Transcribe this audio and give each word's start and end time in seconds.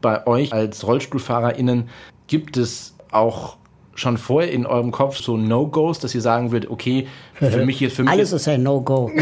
Bei 0.00 0.26
euch 0.26 0.52
als 0.52 0.86
RollstuhlfahrerInnen 0.86 1.88
gibt 2.28 2.56
es 2.56 2.94
auch 3.10 3.56
schon 3.96 4.16
vorher 4.16 4.52
in 4.52 4.64
eurem 4.64 4.92
Kopf 4.92 5.16
so 5.16 5.36
No-Gos, 5.36 5.98
dass 5.98 6.14
ihr 6.14 6.20
sagen 6.20 6.52
würdet, 6.52 6.70
okay, 6.70 7.08
für 7.34 7.66
mich 7.66 7.80
jetzt 7.80 7.96
für 7.96 8.04
mich. 8.04 8.12
Alles 8.12 8.32
ist 8.32 8.46
ein 8.46 8.62
No-Go. 8.62 9.10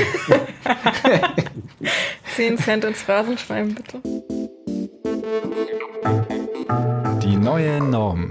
10 2.36 2.58
Cent 2.58 2.84
ins 2.84 3.00
Phrasenschwein, 3.00 3.74
bitte. 3.74 4.00
Die 7.22 7.36
neue 7.36 7.82
Norm. 7.82 8.30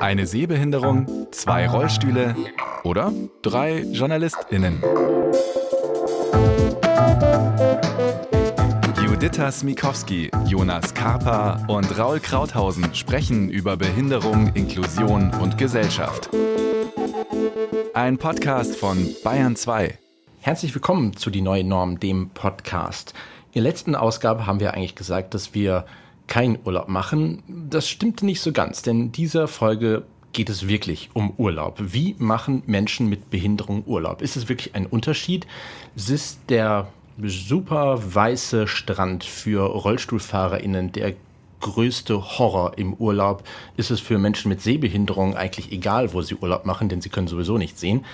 Eine 0.00 0.26
Sehbehinderung, 0.26 1.28
zwei 1.30 1.68
Rollstühle 1.68 2.34
oder 2.82 3.12
drei 3.42 3.82
JournalistInnen. 3.92 4.82
Juditha 9.24 9.50
Smikowski, 9.50 10.30
Jonas 10.46 10.92
Karpa 10.92 11.64
und 11.66 11.98
Raul 11.98 12.20
Krauthausen 12.20 12.94
sprechen 12.94 13.48
über 13.48 13.74
Behinderung, 13.74 14.48
Inklusion 14.48 15.32
und 15.40 15.56
Gesellschaft. 15.56 16.28
Ein 17.94 18.18
Podcast 18.18 18.76
von 18.76 19.08
Bayern 19.24 19.56
2. 19.56 19.98
Herzlich 20.40 20.74
willkommen 20.74 21.16
zu 21.16 21.30
Die 21.30 21.40
neue 21.40 21.64
Norm, 21.64 21.98
dem 21.98 22.28
Podcast. 22.34 23.14
In 23.54 23.62
der 23.64 23.72
letzten 23.72 23.94
Ausgabe 23.94 24.46
haben 24.46 24.60
wir 24.60 24.74
eigentlich 24.74 24.94
gesagt, 24.94 25.32
dass 25.32 25.54
wir 25.54 25.86
keinen 26.26 26.58
Urlaub 26.62 26.88
machen. 26.88 27.42
Das 27.70 27.88
stimmte 27.88 28.26
nicht 28.26 28.42
so 28.42 28.52
ganz, 28.52 28.82
denn 28.82 29.00
in 29.00 29.12
dieser 29.12 29.48
Folge 29.48 30.04
geht 30.34 30.50
es 30.50 30.68
wirklich 30.68 31.08
um 31.14 31.32
Urlaub. 31.38 31.78
Wie 31.80 32.14
machen 32.18 32.62
Menschen 32.66 33.08
mit 33.08 33.30
Behinderung 33.30 33.84
Urlaub? 33.86 34.20
Ist 34.20 34.36
es 34.36 34.50
wirklich 34.50 34.74
ein 34.74 34.84
Unterschied? 34.84 35.46
Ist 35.96 36.40
der 36.50 36.88
super 37.22 38.14
weiße 38.14 38.66
Strand 38.66 39.24
für 39.24 39.62
RollstuhlfahrerInnen 39.62 40.92
der 40.92 41.14
größte 41.60 42.38
Horror 42.38 42.76
im 42.76 42.92
Urlaub 42.92 43.42
ist 43.78 43.90
es 43.90 43.98
für 43.98 44.18
Menschen 44.18 44.50
mit 44.50 44.60
Sehbehinderung 44.60 45.34
eigentlich 45.34 45.72
egal, 45.72 46.12
wo 46.12 46.20
sie 46.20 46.34
Urlaub 46.34 46.66
machen, 46.66 46.90
denn 46.90 47.00
sie 47.00 47.08
können 47.08 47.26
sowieso 47.26 47.56
nicht 47.56 47.78
sehen. 47.78 48.04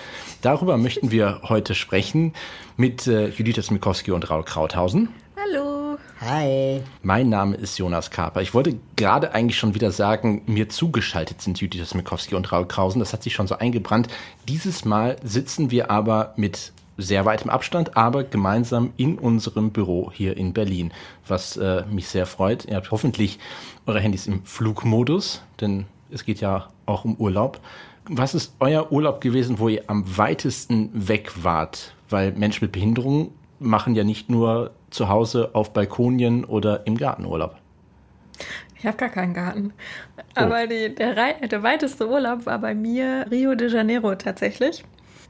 Darüber 0.41 0.77
möchten 0.77 1.11
wir 1.11 1.41
heute 1.43 1.75
sprechen 1.75 2.33
mit 2.77 3.07
äh, 3.07 3.27
Judith 3.27 3.65
Smikowski 3.65 4.11
und 4.11 4.29
Raul 4.29 4.43
Krauthausen. 4.43 5.09
Hallo. 5.35 5.97
Hi. 6.21 6.81
Mein 7.01 7.27
Name 7.29 7.57
ist 7.57 7.77
Jonas 7.77 8.09
Kaper. 8.09 8.41
Ich 8.41 8.53
wollte 8.53 8.77
gerade 8.95 9.33
eigentlich 9.33 9.57
schon 9.57 9.75
wieder 9.75 9.91
sagen, 9.91 10.43
mir 10.45 10.69
zugeschaltet 10.69 11.41
sind 11.41 11.59
Judith 11.59 11.89
Smikowski 11.89 12.35
und 12.35 12.51
Raul 12.53 12.67
Krausen. 12.67 12.99
Das 12.99 13.11
hat 13.11 13.23
sich 13.23 13.33
schon 13.33 13.47
so 13.47 13.57
eingebrannt. 13.57 14.07
Dieses 14.47 14.85
Mal 14.85 15.17
sitzen 15.23 15.71
wir 15.71 15.91
aber 15.91 16.33
mit 16.37 16.71
sehr 17.01 17.25
weitem 17.25 17.49
Abstand, 17.49 17.97
aber 17.97 18.23
gemeinsam 18.23 18.93
in 18.97 19.17
unserem 19.17 19.71
Büro 19.71 20.11
hier 20.13 20.37
in 20.37 20.53
Berlin, 20.53 20.93
was 21.27 21.57
äh, 21.57 21.83
mich 21.91 22.07
sehr 22.07 22.25
freut. 22.25 22.65
Ihr 22.65 22.75
habt 22.75 22.91
hoffentlich 22.91 23.39
eure 23.85 23.99
Handys 23.99 24.27
im 24.27 24.43
Flugmodus, 24.45 25.41
denn 25.59 25.85
es 26.11 26.25
geht 26.25 26.41
ja 26.41 26.69
auch 26.85 27.05
um 27.05 27.15
Urlaub. 27.15 27.59
Was 28.05 28.33
ist 28.33 28.53
euer 28.59 28.91
Urlaub 28.91 29.21
gewesen, 29.21 29.59
wo 29.59 29.69
ihr 29.69 29.83
am 29.87 30.17
weitesten 30.17 30.89
weg 30.93 31.31
wart? 31.43 31.93
Weil 32.09 32.31
Menschen 32.33 32.65
mit 32.65 32.71
Behinderung 32.71 33.31
machen 33.59 33.95
ja 33.95 34.03
nicht 34.03 34.29
nur 34.29 34.71
zu 34.89 35.07
Hause 35.07 35.51
auf 35.53 35.71
Balkonien 35.71 36.43
oder 36.43 36.85
im 36.87 36.97
Garten 36.97 37.25
Urlaub. 37.25 37.55
Ich 38.77 38.85
habe 38.87 38.97
gar 38.97 39.09
keinen 39.09 39.35
Garten. 39.35 39.73
Aber 40.33 40.65
die, 40.65 40.93
der, 40.95 41.13
der 41.13 41.63
weiteste 41.63 42.09
Urlaub 42.09 42.47
war 42.47 42.57
bei 42.57 42.73
mir 42.73 43.27
Rio 43.29 43.53
de 43.53 43.71
Janeiro 43.71 44.15
tatsächlich 44.15 44.83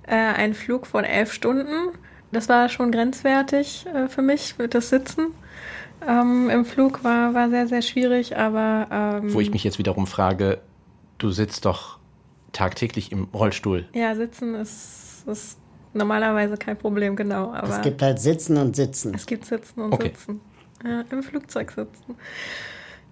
äh, 0.07 0.15
ein 0.15 0.53
Flug 0.53 0.87
von 0.87 1.03
elf 1.03 1.33
Stunden. 1.33 1.89
Das 2.31 2.47
war 2.49 2.69
schon 2.69 2.91
grenzwertig 2.91 3.85
äh, 3.93 4.07
für 4.07 4.21
mich, 4.21 4.55
das 4.69 4.89
Sitzen. 4.89 5.27
Ähm, 6.07 6.49
Im 6.49 6.65
Flug 6.65 7.03
war, 7.03 7.33
war 7.33 7.49
sehr, 7.49 7.67
sehr 7.67 7.81
schwierig, 7.81 8.37
aber. 8.37 8.87
Ähm, 9.21 9.33
Wo 9.33 9.39
ich 9.39 9.51
mich 9.51 9.63
jetzt 9.63 9.77
wiederum 9.77 10.07
frage, 10.07 10.61
du 11.17 11.29
sitzt 11.29 11.65
doch 11.65 11.99
tagtäglich 12.53 13.11
im 13.11 13.25
Rollstuhl. 13.33 13.85
Ja, 13.93 14.15
sitzen 14.15 14.55
ist, 14.55 15.23
ist 15.27 15.57
normalerweise 15.93 16.57
kein 16.57 16.77
Problem, 16.77 17.15
genau. 17.15 17.51
Aber 17.53 17.69
es 17.69 17.81
gibt 17.81 18.01
halt 18.01 18.19
Sitzen 18.19 18.57
und 18.57 18.75
Sitzen. 18.75 19.13
Es 19.13 19.25
gibt 19.25 19.45
Sitzen 19.45 19.81
und 19.81 19.93
Okay. 19.93 20.07
Sitzen. 20.07 20.41
Ja, 20.83 21.03
Im 21.11 21.21
Flugzeug 21.21 21.71
sitzen. 21.71 22.15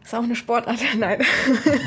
Ist 0.09 0.15
auch 0.15 0.23
eine 0.23 0.35
Sportart, 0.35 0.79
nein. 0.97 1.19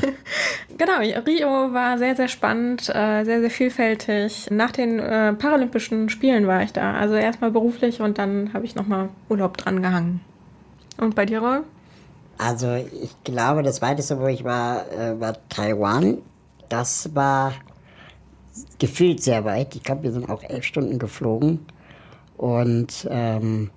genau, 0.78 0.98
Rio 1.26 1.74
war 1.74 1.98
sehr, 1.98 2.14
sehr 2.14 2.28
spannend, 2.28 2.82
äh, 2.82 3.24
sehr, 3.24 3.40
sehr 3.40 3.50
vielfältig. 3.50 4.46
Nach 4.48 4.70
den 4.70 5.00
äh, 5.00 5.32
Paralympischen 5.32 6.08
Spielen 6.08 6.46
war 6.46 6.62
ich 6.62 6.72
da. 6.72 6.92
Also 6.92 7.14
erstmal 7.14 7.50
beruflich 7.50 8.00
und 8.00 8.18
dann 8.18 8.54
habe 8.54 8.64
ich 8.64 8.76
nochmal 8.76 9.08
Urlaub 9.28 9.56
dran 9.56 9.82
gehangen. 9.82 10.20
Und 10.98 11.16
bei 11.16 11.26
dir, 11.26 11.40
Roll? 11.40 11.64
Also 12.38 12.72
ich 12.74 13.10
glaube, 13.24 13.64
das 13.64 13.82
weiteste, 13.82 14.20
wo 14.20 14.28
ich 14.28 14.44
war, 14.44 14.88
äh, 14.92 15.18
war 15.18 15.36
Taiwan. 15.48 16.18
Das 16.68 17.12
war 17.16 17.54
gefühlt 18.78 19.20
sehr 19.20 19.44
weit. 19.44 19.74
Ich 19.74 19.82
glaube, 19.82 20.04
wir 20.04 20.12
sind 20.12 20.30
auch 20.30 20.44
elf 20.44 20.62
Stunden 20.62 21.00
geflogen. 21.00 21.66
Und 22.36 23.04
ähm, 23.10 23.72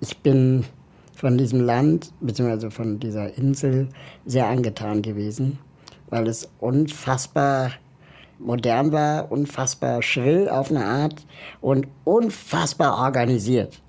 ich 0.00 0.18
bin 0.18 0.66
von 1.22 1.38
diesem 1.38 1.60
Land, 1.60 2.12
beziehungsweise 2.20 2.72
von 2.72 2.98
dieser 2.98 3.38
Insel, 3.38 3.88
sehr 4.26 4.48
angetan 4.48 5.02
gewesen, 5.02 5.60
weil 6.10 6.26
es 6.26 6.50
unfassbar 6.58 7.70
modern 8.40 8.90
war, 8.90 9.30
unfassbar 9.30 10.02
schrill 10.02 10.48
auf 10.48 10.72
eine 10.72 10.84
Art 10.84 11.24
und 11.60 11.86
unfassbar 12.02 12.98
organisiert. 12.98 13.80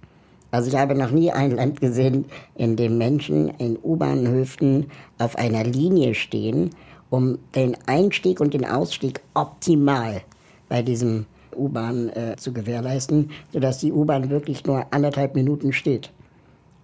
Also 0.51 0.69
ich 0.69 0.75
habe 0.75 0.93
noch 0.93 1.09
nie 1.09 1.31
ein 1.31 1.49
Land 1.49 1.81
gesehen, 1.81 2.25
in 2.53 2.75
dem 2.75 2.99
Menschen 2.99 3.47
in 3.57 3.79
U-Bahnhöfen 3.81 4.91
auf 5.17 5.35
einer 5.35 5.63
Linie 5.63 6.13
stehen, 6.13 6.69
um 7.09 7.39
den 7.55 7.75
Einstieg 7.87 8.41
und 8.41 8.53
den 8.53 8.63
Ausstieg 8.63 9.21
optimal 9.33 10.21
bei 10.69 10.83
diesem 10.83 11.25
U-Bahn 11.55 12.09
äh, 12.09 12.35
zu 12.37 12.53
gewährleisten, 12.53 13.31
sodass 13.51 13.79
die 13.79 13.91
U-Bahn 13.91 14.29
wirklich 14.29 14.67
nur 14.67 14.85
anderthalb 14.91 15.33
Minuten 15.33 15.73
steht 15.73 16.11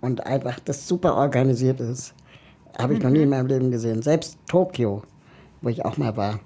und 0.02 0.26
einfach 0.26 0.60
das 0.60 0.88
super 0.88 1.16
organisiert 1.16 1.80
ist. 1.80 2.14
Habe 2.78 2.94
ich 2.94 3.04
noch 3.04 3.10
nie 3.10 3.24
in 3.24 3.30
meinem 3.30 3.48
Leben 3.48 3.72
gesehen. 3.72 4.02
Selbst 4.02 4.38
Tokio, 4.48 5.04
wo 5.62 5.70
ich 5.70 5.84
auch 5.84 5.98
mal 5.98 6.16
war, 6.16 6.40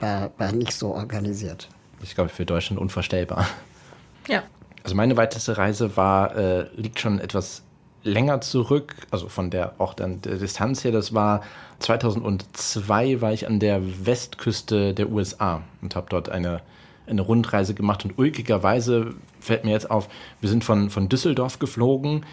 war, 0.00 0.30
war 0.38 0.52
nicht 0.52 0.72
so 0.72 0.94
organisiert. 0.94 1.68
Das 1.98 2.10
ist, 2.10 2.14
glaube 2.14 2.28
ich, 2.30 2.36
für 2.36 2.46
Deutschland 2.46 2.80
unvorstellbar. 2.80 3.46
Ja. 4.28 4.42
Also 4.82 4.94
meine 4.94 5.16
weiteste 5.16 5.58
Reise 5.58 5.96
war, 5.96 6.36
äh, 6.36 6.66
liegt 6.76 7.00
schon 7.00 7.18
etwas 7.18 7.62
länger 8.06 8.40
zurück, 8.40 8.94
also 9.10 9.28
von 9.28 9.50
der 9.50 9.74
auch 9.78 9.94
dann 9.94 10.22
der 10.22 10.36
Distanz 10.36 10.84
her, 10.84 10.92
das 10.92 11.12
war 11.12 11.42
2002 11.80 13.20
war 13.20 13.32
ich 13.32 13.46
an 13.48 13.58
der 13.58 13.80
Westküste 14.06 14.94
der 14.94 15.10
USA 15.10 15.62
und 15.82 15.96
habe 15.96 16.06
dort 16.08 16.28
eine, 16.28 16.62
eine 17.06 17.22
Rundreise 17.22 17.74
gemacht 17.74 18.04
und 18.04 18.16
ulkigerweise 18.16 19.14
fällt 19.40 19.64
mir 19.64 19.72
jetzt 19.72 19.90
auf, 19.90 20.08
wir 20.40 20.48
sind 20.48 20.64
von, 20.64 20.88
von 20.88 21.08
Düsseldorf 21.08 21.58
geflogen, 21.58 22.24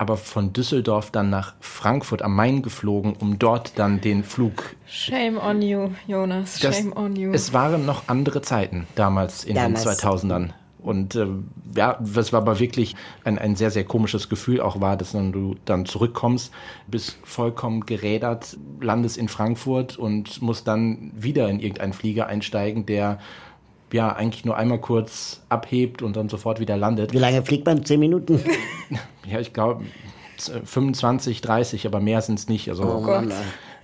aber 0.00 0.16
von 0.16 0.54
Düsseldorf 0.54 1.10
dann 1.10 1.28
nach 1.28 1.52
Frankfurt 1.60 2.22
am 2.22 2.34
Main 2.34 2.62
geflogen, 2.62 3.12
um 3.20 3.38
dort 3.38 3.78
dann 3.78 4.00
den 4.00 4.24
Flug 4.24 4.74
Shame 4.86 5.36
on 5.36 5.60
you, 5.60 5.90
Jonas. 6.06 6.58
das, 6.58 6.78
Shame 6.78 6.96
on 6.96 7.16
you. 7.16 7.32
Es 7.32 7.52
waren 7.52 7.84
noch 7.84 8.04
andere 8.06 8.40
Zeiten 8.40 8.86
damals 8.94 9.44
in 9.44 9.56
Damals. 9.56 9.82
den 9.82 9.92
2000ern. 9.92 10.50
Und 10.78 11.16
ähm, 11.16 11.48
ja, 11.76 11.98
das 12.00 12.32
war 12.32 12.40
aber 12.40 12.58
wirklich 12.58 12.96
ein, 13.24 13.38
ein 13.38 13.56
sehr, 13.56 13.70
sehr 13.70 13.84
komisches 13.84 14.30
Gefühl 14.30 14.62
auch 14.62 14.80
war, 14.80 14.96
dass 14.96 15.12
dann 15.12 15.32
du 15.32 15.56
dann 15.66 15.84
zurückkommst, 15.84 16.50
bist 16.86 17.18
vollkommen 17.22 17.84
gerädert, 17.84 18.56
landest 18.80 19.18
in 19.18 19.28
Frankfurt 19.28 19.98
und 19.98 20.40
musst 20.40 20.66
dann 20.66 21.12
wieder 21.14 21.46
in 21.50 21.60
irgendeinen 21.60 21.92
Flieger 21.92 22.26
einsteigen, 22.26 22.86
der 22.86 23.18
ja 23.94 24.14
eigentlich 24.14 24.44
nur 24.44 24.56
einmal 24.56 24.80
kurz 24.80 25.42
abhebt 25.48 26.02
und 26.02 26.16
dann 26.16 26.28
sofort 26.28 26.60
wieder 26.60 26.76
landet. 26.76 27.12
Wie 27.12 27.18
lange 27.18 27.42
fliegt 27.42 27.66
man? 27.66 27.84
Zehn 27.84 28.00
Minuten? 28.00 28.40
Ja, 29.30 29.38
ich 29.38 29.52
glaube 29.52 29.84
25, 30.64 31.40
30, 31.42 31.86
aber 31.86 32.00
mehr 32.00 32.20
sind 32.20 32.38
es 32.38 32.48
nicht. 32.48 32.68
Also 32.68 32.82
Oh 32.82 33.00
Mann, 33.00 33.32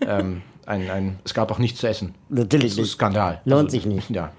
ähm, 0.00 0.42
ein, 0.64 0.90
ein, 0.90 1.18
es 1.24 1.34
gab 1.34 1.52
auch 1.52 1.58
nichts 1.58 1.78
zu 1.78 1.86
essen. 1.86 2.14
Natürlich 2.28 2.74
das 2.74 2.86
ist 2.86 2.92
ein. 2.94 2.96
Skandal. 2.96 3.40
Lohnt 3.44 3.70
sich 3.70 3.86
nicht. 3.86 4.10
Ja. 4.10 4.32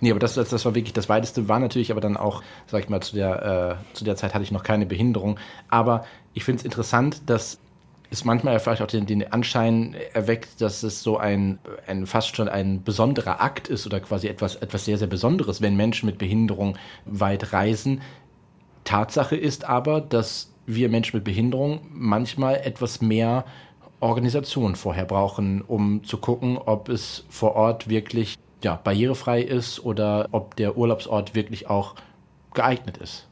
Nee, 0.00 0.10
aber 0.10 0.20
das, 0.20 0.34
das, 0.34 0.48
das 0.48 0.64
war 0.64 0.74
wirklich 0.74 0.92
das 0.92 1.08
Weiteste. 1.08 1.48
War 1.48 1.60
natürlich 1.60 1.90
aber 1.90 2.00
dann 2.00 2.16
auch, 2.16 2.42
sag 2.66 2.82
ich 2.82 2.88
mal, 2.88 3.00
zu 3.00 3.14
der, 3.14 3.78
äh, 3.92 3.94
zu 3.94 4.04
der 4.04 4.16
Zeit 4.16 4.34
hatte 4.34 4.42
ich 4.42 4.52
noch 4.52 4.62
keine 4.62 4.86
Behinderung. 4.86 5.38
Aber 5.68 6.04
ich 6.34 6.44
finde 6.44 6.60
es 6.60 6.64
interessant, 6.64 7.22
dass 7.26 7.58
es 8.10 8.24
manchmal 8.24 8.58
vielleicht 8.60 8.82
auch 8.82 8.86
den, 8.86 9.06
den 9.06 9.32
Anschein 9.32 9.96
erweckt, 10.12 10.60
dass 10.60 10.82
es 10.82 11.02
so 11.02 11.18
ein, 11.18 11.58
ein 11.86 12.06
fast 12.06 12.36
schon 12.36 12.48
ein 12.48 12.82
besonderer 12.82 13.40
Akt 13.40 13.68
ist 13.68 13.86
oder 13.86 14.00
quasi 14.00 14.28
etwas, 14.28 14.56
etwas 14.56 14.84
sehr, 14.84 14.98
sehr 14.98 15.08
Besonderes, 15.08 15.60
wenn 15.60 15.76
Menschen 15.76 16.06
mit 16.06 16.18
Behinderung 16.18 16.76
weit 17.04 17.52
reisen. 17.52 18.02
Tatsache 18.84 19.36
ist 19.36 19.64
aber, 19.64 20.00
dass 20.00 20.52
wir 20.66 20.88
Menschen 20.88 21.16
mit 21.16 21.24
Behinderung 21.24 21.80
manchmal 21.92 22.56
etwas 22.56 23.00
mehr 23.00 23.44
Organisation 24.00 24.76
vorher 24.76 25.04
brauchen, 25.04 25.62
um 25.62 26.04
zu 26.04 26.18
gucken, 26.18 26.58
ob 26.58 26.88
es 26.88 27.24
vor 27.28 27.56
Ort 27.56 27.88
wirklich 27.88 28.36
ja, 28.62 28.76
barrierefrei 28.82 29.42
ist 29.42 29.84
oder 29.84 30.28
ob 30.32 30.56
der 30.56 30.76
Urlaubsort 30.76 31.34
wirklich 31.34 31.68
auch 31.68 31.94
geeignet 32.54 32.98
ist. 32.98 33.26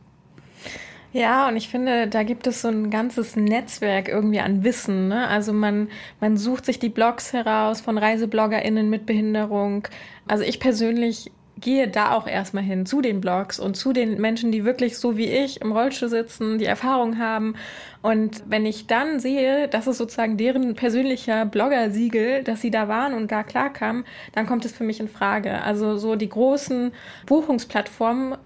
Ja, 1.15 1.47
und 1.47 1.57
ich 1.57 1.69
finde, 1.69 2.09
da 2.09 2.25
gibt 2.25 2.49
es 2.49 2.63
so 2.63 2.67
ein 2.69 2.91
ganzes 2.91 3.37
Netzwerk 3.37 4.09
irgendwie 4.09 4.41
an 4.41 4.65
Wissen. 4.65 5.07
Ne? 5.07 5.29
Also 5.29 5.53
man, 5.53 5.89
man 6.19 6.37
sucht 6.37 6.67
sich 6.67 6.81
die 6.81 6.89
Blogs 6.89 7.33
heraus 7.33 7.81
von 7.81 7.99
ReisebloggerInnen 7.99 8.91
mit 8.91 9.07
Behinderung. 9.07 9.87
Also 10.27 10.43
ich 10.43 10.59
persönlich 10.59 11.31
gehe 11.61 11.87
da 11.87 12.11
auch 12.15 12.27
erstmal 12.27 12.65
hin 12.65 12.85
zu 12.85 13.01
den 13.01 13.21
Blogs 13.21 13.61
und 13.61 13.77
zu 13.77 13.93
den 13.93 14.21
Menschen, 14.21 14.51
die 14.51 14.65
wirklich 14.65 14.99
so 14.99 15.17
wie 15.17 15.31
ich 15.31 15.61
im 15.61 15.71
Rollstuhl 15.71 16.09
sitzen, 16.09 16.59
die 16.59 16.65
Erfahrung 16.65 17.17
haben. 17.17 17.55
Und 18.03 18.43
wenn 18.49 18.67
ich 18.67 18.89
dann 18.89 19.21
sehe, 19.21 19.69
das 19.69 19.87
ist 19.87 19.99
sozusagen 19.99 20.37
deren 20.37 20.75
persönlicher 20.75 21.47
Blogger-Siegel, 21.47 22.43
dass 22.43 22.61
sie 22.61 22.73
da 22.73 22.89
waren 22.89 23.15
und 23.15 23.31
da 23.31 23.45
klarkamen, 23.45 24.05
dann 24.33 24.47
kommt 24.47 24.65
es 24.65 24.73
für 24.73 24.83
mich 24.83 24.99
in 24.99 25.09
Frage. 25.09 25.63
Also 25.63 25.97
so 25.97 26.17
die 26.17 26.29
großen 26.29 26.91
Buchungsplattformen 27.27 28.37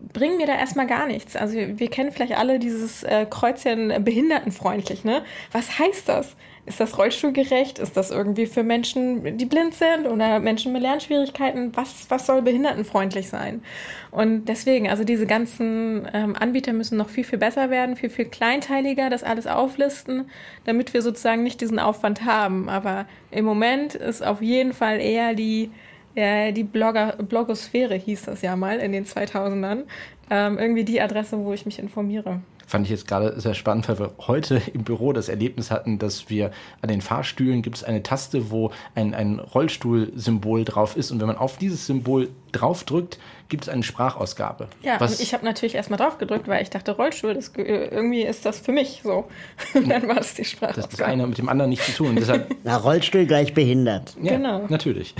bringen 0.00 0.36
mir 0.36 0.46
da 0.46 0.54
erstmal 0.54 0.86
gar 0.86 1.06
nichts. 1.06 1.36
Also 1.36 1.56
wir 1.56 1.88
kennen 1.88 2.12
vielleicht 2.12 2.36
alle 2.36 2.58
dieses 2.58 3.02
äh, 3.02 3.26
Kreuzchen 3.28 4.04
behindertenfreundlich, 4.04 5.04
ne? 5.04 5.22
Was 5.52 5.78
heißt 5.78 6.08
das? 6.08 6.36
Ist 6.66 6.80
das 6.80 6.98
rollstuhlgerecht? 6.98 7.78
Ist 7.78 7.96
das 7.96 8.10
irgendwie 8.10 8.46
für 8.46 8.64
Menschen, 8.64 9.38
die 9.38 9.44
blind 9.44 9.74
sind 9.74 10.06
oder 10.06 10.40
Menschen 10.40 10.72
mit 10.72 10.82
Lernschwierigkeiten? 10.82 11.70
Was, 11.76 12.06
was 12.08 12.26
soll 12.26 12.42
behindertenfreundlich 12.42 13.28
sein? 13.28 13.62
Und 14.10 14.46
deswegen, 14.46 14.88
also 14.88 15.04
diese 15.04 15.26
ganzen 15.26 16.08
ähm, 16.12 16.34
Anbieter 16.34 16.72
müssen 16.72 16.98
noch 16.98 17.08
viel, 17.08 17.22
viel 17.22 17.38
besser 17.38 17.70
werden, 17.70 17.94
viel, 17.94 18.10
viel 18.10 18.24
kleinteiliger 18.24 19.10
das 19.10 19.22
alles 19.22 19.46
auflisten, 19.46 20.28
damit 20.64 20.92
wir 20.92 21.02
sozusagen 21.02 21.44
nicht 21.44 21.60
diesen 21.60 21.78
Aufwand 21.78 22.24
haben. 22.24 22.68
Aber 22.68 23.06
im 23.30 23.44
Moment 23.44 23.94
ist 23.94 24.26
auf 24.26 24.42
jeden 24.42 24.72
Fall 24.72 25.00
eher 25.00 25.34
die, 25.34 25.70
ja, 26.16 26.50
die 26.50 26.64
Blogger, 26.64 27.14
Blogosphäre 27.18 27.94
hieß 27.94 28.24
das 28.24 28.42
ja 28.42 28.56
mal 28.56 28.78
in 28.78 28.92
den 28.92 29.04
2000ern. 29.04 29.84
Ähm, 30.28 30.58
irgendwie 30.58 30.84
die 30.84 31.00
Adresse, 31.00 31.38
wo 31.38 31.52
ich 31.52 31.66
mich 31.66 31.78
informiere. 31.78 32.40
Fand 32.66 32.84
ich 32.84 32.90
jetzt 32.90 33.06
gerade 33.06 33.40
sehr 33.40 33.54
spannend, 33.54 33.88
weil 33.88 34.00
wir 34.00 34.10
heute 34.26 34.60
im 34.74 34.82
Büro 34.82 35.12
das 35.12 35.28
Erlebnis 35.28 35.70
hatten, 35.70 36.00
dass 36.00 36.28
wir 36.28 36.50
an 36.82 36.88
den 36.88 37.00
Fahrstühlen 37.00 37.62
gibt 37.62 37.76
es 37.76 37.84
eine 37.84 38.02
Taste, 38.02 38.50
wo 38.50 38.72
ein, 38.96 39.14
ein 39.14 39.38
Rollstuhlsymbol 39.38 40.64
drauf 40.64 40.96
ist. 40.96 41.12
Und 41.12 41.20
wenn 41.20 41.28
man 41.28 41.36
auf 41.36 41.58
dieses 41.58 41.86
Symbol 41.86 42.28
draufdrückt, 42.50 43.20
gibt 43.48 43.62
es 43.62 43.68
eine 43.68 43.84
Sprachausgabe. 43.84 44.66
Ja, 44.82 44.98
Was, 44.98 45.12
und 45.12 45.20
ich 45.20 45.32
habe 45.32 45.44
natürlich 45.44 45.76
erstmal 45.76 45.98
drauf 45.98 46.18
gedrückt, 46.18 46.48
weil 46.48 46.60
ich 46.60 46.70
dachte, 46.70 46.90
Rollstuhl, 46.90 47.34
das, 47.34 47.52
irgendwie 47.54 48.22
ist 48.22 48.44
das 48.44 48.58
für 48.58 48.72
mich 48.72 49.02
so. 49.04 49.26
Und 49.74 49.88
dann 49.88 50.08
war 50.08 50.16
das 50.16 50.34
die 50.34 50.44
Sprachausgabe. 50.44 50.88
Das 50.88 50.92
hat 50.92 51.00
das 51.00 51.02
eine 51.02 51.24
mit 51.28 51.38
dem 51.38 51.48
anderen 51.48 51.70
nichts 51.70 51.86
zu 51.86 51.92
tun. 51.92 52.16
Deshalb, 52.16 52.52
Na, 52.64 52.78
Rollstuhl 52.78 53.26
gleich 53.26 53.54
behindert. 53.54 54.16
Ja, 54.20 54.36
genau. 54.38 54.66
Natürlich. 54.68 55.14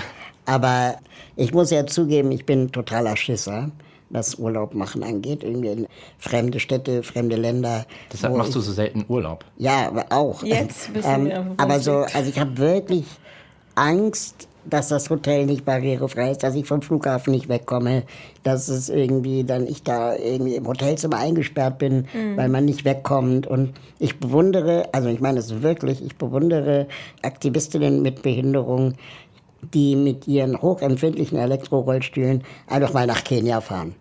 Aber 0.47 0.97
ich 1.37 1.53
muss 1.53 1.71
ja 1.71 1.87
zugeben, 1.87 2.33
ich 2.33 2.47
bin 2.47 2.73
totaler 2.73 3.17
Schisser 3.17 3.71
was 4.11 4.37
Urlaub 4.37 4.75
machen 4.75 5.03
angeht. 5.03 5.43
Irgendwie 5.43 5.69
in 5.69 5.87
fremde 6.19 6.61
Städte, 6.61 7.03
fremde 7.03 7.37
Länder. 7.37 7.87
Deshalb 8.13 8.37
machst 8.37 8.55
du 8.55 8.61
so 8.61 8.73
selten 8.73 9.05
Urlaub. 9.09 9.45
Ja, 9.57 9.93
auch. 10.11 10.43
Jetzt 10.43 10.95
wissen 10.95 11.11
ähm, 11.11 11.27
wir. 11.27 11.55
Aber 11.57 11.81
so, 11.81 12.07
also 12.13 12.31
ich 12.31 12.39
habe 12.39 12.57
wirklich 12.57 13.05
Angst, 13.75 14.49
dass 14.69 14.89
das 14.89 15.11
Hotel 15.11 15.47
nicht 15.47 15.65
barrierefrei 15.65 16.33
ist, 16.33 16.43
dass 16.43 16.55
ich 16.55 16.67
vom 16.67 16.83
Flughafen 16.83 17.33
nicht 17.33 17.49
wegkomme, 17.49 18.03
dass 18.43 18.69
es 18.69 18.89
irgendwie 18.89 19.45
dann 19.45 19.67
ich 19.67 19.85
da 19.85 20.17
irgendwie 20.17 20.57
im 20.57 20.67
Hotelzimmer 20.67 21.19
eingesperrt 21.19 21.79
bin, 21.79 22.07
mhm. 22.13 22.37
weil 22.37 22.49
man 22.49 22.65
nicht 22.65 22.85
wegkommt. 22.85 23.47
Und 23.47 23.75
ich 24.01 24.19
bewundere, 24.19 24.89
also 24.93 25.09
ich 25.09 25.21
meine 25.21 25.39
es 25.39 25.63
wirklich, 25.63 26.05
ich 26.05 26.17
bewundere 26.17 26.89
Aktivistinnen 27.23 28.03
mit 28.03 28.23
Behinderung, 28.23 28.95
die 29.63 29.97
mit 29.97 30.29
ihren 30.29 30.61
hochempfindlichen 30.61 31.39
Elektrorollstühlen 31.39 32.43
einfach 32.67 32.93
mal 32.93 33.07
nach 33.07 33.25
Kenia 33.25 33.61
fahren. 33.61 33.95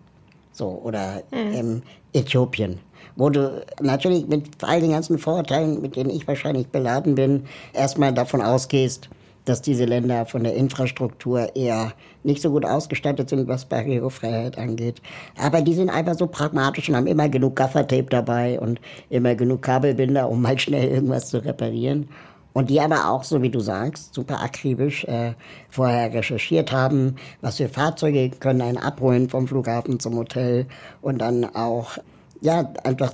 So, 0.52 0.80
oder 0.84 1.22
mhm. 1.30 1.54
ähm, 1.54 1.82
Äthiopien. 2.12 2.78
Wo 3.16 3.30
du 3.30 3.64
natürlich 3.80 4.26
mit 4.26 4.62
all 4.62 4.80
den 4.80 4.90
ganzen 4.90 5.18
Vorurteilen, 5.18 5.80
mit 5.80 5.96
denen 5.96 6.10
ich 6.10 6.26
wahrscheinlich 6.28 6.68
beladen 6.68 7.14
bin, 7.14 7.44
erstmal 7.72 8.12
davon 8.12 8.42
ausgehst, 8.42 9.08
dass 9.46 9.62
diese 9.62 9.84
Länder 9.84 10.26
von 10.26 10.44
der 10.44 10.54
Infrastruktur 10.54 11.54
eher 11.54 11.92
nicht 12.24 12.42
so 12.42 12.50
gut 12.50 12.64
ausgestattet 12.64 13.30
sind, 13.30 13.48
was 13.48 13.64
Barrierefreiheit 13.64 14.58
angeht. 14.58 15.00
Aber 15.38 15.62
die 15.62 15.72
sind 15.72 15.88
einfach 15.88 16.14
so 16.14 16.26
pragmatisch 16.26 16.88
und 16.88 16.96
haben 16.96 17.06
immer 17.06 17.28
genug 17.28 17.56
Gaffertape 17.56 18.08
dabei 18.10 18.60
und 18.60 18.80
immer 19.08 19.34
genug 19.34 19.62
Kabelbinder, 19.62 20.28
um 20.28 20.42
mal 20.42 20.58
schnell 20.58 20.90
irgendwas 20.90 21.28
zu 21.28 21.42
reparieren. 21.44 22.08
Und 22.56 22.70
die 22.70 22.80
aber 22.80 23.10
auch, 23.10 23.22
so 23.22 23.42
wie 23.42 23.50
du 23.50 23.60
sagst, 23.60 24.14
super 24.14 24.40
akribisch 24.42 25.04
äh, 25.04 25.34
vorher 25.68 26.14
recherchiert 26.14 26.72
haben, 26.72 27.16
was 27.42 27.58
für 27.58 27.68
Fahrzeuge 27.68 28.30
können 28.30 28.62
einen 28.62 28.78
abholen 28.78 29.28
vom 29.28 29.46
Flughafen 29.46 30.00
zum 30.00 30.16
Hotel 30.16 30.64
und 31.02 31.18
dann 31.18 31.44
auch, 31.54 31.98
ja, 32.40 32.72
einfach 32.82 33.12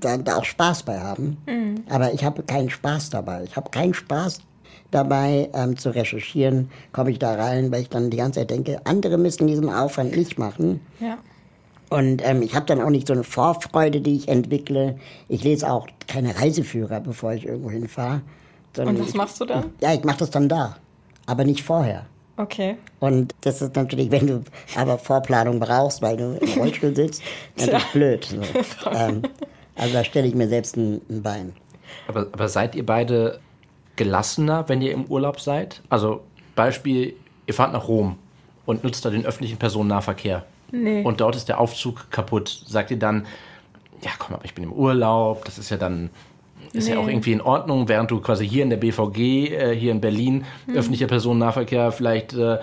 da, 0.00 0.16
da 0.16 0.36
auch 0.36 0.46
Spaß 0.46 0.84
bei 0.84 0.98
haben. 0.98 1.36
Mhm. 1.46 1.82
Aber 1.90 2.14
ich 2.14 2.24
habe 2.24 2.44
keinen 2.44 2.70
Spaß 2.70 3.10
dabei. 3.10 3.44
Ich 3.44 3.56
habe 3.56 3.68
keinen 3.68 3.92
Spaß 3.92 4.40
dabei 4.90 5.50
ähm, 5.52 5.76
zu 5.76 5.90
recherchieren, 5.90 6.70
komme 6.92 7.10
ich 7.10 7.18
da 7.18 7.34
rein, 7.34 7.70
weil 7.70 7.82
ich 7.82 7.90
dann 7.90 8.08
die 8.08 8.16
ganze 8.16 8.40
Zeit 8.40 8.52
denke, 8.52 8.80
andere 8.84 9.18
müssen 9.18 9.48
diesen 9.48 9.68
Aufwand 9.68 10.16
nicht 10.16 10.38
machen. 10.38 10.80
Ja. 10.98 11.18
Und 11.90 12.26
ähm, 12.26 12.40
ich 12.40 12.54
habe 12.54 12.64
dann 12.64 12.80
auch 12.80 12.88
nicht 12.88 13.06
so 13.06 13.12
eine 13.12 13.24
Vorfreude, 13.24 14.00
die 14.00 14.16
ich 14.16 14.28
entwickle. 14.28 14.96
Ich 15.28 15.44
lese 15.44 15.70
auch 15.70 15.88
keine 16.08 16.40
Reiseführer, 16.40 17.00
bevor 17.00 17.34
ich 17.34 17.44
irgendwo 17.44 17.70
hinfahre. 17.70 18.22
Und 18.78 19.00
was 19.00 19.14
machst 19.14 19.40
du 19.40 19.44
dann? 19.44 19.72
Ja, 19.80 19.92
ich 19.92 20.04
mache 20.04 20.18
das 20.18 20.30
dann 20.30 20.48
da, 20.48 20.76
aber 21.26 21.44
nicht 21.44 21.62
vorher. 21.62 22.06
Okay. 22.36 22.76
Und 23.00 23.34
das 23.42 23.60
ist 23.60 23.76
natürlich, 23.76 24.10
wenn 24.10 24.26
du 24.26 24.44
aber 24.74 24.98
Vorplanung 24.98 25.60
brauchst, 25.60 26.00
weil 26.00 26.16
du 26.16 26.38
im 26.40 26.60
Rollstuhl 26.60 26.94
sitzt, 26.96 27.22
natürlich 27.56 27.86
blöd. 27.92 28.24
So. 28.24 28.90
ähm, 28.90 29.22
also 29.76 29.92
da 29.92 30.04
stelle 30.04 30.26
ich 30.26 30.34
mir 30.34 30.48
selbst 30.48 30.76
ein, 30.76 31.00
ein 31.10 31.22
Bein. 31.22 31.52
Aber, 32.08 32.26
aber 32.32 32.48
seid 32.48 32.74
ihr 32.74 32.86
beide 32.86 33.38
gelassener, 33.96 34.68
wenn 34.68 34.80
ihr 34.80 34.92
im 34.92 35.04
Urlaub 35.04 35.40
seid? 35.40 35.82
Also 35.90 36.22
Beispiel, 36.54 37.14
ihr 37.46 37.54
fahrt 37.54 37.72
nach 37.72 37.86
Rom 37.88 38.16
und 38.64 38.84
nutzt 38.84 39.04
da 39.04 39.10
den 39.10 39.26
öffentlichen 39.26 39.58
Personennahverkehr. 39.58 40.44
Nee. 40.70 41.02
Und 41.04 41.20
dort 41.20 41.36
ist 41.36 41.48
der 41.48 41.60
Aufzug 41.60 42.10
kaputt. 42.10 42.64
Sagt 42.66 42.90
ihr 42.90 42.98
dann, 42.98 43.26
ja 44.00 44.10
komm, 44.18 44.34
aber 44.34 44.44
ich 44.44 44.54
bin 44.54 44.64
im 44.64 44.72
Urlaub, 44.72 45.44
das 45.44 45.58
ist 45.58 45.70
ja 45.70 45.76
dann 45.76 46.10
ist 46.72 46.88
nee. 46.88 46.94
ja 46.94 47.00
auch 47.00 47.08
irgendwie 47.08 47.32
in 47.32 47.40
Ordnung, 47.40 47.88
während 47.88 48.10
du 48.10 48.20
quasi 48.20 48.48
hier 48.48 48.62
in 48.62 48.70
der 48.70 48.76
BVG, 48.78 49.18
äh, 49.18 49.76
hier 49.76 49.92
in 49.92 50.00
Berlin, 50.00 50.44
hm. 50.66 50.76
öffentlicher 50.76 51.06
Personennahverkehr 51.06 51.92
vielleicht 51.92 52.34
äh, 52.34 52.58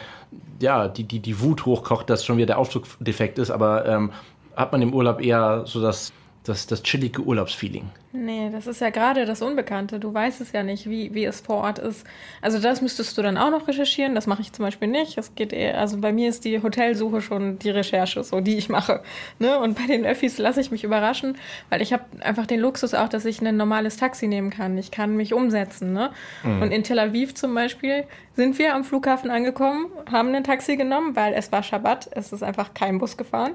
ja, 0.59 0.88
die, 0.88 1.03
die, 1.03 1.19
die 1.19 1.39
Wut 1.41 1.65
hochkocht, 1.65 2.09
dass 2.09 2.25
schon 2.25 2.38
wieder 2.38 2.47
der 2.47 2.57
Aufzug 2.57 2.85
defekt 3.00 3.39
ist, 3.39 3.50
aber 3.50 3.85
ähm, 3.85 4.11
hat 4.56 4.71
man 4.71 4.81
im 4.81 4.94
Urlaub 4.94 5.21
eher 5.21 5.63
so 5.65 5.81
das 5.81 6.11
das, 6.50 6.68
das 6.68 6.84
chillige 6.84 7.22
Urlaubsfeeling. 7.22 7.90
Nee, 8.12 8.50
das 8.51 8.66
ist 8.66 8.81
ja 8.81 8.90
gerade 8.90 9.25
das 9.25 9.44
Unbekannte. 9.44 10.00
Du 10.00 10.12
weißt 10.12 10.42
es 10.42 10.51
ja 10.51 10.63
nicht, 10.63 10.90
wie, 10.90 11.13
wie 11.13 11.25
es 11.25 11.42
vor 11.42 11.57
Ort 11.57 11.78
ist. 11.78 12.06
Also 12.42 12.60
das 12.60 12.81
müsstest 12.81 13.16
du 13.18 13.21
dann 13.21 13.38
auch 13.38 13.52
noch 13.52 13.68
recherchieren. 13.68 14.16
Das 14.16 14.26
mache 14.26 14.42
ich 14.42 14.52
zum 14.52 14.66
Beispiel 14.66 14.88
nicht. 14.88 15.18
Es 15.19 15.35
geht 15.35 15.54
eher, 15.54 15.80
also 15.80 16.00
bei 16.00 16.12
mir 16.12 16.28
ist 16.28 16.44
die 16.44 16.62
Hotelsuche 16.62 17.21
schon 17.21 17.59
die 17.59 17.69
Recherche, 17.69 18.23
so 18.23 18.42
die 18.42 18.57
ich 18.57 18.68
mache. 18.68 19.04
Ne? 19.38 19.59
Und 19.59 19.78
bei 19.78 19.85
den 19.85 20.06
Öffis 20.06 20.40
lasse 20.40 20.59
ich 20.59 20.71
mich 20.71 20.83
überraschen, 20.83 21.38
weil 21.69 21.83
ich 21.83 21.94
habe 21.94 22.04
einfach 22.21 22.47
den 22.47 22.59
Luxus 22.59 22.95
auch, 22.95 23.09
dass 23.09 23.26
ich 23.26 23.42
ein 23.42 23.56
normales 23.56 23.97
Taxi 23.97 24.28
nehmen 24.28 24.50
kann. 24.50 24.78
Ich 24.78 24.90
kann 24.90 25.16
mich 25.16 25.33
umsetzen. 25.33 25.94
Ne? 25.94 26.09
Mhm. 26.44 26.62
Und 26.64 26.71
in 26.71 26.83
Tel 26.83 26.97
Aviv 26.97 27.35
zum 27.35 27.54
Beispiel 27.54 28.06
sind 28.35 28.57
wir 28.57 28.73
am 28.73 28.83
Flughafen 28.83 29.30
angekommen, 29.30 29.85
haben 30.12 30.33
ein 30.33 30.44
Taxi 30.44 30.78
genommen, 30.78 31.16
weil 31.16 31.33
es 31.33 31.52
war 31.52 31.62
Schabbat. 31.62 32.09
Es 32.12 32.33
ist 32.33 32.42
einfach 32.42 32.73
kein 32.73 32.97
Bus 32.97 33.18
gefahren. 33.18 33.52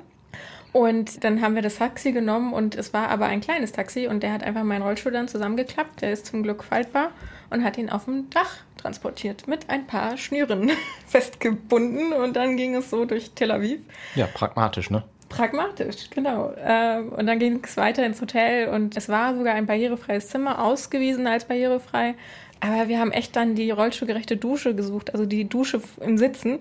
Und 0.75 1.23
dann 1.23 1.40
haben 1.40 1.54
wir 1.54 1.62
das 1.62 1.76
Taxi 1.76 2.11
genommen 2.11 2.52
und 2.52 2.75
es 2.75 2.93
war 2.93 3.09
aber 3.09 3.26
ein 3.26 3.40
kleines 3.40 3.71
Taxi 3.71 4.09
und 4.09 4.25
der 4.25 4.33
hat 4.33 4.43
einfach 4.43 4.64
meinen 4.64 4.83
Rollstuhl 4.83 5.12
dann 5.12 5.28
zusammengeklappt. 5.28 6.02
Der 6.02 6.11
ist 6.11 6.26
zum 6.26 6.43
Glück 6.43 6.64
faltbar 6.64 7.12
und 7.50 7.62
hat 7.62 7.78
ihn 7.78 7.90
auf 7.90 8.07
dem 8.07 8.28
Dach 8.31 8.57
transportiert 8.76 9.47
mit 9.47 9.71
ein 9.71 9.87
paar 9.87 10.16
Schnüren 10.16 10.73
festgebunden 11.07 12.12
und 12.12 12.35
dann 12.35 12.57
ging 12.57 12.75
es 12.75 12.90
so 12.90 13.04
durch 13.04 13.31
Tel 13.37 13.52
Aviv. 13.52 13.78
Ja, 14.16 14.26
pragmatisch, 14.26 14.90
ne? 14.90 15.04
Pragmatisch, 15.28 16.11
genau. 16.11 16.52
Ähm, 16.59 17.11
und 17.11 17.28
dann 17.28 17.38
ging 17.38 17.62
es 17.62 17.76
weiter 17.76 18.04
ins 18.04 18.21
Hotel 18.21 18.66
und 18.69 18.97
es 18.97 19.09
war 19.09 19.37
sogar 19.37 19.54
ein 19.54 19.66
barrierefreies 19.66 20.26
Zimmer, 20.26 20.61
ausgewiesen 20.61 21.28
als 21.28 21.45
barrierefrei. 21.45 22.16
Aber 22.59 22.88
wir 22.88 22.99
haben 22.99 23.12
echt 23.12 23.37
dann 23.37 23.54
die 23.54 23.71
rollstuhlgerechte 23.71 24.37
Dusche 24.37 24.75
gesucht, 24.75 25.12
also 25.12 25.25
die 25.25 25.49
Dusche 25.49 25.81
im 26.00 26.19
Sitzen. 26.19 26.59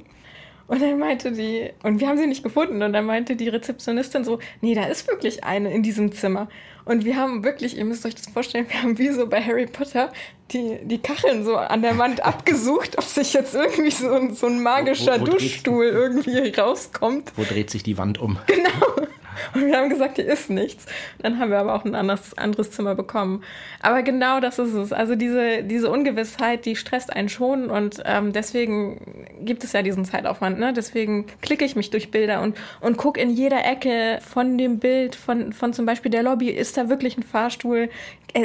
Und 0.68 0.82
dann 0.82 0.98
meinte 0.98 1.32
die, 1.32 1.72
und 1.84 2.00
wir 2.00 2.08
haben 2.08 2.18
sie 2.18 2.28
nicht 2.28 2.44
gefunden, 2.44 2.82
und 2.82 2.94
dann 2.94 3.06
meinte 3.06 3.36
die 3.36 3.50
Rezeptionistin 3.50 4.24
so, 4.24 4.40
nee, 4.62 4.74
da 4.74 4.86
ist 4.86 5.08
wirklich 5.08 5.44
eine 5.44 5.74
in 5.74 5.84
diesem 5.84 6.12
Zimmer. 6.12 6.48
Und 6.86 7.06
wir 7.06 7.16
haben 7.16 7.44
wirklich, 7.44 7.78
ihr 7.78 7.86
müsst 7.86 8.06
euch 8.06 8.16
das 8.16 8.28
vorstellen, 8.28 8.68
wir 8.70 8.82
haben 8.82 8.98
wie 8.98 9.10
so 9.10 9.28
bei 9.28 9.42
Harry 9.42 9.68
Potter 9.68 10.12
die, 10.52 10.80
die 10.84 11.00
Kacheln 11.00 11.44
so 11.44 11.56
an 11.58 11.82
der 11.82 11.98
Wand 11.98 12.24
abgesucht, 12.26 12.98
ob 12.98 13.04
sich 13.04 13.34
jetzt 13.34 13.56
irgendwie 13.56 13.92
so 13.92 14.12
ein, 14.12 14.34
so 14.34 14.48
ein 14.48 14.62
magischer 14.62 15.20
wo, 15.20 15.28
wo, 15.28 15.28
wo 15.28 15.32
Duschstuhl 15.32 15.86
irgendwie 15.86 16.50
rauskommt. 16.50 17.32
Wo 17.36 17.44
dreht 17.44 17.70
sich 17.70 17.84
die 17.84 17.98
Wand 17.98 18.20
um? 18.20 18.38
Genau. 18.48 19.08
Und 19.54 19.66
wir 19.66 19.78
haben 19.78 19.90
gesagt, 19.90 20.16
hier 20.16 20.26
ist 20.26 20.50
nichts. 20.50 20.86
Dann 21.20 21.40
haben 21.40 21.52
wir 21.52 21.60
aber 21.60 21.76
auch 21.76 21.86
ein 21.86 21.96
anderes, 21.96 22.38
anderes 22.38 22.72
Zimmer 22.72 22.96
bekommen. 22.96 23.44
Aber 23.82 24.04
genau 24.04 24.40
das 24.40 24.60
ist 24.60 24.74
es. 24.74 24.94
Also 24.94 25.16
diese, 25.16 25.64
diese 25.64 25.90
Ungewissheit, 25.90 26.66
die 26.66 26.76
stresst 26.76 27.14
einen 27.14 27.30
schon 27.30 27.70
und 27.70 28.02
ähm, 28.06 28.34
deswegen 28.34 29.00
gibt 29.42 29.64
es 29.64 29.74
ja 29.74 29.82
diesen 29.82 30.06
Zeitaufwand. 30.06 30.60
Ne? 30.60 30.74
Deswegen 30.74 31.26
klicke 31.42 31.66
ich 31.66 31.76
mich 31.76 31.90
durch 31.90 32.12
Bilder 32.12 32.42
und, 32.42 32.58
und 32.82 32.98
gucke 32.98 33.20
in 33.20 33.30
jeder 33.30 33.66
Ecke 33.66 34.20
von 34.22 34.58
dem 34.58 34.80
Bild, 34.80 35.16
von, 35.16 35.54
von 35.54 35.74
zum 35.74 35.86
Beispiel 35.86 36.12
der 36.12 36.24
Lobby, 36.24 36.50
ist 36.50 36.78
da 36.78 36.90
wirklich 36.90 37.18
ein 37.18 37.24
Fahrstuhl? 37.24 37.90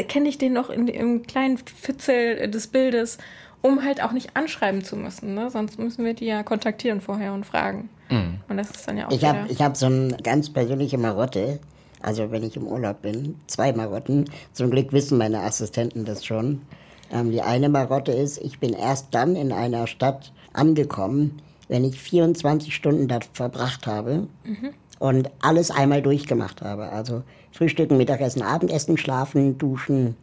Kenne 0.09 0.28
ich 0.28 0.38
den 0.38 0.52
noch 0.52 0.71
in, 0.71 0.87
im 0.88 1.23
kleinen 1.23 1.59
Fitzel 1.59 2.50
des 2.50 2.66
Bildes? 2.66 3.18
Um 3.62 3.85
halt 3.85 4.03
auch 4.03 4.12
nicht 4.12 4.37
anschreiben 4.37 4.85
zu 4.85 4.97
müssen. 4.97 5.35
Ne? 5.35 5.50
Sonst 5.50 5.79
müssen 5.79 6.05
wir 6.05 6.15
die 6.15 6.27
ja 6.27 6.43
kontaktieren 6.43 7.00
vorher 7.00 7.33
und 7.33 7.45
fragen. 7.45 7.88
Mhm. 8.11 8.41
Und 8.49 8.57
das 8.57 8.71
ist 8.71 8.87
dann 8.87 8.99
ja 8.99 9.07
auch. 9.09 9.12
Ich 9.12 9.25
habe 9.25 9.49
hab 9.59 9.77
so 9.77 9.87
eine 9.87 10.17
ganz 10.23 10.50
persönliche 10.50 10.99
Marotte. 10.99 11.59
Also 12.00 12.31
wenn 12.31 12.45
ich 12.45 12.57
im 12.57 12.67
Urlaub 12.67 13.03
bin, 13.03 13.37
zwei 13.47 13.73
Marotten. 13.73 14.27
Zum 14.53 14.71
Glück 14.71 14.93
wissen 14.93 15.19
meine 15.19 15.41
Assistenten 15.41 16.05
das 16.05 16.25
schon. 16.25 16.62
Ähm, 17.11 17.33
die 17.33 17.43
eine 17.43 17.69
Marotte 17.69 18.12
ist, 18.12 18.38
ich 18.38 18.61
bin 18.61 18.73
erst 18.73 19.09
dann 19.12 19.35
in 19.35 19.53
einer 19.53 19.87
Stadt 19.87 20.33
angekommen, 20.53 21.43
wenn 21.69 21.85
ich 21.85 22.00
24 22.00 22.75
Stunden 22.75 23.09
dort 23.09 23.29
verbracht 23.33 23.87
habe 23.87 24.29
mhm. 24.45 24.71
und 24.99 25.31
alles 25.41 25.71
einmal 25.71 26.03
durchgemacht 26.03 26.62
habe. 26.62 26.91
Also 26.91 27.23
Frühstücken, 27.53 27.97
Mittagessen, 27.97 28.43
Abendessen, 28.43 28.97
Schlafen, 28.97 29.59
Duschen, 29.59 30.17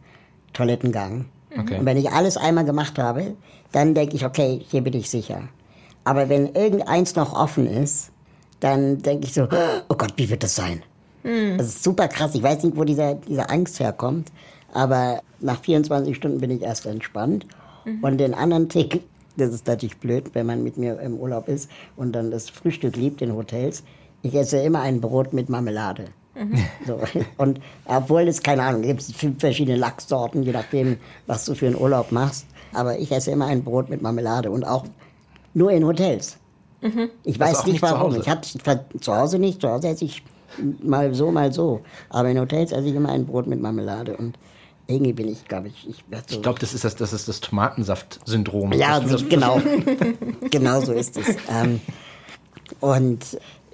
Toilettengang. 0.52 1.26
Okay. 1.58 1.78
Und 1.78 1.86
wenn 1.86 1.96
ich 1.96 2.10
alles 2.10 2.36
einmal 2.36 2.64
gemacht 2.64 2.98
habe, 2.98 3.36
dann 3.72 3.94
denke 3.94 4.16
ich, 4.16 4.24
okay, 4.24 4.60
hier 4.68 4.82
bin 4.82 4.94
ich 4.94 5.10
sicher. 5.10 5.42
Aber 6.04 6.28
wenn 6.28 6.54
irgendeins 6.54 7.16
noch 7.16 7.34
offen 7.34 7.66
ist, 7.66 8.10
dann 8.60 8.98
denke 8.98 9.26
ich 9.26 9.34
so, 9.34 9.48
oh 9.88 9.94
Gott, 9.94 10.14
wie 10.16 10.30
wird 10.30 10.42
das 10.42 10.54
sein? 10.54 10.82
Mhm. 11.24 11.58
Das 11.58 11.66
ist 11.66 11.82
super 11.82 12.08
krass. 12.08 12.34
Ich 12.34 12.42
weiß 12.42 12.62
nicht, 12.62 12.76
wo 12.76 12.84
dieser, 12.84 13.14
diese 13.14 13.48
Angst 13.50 13.80
herkommt. 13.80 14.30
Aber 14.72 15.20
nach 15.40 15.60
24 15.60 16.16
Stunden 16.16 16.40
bin 16.40 16.50
ich 16.50 16.62
erst 16.62 16.86
entspannt. 16.86 17.46
Mhm. 17.84 18.04
Und 18.04 18.18
den 18.18 18.34
anderen 18.34 18.68
Tick, 18.68 19.02
das 19.36 19.50
ist 19.50 19.66
natürlich 19.66 19.98
blöd, 19.98 20.30
wenn 20.34 20.46
man 20.46 20.62
mit 20.62 20.76
mir 20.76 20.98
im 21.00 21.18
Urlaub 21.18 21.48
ist 21.48 21.70
und 21.96 22.12
dann 22.12 22.30
das 22.30 22.50
Frühstück 22.50 22.96
liebt 22.96 23.20
in 23.20 23.34
Hotels. 23.34 23.82
Ich 24.22 24.34
esse 24.34 24.58
immer 24.58 24.80
ein 24.80 25.00
Brot 25.00 25.32
mit 25.32 25.48
Marmelade. 25.48 26.06
Mhm. 26.38 26.58
So. 26.86 27.00
Und 27.38 27.60
obwohl 27.86 28.28
es, 28.28 28.42
keine 28.42 28.62
Ahnung, 28.62 28.82
gibt 28.82 29.02
fünf 29.02 29.40
verschiedene 29.40 29.76
Lachssorten, 29.76 30.42
je 30.42 30.52
nachdem, 30.52 30.98
was 31.26 31.44
du 31.44 31.54
für 31.54 31.66
einen 31.66 31.76
Urlaub 31.76 32.12
machst. 32.12 32.46
Aber 32.72 32.98
ich 32.98 33.10
esse 33.10 33.30
immer 33.30 33.46
ein 33.46 33.64
Brot 33.64 33.88
mit 33.88 34.02
Marmelade 34.02 34.50
und 34.50 34.64
auch 34.64 34.84
nur 35.54 35.70
in 35.70 35.84
Hotels. 35.84 36.36
Mhm. 36.82 37.10
Ich 37.24 37.40
weiß 37.40 37.64
nicht, 37.64 37.74
nicht 37.74 37.82
warum. 37.82 38.14
Ich 38.20 38.28
habe 38.28 38.42
zu 38.42 39.14
Hause 39.14 39.38
nicht, 39.38 39.60
zu 39.60 39.68
Hause 39.68 39.88
esse 39.88 40.04
ich 40.04 40.22
mal 40.82 41.14
so, 41.14 41.30
mal 41.30 41.52
so. 41.52 41.80
Aber 42.10 42.28
in 42.28 42.38
Hotels 42.38 42.72
esse 42.72 42.88
ich 42.88 42.94
immer 42.94 43.08
ein 43.08 43.26
Brot 43.26 43.46
mit 43.46 43.60
Marmelade 43.60 44.16
und 44.16 44.38
irgendwie 44.88 45.12
bin 45.12 45.28
ich, 45.28 45.44
glaube 45.46 45.68
ich, 45.68 45.88
ich 45.88 46.04
werde 46.08 46.24
so. 46.28 46.36
Ich 46.36 46.42
glaube, 46.42 46.60
das 46.60 46.74
ist 46.74 46.84
das, 46.84 46.94
das 46.94 47.12
ist 47.12 47.28
das 47.28 47.40
Tomatensaft-Syndrom. 47.40 48.72
Ja, 48.74 49.00
das, 49.00 49.28
genau. 49.28 49.60
genau 50.50 50.80
so 50.80 50.92
ist 50.92 51.16
es. 51.16 51.36
Ähm, 51.50 51.80
und 52.80 53.24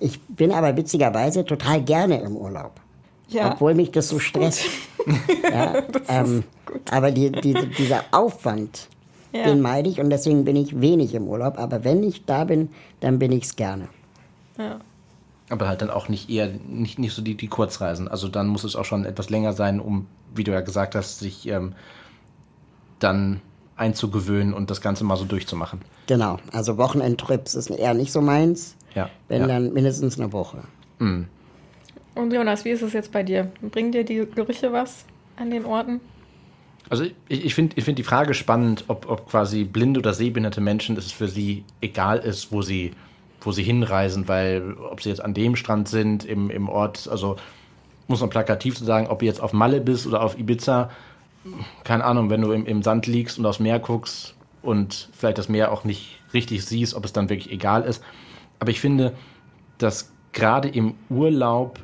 ich 0.03 0.21
bin 0.21 0.53
aber 0.53 0.77
witzigerweise 0.77 1.45
total 1.45 1.83
gerne 1.83 2.21
im 2.21 2.37
Urlaub. 2.37 2.73
Ja. 3.29 3.53
Obwohl 3.53 3.75
mich 3.75 3.91
das 3.91 4.09
so 4.09 4.19
stresst. 4.19 4.67
ja, 5.51 5.83
ähm, 6.09 6.45
aber 6.91 7.11
die, 7.11 7.33
die, 7.33 7.55
dieser 7.79 8.05
Aufwand, 8.11 8.89
ja. 9.33 9.45
den 9.45 9.61
meide 9.63 9.89
ich 9.89 10.01
und 10.01 10.11
deswegen 10.11 10.45
bin 10.45 10.57
ich 10.57 10.81
wenig 10.81 11.15
im 11.15 11.27
Urlaub. 11.29 11.59
Aber 11.59 11.85
wenn 11.85 12.03
ich 12.03 12.27
da 12.27 12.45
bin, 12.45 12.69
dann 13.01 13.19
bin 13.19 13.33
ich 13.33 13.45
es 13.45 13.57
gerne. 13.57 13.89
Ja. 14.59 14.81
Aber 15.49 15.69
halt 15.69 15.83
dann 15.83 15.91
auch 15.91 16.09
nicht 16.09 16.31
eher, 16.31 16.51
nicht, 16.69 16.99
nicht 16.99 17.15
so 17.15 17.23
die, 17.23 17.37
die 17.37 17.49
Kurzreisen. 17.49 18.09
Also 18.09 18.29
dann 18.29 18.49
muss 18.49 18.65
es 18.65 18.77
auch 18.77 18.85
schon 18.85 19.05
etwas 19.05 19.31
länger 19.31 19.53
sein, 19.53 19.81
um, 19.81 20.07
wie 20.35 20.45
du 20.45 20.53
ja 20.53 20.61
gesagt 20.61 20.95
hast, 20.95 21.19
sich 21.19 21.47
ähm, 21.47 21.75
dann 22.99 23.41
einzugewöhnen 23.77 24.55
und 24.55 24.71
das 24.71 24.81
Ganze 24.81 25.05
mal 25.05 25.17
so 25.17 25.25
durchzumachen. 25.25 25.81
Genau, 26.07 26.39
also 26.53 26.77
Wochenendtrips 26.79 27.55
ist 27.55 27.71
eher 27.71 27.95
nicht 27.95 28.13
so 28.13 28.21
meins. 28.21 28.77
Ja. 28.95 29.11
Wenn 29.29 29.43
ja. 29.43 29.47
dann 29.49 29.73
mindestens 29.73 30.19
eine 30.19 30.33
Woche. 30.33 30.59
Mhm. 30.99 31.27
Und 32.15 32.33
Jonas, 32.33 32.65
wie 32.65 32.71
ist 32.71 32.83
es 32.83 32.93
jetzt 32.93 33.13
bei 33.13 33.23
dir? 33.23 33.51
Bringen 33.63 33.93
dir 33.93 34.05
die 34.05 34.27
Gerüche 34.35 34.73
was 34.73 35.05
an 35.37 35.51
den 35.51 35.65
Orten? 35.65 36.01
Also 36.91 37.05
ich, 37.05 37.45
ich 37.45 37.55
finde 37.55 37.77
ich 37.77 37.85
find 37.85 37.99
die 37.99 38.03
Frage 38.03 38.35
spannend, 38.35 38.85
ob, 38.89 39.09
ob 39.09 39.31
quasi 39.31 39.65
blinde 39.65 40.01
oder 40.01 40.13
sehbehinderte 40.13 40.61
Menschen 40.61 40.97
es 40.97 41.11
für 41.11 41.29
sie 41.29 41.65
egal 41.81 42.19
ist, 42.19 42.53
wo 42.53 42.61
sie, 42.61 42.93
wo 43.41 43.53
sie 43.53 43.63
hinreisen, 43.63 44.29
weil 44.29 44.75
ob 44.75 45.01
sie 45.03 45.09
jetzt 45.09 45.25
an 45.25 45.33
dem 45.33 45.57
Strand 45.57 45.89
sind, 45.89 46.25
im, 46.25 46.51
im 46.51 46.69
Ort, 46.69 47.09
also 47.11 47.37
muss 48.09 48.21
man 48.21 48.31
plakativ 48.31 48.77
zu 48.77 48.85
sagen, 48.85 49.07
ob 49.07 49.21
du 49.21 49.25
jetzt 49.25 49.41
auf 49.41 49.53
Malle 49.53 49.81
bist 49.81 50.07
oder 50.07 50.23
auf 50.23 50.39
Ibiza, 50.39 50.91
keine 51.85 52.05
Ahnung, 52.05 52.31
wenn 52.31 52.43
du 52.43 52.53
im, 52.53 52.67
im 52.67 52.83
Sand 52.83 53.07
liegst 53.07 53.39
und 53.39 53.47
aufs 53.47 53.59
Meer 53.59 53.79
guckst 53.79 54.35
und 54.61 55.09
vielleicht 55.13 55.39
das 55.39 55.49
Meer 55.49 55.73
auch 55.73 55.85
nicht 55.85 56.19
richtig 56.35 56.65
siehst, 56.65 56.95
ob 56.95 57.05
es 57.05 57.13
dann 57.13 57.31
wirklich 57.31 57.53
egal 57.53 57.85
ist. 57.85 58.03
Aber 58.63 58.71
ich 58.71 58.79
finde, 58.79 59.13
dass 59.79 60.13
gerade 60.31 60.69
im 60.69 60.95
Urlaub 61.11 61.81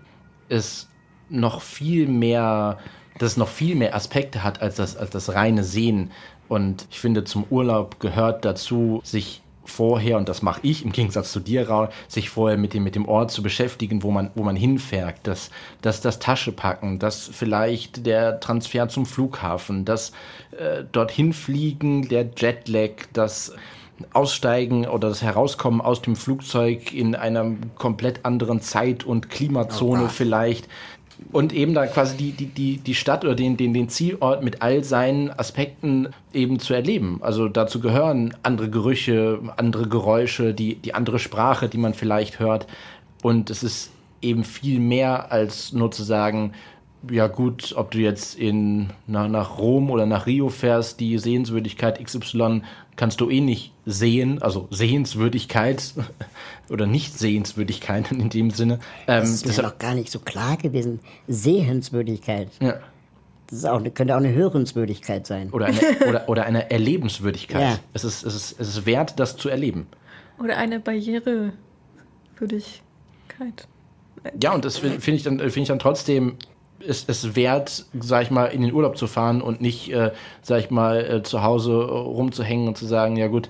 es 0.49 0.89
noch 1.29 1.61
viel 1.61 2.07
mehr, 2.07 2.79
dass 3.19 3.37
noch 3.37 3.49
viel 3.49 3.75
mehr 3.75 3.97
Aspekte 3.97 4.45
hat 4.45 4.63
als 4.63 4.77
das, 4.77 4.97
als 4.97 5.11
das 5.11 5.35
reine 5.35 5.65
Sehen. 5.65 6.13
Und 6.47 6.87
ich 6.93 7.01
finde, 7.01 7.25
zum 7.25 7.43
Urlaub 7.51 7.99
gehört 7.99 8.45
dazu, 8.45 9.01
sich 9.03 9.43
vorher, 9.65 10.19
und 10.19 10.29
das 10.29 10.41
mache 10.41 10.61
ich 10.63 10.85
im 10.85 10.93
Gegensatz 10.93 11.33
zu 11.33 11.41
dir, 11.41 11.69
Raul, 11.69 11.89
sich 12.07 12.31
vorher 12.31 12.57
mit 12.57 12.75
dem, 12.75 12.85
mit 12.85 12.95
dem 12.95 13.09
Ort 13.09 13.33
zu 13.33 13.43
beschäftigen, 13.43 14.05
wo 14.05 14.13
man, 14.13 14.31
wo 14.37 14.45
man 14.45 14.55
hinfährt, 14.55 15.17
das, 15.25 15.51
das, 15.83 16.01
das 16.01 16.21
Taschepacken, 16.21 17.01
das 17.01 17.29
vielleicht 17.33 18.07
der 18.07 18.39
Transfer 18.39 18.89
zum 18.89 19.05
Flughafen, 19.05 19.85
das 19.85 20.13
äh, 20.57 20.85
dorthin 20.93 21.33
fliegen, 21.33 22.09
der 22.09 22.31
Jetlag, 22.37 22.93
das 23.13 23.53
Aussteigen 24.13 24.87
oder 24.87 25.09
das 25.09 25.23
Herauskommen 25.23 25.81
aus 25.81 26.03
dem 26.03 26.17
Flugzeug 26.17 26.93
in 26.93 27.15
einer 27.15 27.53
komplett 27.77 28.25
anderen 28.25 28.61
Zeit- 28.61 29.05
und 29.05 29.31
Klimazone 29.31 30.05
oh, 30.05 30.09
vielleicht. 30.09 30.69
Und 31.33 31.53
eben 31.53 31.75
da 31.75 31.87
quasi 31.87 32.17
die, 32.17 32.33
die, 32.33 32.47
die, 32.47 32.77
die 32.79 32.95
Stadt 32.95 33.25
oder 33.25 33.35
den, 33.35 33.57
den, 33.57 33.75
den 33.75 33.89
Zielort 33.89 34.45
mit 34.45 34.63
all 34.63 34.85
seinen 34.85 35.31
Aspekten 35.31 36.09
eben 36.33 36.61
zu 36.61 36.75
erleben. 36.75 37.19
Also 37.23 37.49
dazu 37.49 37.81
gehören 37.81 38.35
andere 38.43 38.71
Gerüche, 38.71 39.41
andere 39.57 39.89
Geräusche, 39.89 40.55
die, 40.55 40.77
die 40.77 40.95
andere 40.95 41.19
Sprache, 41.19 41.69
die 41.69 41.79
man 41.79 41.95
vielleicht 41.95 42.39
hört. 42.39 42.67
Und 43.23 43.51
es 43.51 43.63
ist 43.63 43.91
eben 44.23 44.45
viel 44.45 44.79
mehr 44.79 45.33
als 45.33 45.73
nur 45.73 45.91
zu 45.91 46.03
sagen, 46.03 46.53
ja 47.11 47.27
gut, 47.27 47.75
ob 47.77 47.91
du 47.91 47.99
jetzt 47.99 48.37
in, 48.37 48.91
nach, 49.07 49.29
nach 49.29 49.59
Rom 49.59 49.91
oder 49.91 50.07
nach 50.07 50.27
Rio 50.27 50.49
fährst, 50.49 51.01
die 51.01 51.19
Sehenswürdigkeit 51.19 52.03
XY 52.03 52.63
kannst 52.99 53.21
du 53.21 53.31
eh 53.31 53.41
nicht 53.41 53.73
sehen, 53.87 54.43
also 54.43 54.69
Sehenswürdigkeit 54.71 55.95
oder 56.69 56.87
Nicht-Sehenswürdigkeit 56.87 58.11
in 58.13 58.29
dem 58.29 58.51
Sinne. 58.51 58.81
Ähm, 59.07 59.21
das 59.21 59.31
ist 59.31 59.47
mir 59.47 59.63
noch 59.63 59.79
gar 59.79 59.95
nicht 59.95 60.11
so 60.11 60.19
klar 60.19 60.59
gewesen. 60.59 61.01
Sehenswürdigkeit. 61.29 62.51
Ja. 62.61 62.81
Das 63.49 63.61
ist 63.61 63.65
auch, 63.65 63.83
könnte 63.95 64.15
auch 64.15 64.19
eine 64.19 64.35
Hörenswürdigkeit 64.35 65.27
sein. 65.27 65.51
Oder 65.53 65.67
eine, 65.67 65.81
oder, 66.07 66.29
oder 66.29 66.45
eine 66.45 66.71
Erlebenswürdigkeit. 66.71 67.63
Ja. 67.63 67.79
Es, 67.95 68.05
ist, 68.05 68.25
es, 68.25 68.35
ist, 68.35 68.61
es 68.61 68.69
ist 68.69 68.85
wert, 68.85 69.19
das 69.19 69.37
zu 69.37 69.49
erleben. 69.49 69.87
Oder 70.39 70.59
eine 70.59 70.81
Barrierewürdigkeit. 70.81 71.53
Ja, 74.43 74.53
und 74.53 74.65
das 74.65 74.77
finde 74.79 74.99
ich, 75.13 75.23
dann, 75.23 75.39
find 75.39 75.57
ich 75.57 75.69
dann 75.69 75.79
trotzdem 75.79 76.37
ist 76.81 77.09
es 77.09 77.35
wert, 77.35 77.87
sag 77.99 78.23
ich 78.23 78.31
mal, 78.31 78.47
in 78.47 78.63
den 78.63 78.73
Urlaub 78.73 78.97
zu 78.97 79.07
fahren 79.07 79.43
und 79.43 79.61
nicht, 79.61 79.93
äh, 79.93 80.13
sag 80.43 80.61
ich 80.61 80.71
mal, 80.71 81.05
äh, 81.05 81.23
zu 81.23 81.43
Hause 81.43 81.77
rumzuhängen 81.77 82.69
und 82.69 82.77
zu 82.77 82.87
sagen, 82.87 83.17
ja 83.17 83.27
gut, 83.29 83.49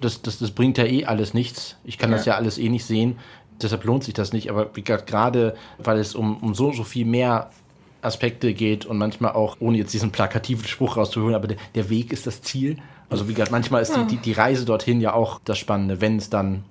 das, 0.00 0.22
das, 0.22 0.38
das 0.38 0.52
bringt 0.52 0.78
ja 0.78 0.84
eh 0.84 1.04
alles 1.04 1.34
nichts. 1.34 1.76
Ich 1.84 1.98
kann 1.98 2.10
ja. 2.10 2.16
das 2.16 2.26
ja 2.26 2.34
alles 2.36 2.58
eh 2.58 2.68
nicht 2.68 2.84
sehen. 2.84 3.18
Deshalb 3.60 3.84
lohnt 3.84 4.04
sich 4.04 4.14
das 4.14 4.32
nicht. 4.32 4.50
Aber 4.50 4.70
wie 4.74 4.82
gesagt, 4.82 5.06
gerade 5.06 5.54
weil 5.78 5.98
es 5.98 6.14
um, 6.14 6.38
um 6.38 6.54
so, 6.54 6.72
so 6.72 6.84
viel 6.84 7.04
mehr 7.04 7.50
Aspekte 8.02 8.54
geht 8.54 8.86
und 8.86 8.96
manchmal 8.96 9.32
auch, 9.32 9.56
ohne 9.60 9.78
jetzt 9.78 9.92
diesen 9.92 10.10
plakativen 10.10 10.66
Spruch 10.66 10.96
rauszuholen, 10.96 11.34
aber 11.34 11.48
der, 11.48 11.58
der 11.74 11.90
Weg 11.90 12.12
ist 12.12 12.26
das 12.26 12.40
Ziel. 12.40 12.78
Also 13.10 13.28
wie 13.28 13.34
gesagt, 13.34 13.50
manchmal 13.50 13.82
ist 13.82 13.94
die, 13.94 14.06
die, 14.06 14.16
die 14.16 14.32
Reise 14.32 14.64
dorthin 14.64 15.00
ja 15.00 15.12
auch 15.12 15.40
das 15.44 15.58
Spannende, 15.58 16.00
wenn 16.00 16.16
es 16.16 16.30
dann 16.30 16.64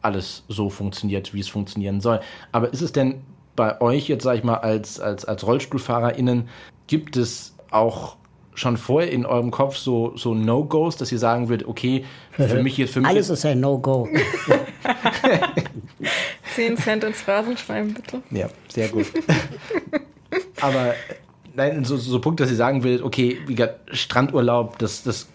alles 0.00 0.44
so 0.48 0.70
funktioniert, 0.70 1.34
wie 1.34 1.40
es 1.40 1.48
funktionieren 1.48 2.00
soll. 2.00 2.20
Aber 2.52 2.72
ist 2.72 2.80
es 2.80 2.92
denn 2.92 3.22
bei 3.56 3.80
euch 3.80 4.08
jetzt, 4.08 4.24
sag 4.24 4.36
ich 4.36 4.44
mal, 4.44 4.56
als, 4.56 5.00
als, 5.00 5.24
als 5.24 5.46
RollstuhlfahrerInnen, 5.46 6.48
gibt 6.86 7.16
es 7.16 7.54
auch 7.70 8.16
schon 8.54 8.76
vorher 8.76 9.10
in 9.10 9.24
eurem 9.26 9.50
Kopf 9.50 9.76
so, 9.76 10.16
so 10.16 10.34
No-Gos, 10.34 10.96
dass 10.96 11.10
ihr 11.12 11.18
sagen 11.18 11.48
würdet, 11.48 11.66
okay, 11.66 12.04
für 12.32 12.62
mich 12.62 12.76
jetzt 12.76 12.92
für 12.92 13.00
mich. 13.00 13.08
Alles 13.08 13.30
ist 13.30 13.44
ein 13.46 13.60
No-Go. 13.60 14.08
10 16.54 16.76
Cent 16.76 17.04
ins 17.04 17.26
Rasenschwein, 17.26 17.94
bitte. 17.94 18.22
Ja, 18.30 18.48
sehr 18.68 18.88
gut. 18.88 19.06
Aber 20.60 20.94
nein, 21.54 21.84
so, 21.84 21.96
so 21.96 22.20
Punkt, 22.20 22.40
dass 22.40 22.50
ihr 22.50 22.56
sagen 22.56 22.84
würdet, 22.84 23.02
okay, 23.02 23.38
wie 23.46 23.54
gesagt, 23.54 23.96
Strandurlaub, 23.96 24.78
das, 24.78 25.02
das 25.02 25.28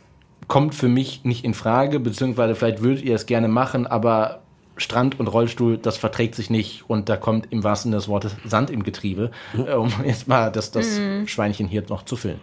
kommt 0.48 0.75
für 0.75 0.88
mich 0.88 1.24
nicht 1.24 1.43
in 1.43 1.53
Frage, 1.53 2.00
beziehungsweise 2.00 2.55
vielleicht 2.55 2.81
würdet 2.81 3.03
ihr 3.03 3.15
es 3.15 3.25
gerne 3.25 3.48
machen, 3.48 3.88
aber 3.88 4.41
Strand 4.77 5.20
und 5.20 5.27
Rollstuhl, 5.27 5.77
das 5.77 5.98
verträgt 5.98 6.36
sich 6.36 6.50
nicht 6.50 6.89
und 6.89 7.10
da 7.10 7.17
kommt 7.17 7.51
im 7.51 7.63
wahrsten 7.63 7.91
Sinne 7.91 8.00
des 8.00 8.08
Wortes 8.08 8.36
Sand 8.46 8.70
im 8.70 8.84
Getriebe, 8.84 9.32
äh, 9.58 9.74
um 9.74 9.91
jetzt 10.05 10.27
mal 10.27 10.51
das, 10.51 10.72
das 10.72 11.00
mhm. 11.00 11.27
Schweinchen 11.27 11.67
hier 11.67 11.84
noch 11.89 12.03
zu 12.03 12.15
füllen. 12.15 12.41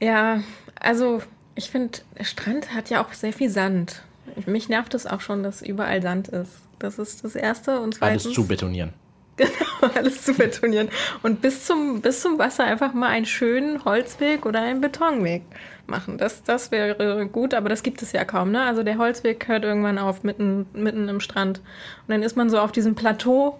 Ja, 0.00 0.42
also 0.80 1.22
ich 1.54 1.70
finde, 1.70 1.98
Strand 2.20 2.74
hat 2.74 2.90
ja 2.90 3.04
auch 3.04 3.12
sehr 3.12 3.32
viel 3.32 3.50
Sand. 3.50 4.02
Mich 4.44 4.68
nervt 4.68 4.94
es 4.94 5.06
auch 5.06 5.20
schon, 5.20 5.42
dass 5.42 5.62
überall 5.62 6.02
Sand 6.02 6.28
ist. 6.28 6.52
Das 6.78 6.98
ist 6.98 7.24
das 7.24 7.34
Erste. 7.34 7.80
Und 7.80 7.94
zweitens, 7.94 8.26
alles 8.26 8.34
zu 8.34 8.46
betonieren. 8.46 8.92
Genau, 9.36 9.94
alles 9.94 10.22
zu 10.22 10.32
betonieren. 10.32 10.88
Und 11.22 11.42
bis 11.42 11.66
zum, 11.66 12.00
bis 12.00 12.22
zum 12.22 12.38
Wasser 12.38 12.64
einfach 12.64 12.94
mal 12.94 13.08
einen 13.08 13.26
schönen 13.26 13.84
Holzweg 13.84 14.46
oder 14.46 14.62
einen 14.62 14.80
Betonweg 14.80 15.42
machen. 15.88 16.18
Das, 16.18 16.42
das 16.42 16.70
wäre 16.70 17.26
gut, 17.26 17.54
aber 17.54 17.68
das 17.68 17.82
gibt 17.82 18.02
es 18.02 18.12
ja 18.12 18.24
kaum. 18.24 18.50
Ne? 18.50 18.62
Also 18.62 18.82
der 18.82 18.98
Holzweg 18.98 19.46
hört 19.48 19.64
irgendwann 19.64 19.98
auf, 19.98 20.22
mitten, 20.22 20.66
mitten 20.72 21.08
im 21.08 21.20
Strand. 21.20 21.58
Und 21.58 22.08
dann 22.08 22.22
ist 22.22 22.36
man 22.36 22.50
so 22.50 22.58
auf 22.58 22.72
diesem 22.72 22.94
Plateau 22.94 23.58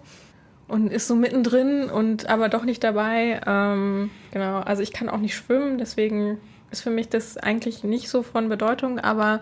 und 0.67 0.91
ist 0.91 1.07
so 1.07 1.15
mittendrin 1.15 1.89
und 1.89 2.27
aber 2.29 2.49
doch 2.49 2.63
nicht 2.63 2.83
dabei. 2.83 3.41
Ähm, 3.45 4.11
genau, 4.31 4.59
also 4.59 4.81
ich 4.81 4.93
kann 4.93 5.09
auch 5.09 5.19
nicht 5.19 5.35
schwimmen, 5.35 5.77
deswegen 5.77 6.37
ist 6.71 6.81
für 6.81 6.89
mich 6.89 7.09
das 7.09 7.37
eigentlich 7.37 7.83
nicht 7.83 8.09
so 8.09 8.23
von 8.23 8.49
Bedeutung, 8.49 8.99
aber 8.99 9.41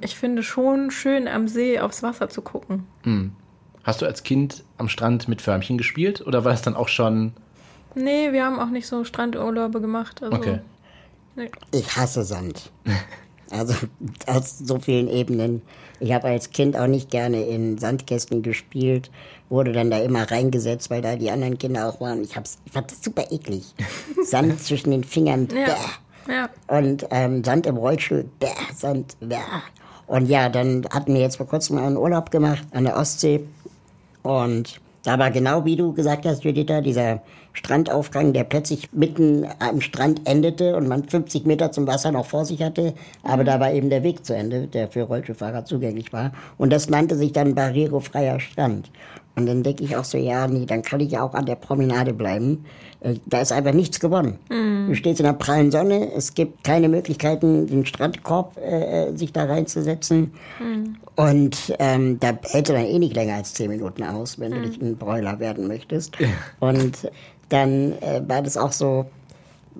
ich 0.00 0.16
finde 0.16 0.42
schon 0.42 0.90
schön 0.90 1.28
am 1.28 1.48
See 1.48 1.80
aufs 1.80 2.02
Wasser 2.02 2.28
zu 2.28 2.42
gucken. 2.42 2.86
Mhm. 3.04 3.32
Hast 3.84 4.00
du 4.00 4.06
als 4.06 4.22
Kind 4.22 4.62
am 4.78 4.88
Strand 4.88 5.26
mit 5.26 5.42
Förmchen 5.42 5.76
gespielt 5.76 6.24
oder 6.24 6.44
war 6.44 6.52
es 6.52 6.62
dann 6.62 6.76
auch 6.76 6.88
schon. 6.88 7.32
Nee, 7.94 8.32
wir 8.32 8.44
haben 8.44 8.60
auch 8.60 8.70
nicht 8.70 8.86
so 8.86 9.04
Strandurlaube 9.04 9.80
gemacht. 9.80 10.22
Also, 10.22 10.36
okay. 10.36 10.60
Nee. 11.36 11.50
Ich 11.72 11.96
hasse 11.96 12.24
Sand. 12.24 12.70
Also 13.50 13.74
aus 14.26 14.60
so 14.60 14.78
vielen 14.78 15.08
Ebenen. 15.08 15.60
Ich 16.00 16.10
habe 16.12 16.28
als 16.28 16.52
Kind 16.52 16.74
auch 16.74 16.86
nicht 16.86 17.10
gerne 17.10 17.42
in 17.44 17.76
Sandkästen 17.76 18.40
gespielt, 18.42 19.10
wurde 19.50 19.72
dann 19.72 19.90
da 19.90 19.98
immer 19.98 20.30
reingesetzt, 20.30 20.88
weil 20.88 21.02
da 21.02 21.16
die 21.16 21.30
anderen 21.30 21.58
Kinder 21.58 21.86
auch 21.86 22.00
waren. 22.00 22.22
Ich, 22.22 22.34
hab's, 22.34 22.56
ich 22.64 22.72
fand 22.72 22.90
das 22.90 23.04
super 23.04 23.30
eklig. 23.30 23.74
Sand 24.24 24.58
zwischen 24.58 24.90
den 24.90 25.04
Fingern, 25.04 25.48
ja. 25.54 25.76
Ja. 26.28 26.48
Und 26.68 27.06
ähm, 27.10 27.44
Sand 27.44 27.66
im 27.66 27.76
Rollstuhl, 27.76 28.24
bäh, 28.40 28.48
Sand, 28.74 29.16
bäh. 29.20 29.36
Und 30.06 30.28
ja, 30.28 30.48
dann 30.48 30.86
hatten 30.90 31.14
wir 31.14 31.20
jetzt 31.20 31.36
vor 31.36 31.46
kurzem 31.46 31.78
einen 31.78 31.96
Urlaub 31.96 32.30
gemacht 32.30 32.64
an 32.72 32.84
der 32.84 32.96
Ostsee. 32.96 33.46
Und 34.22 34.80
da 35.02 35.18
war 35.18 35.30
genau 35.30 35.64
wie 35.64 35.76
du 35.76 35.92
gesagt 35.92 36.26
hast, 36.26 36.44
Judith, 36.44 36.82
dieser 36.84 37.22
Strandaufgang, 37.54 38.32
der 38.32 38.44
plötzlich 38.44 38.92
mitten 38.92 39.46
am 39.58 39.80
Strand 39.80 40.22
endete 40.26 40.76
und 40.76 40.88
man 40.88 41.04
50 41.04 41.44
Meter 41.44 41.72
zum 41.72 41.86
Wasser 41.86 42.12
noch 42.12 42.26
vor 42.26 42.44
sich 42.44 42.62
hatte. 42.62 42.94
Aber 43.22 43.44
da 43.44 43.60
war 43.60 43.72
eben 43.72 43.90
der 43.90 44.02
Weg 44.02 44.24
zu 44.24 44.34
Ende, 44.34 44.66
der 44.68 44.88
für 44.88 45.02
Rollstuhlfahrer 45.02 45.64
zugänglich 45.64 46.12
war. 46.12 46.32
Und 46.56 46.72
das 46.72 46.88
nannte 46.88 47.16
sich 47.16 47.32
dann 47.32 47.54
barrierefreier 47.54 48.40
Strand. 48.40 48.90
Und 49.34 49.46
dann 49.46 49.62
denke 49.62 49.82
ich 49.84 49.96
auch 49.96 50.04
so, 50.04 50.18
ja, 50.18 50.46
nee, 50.46 50.66
dann 50.66 50.82
kann 50.82 51.00
ich 51.00 51.12
ja 51.12 51.22
auch 51.22 51.34
an 51.34 51.46
der 51.46 51.54
Promenade 51.54 52.12
bleiben. 52.12 52.64
Äh, 53.00 53.14
da 53.26 53.40
ist 53.40 53.52
einfach 53.52 53.72
nichts 53.72 53.98
gewonnen. 53.98 54.38
Mm. 54.50 54.88
Du 54.88 54.94
stehst 54.94 55.20
in 55.20 55.26
der 55.26 55.32
prallen 55.32 55.70
Sonne, 55.70 56.12
es 56.14 56.34
gibt 56.34 56.64
keine 56.64 56.88
Möglichkeiten, 56.88 57.66
den 57.66 57.86
Strandkorb 57.86 58.58
äh, 58.58 59.08
äh 59.08 59.16
sich 59.16 59.32
da 59.32 59.44
reinzusetzen. 59.44 60.32
Mm. 60.60 60.96
Und 61.16 61.74
ähm, 61.78 62.20
da 62.20 62.38
hält 62.42 62.68
du 62.68 62.72
dann 62.74 62.84
eh 62.84 62.98
nicht 62.98 63.14
länger 63.14 63.36
als 63.36 63.54
zehn 63.54 63.70
Minuten 63.70 64.02
aus, 64.02 64.38
wenn 64.38 64.52
mm. 64.52 64.54
du 64.54 64.60
nicht 64.60 64.82
ein 64.82 64.96
Bräuler 64.96 65.40
werden 65.40 65.66
möchtest. 65.66 66.16
Und 66.60 67.10
dann 67.48 67.92
äh, 68.00 68.22
war 68.26 68.42
das 68.42 68.56
auch 68.56 68.72
so, 68.72 69.06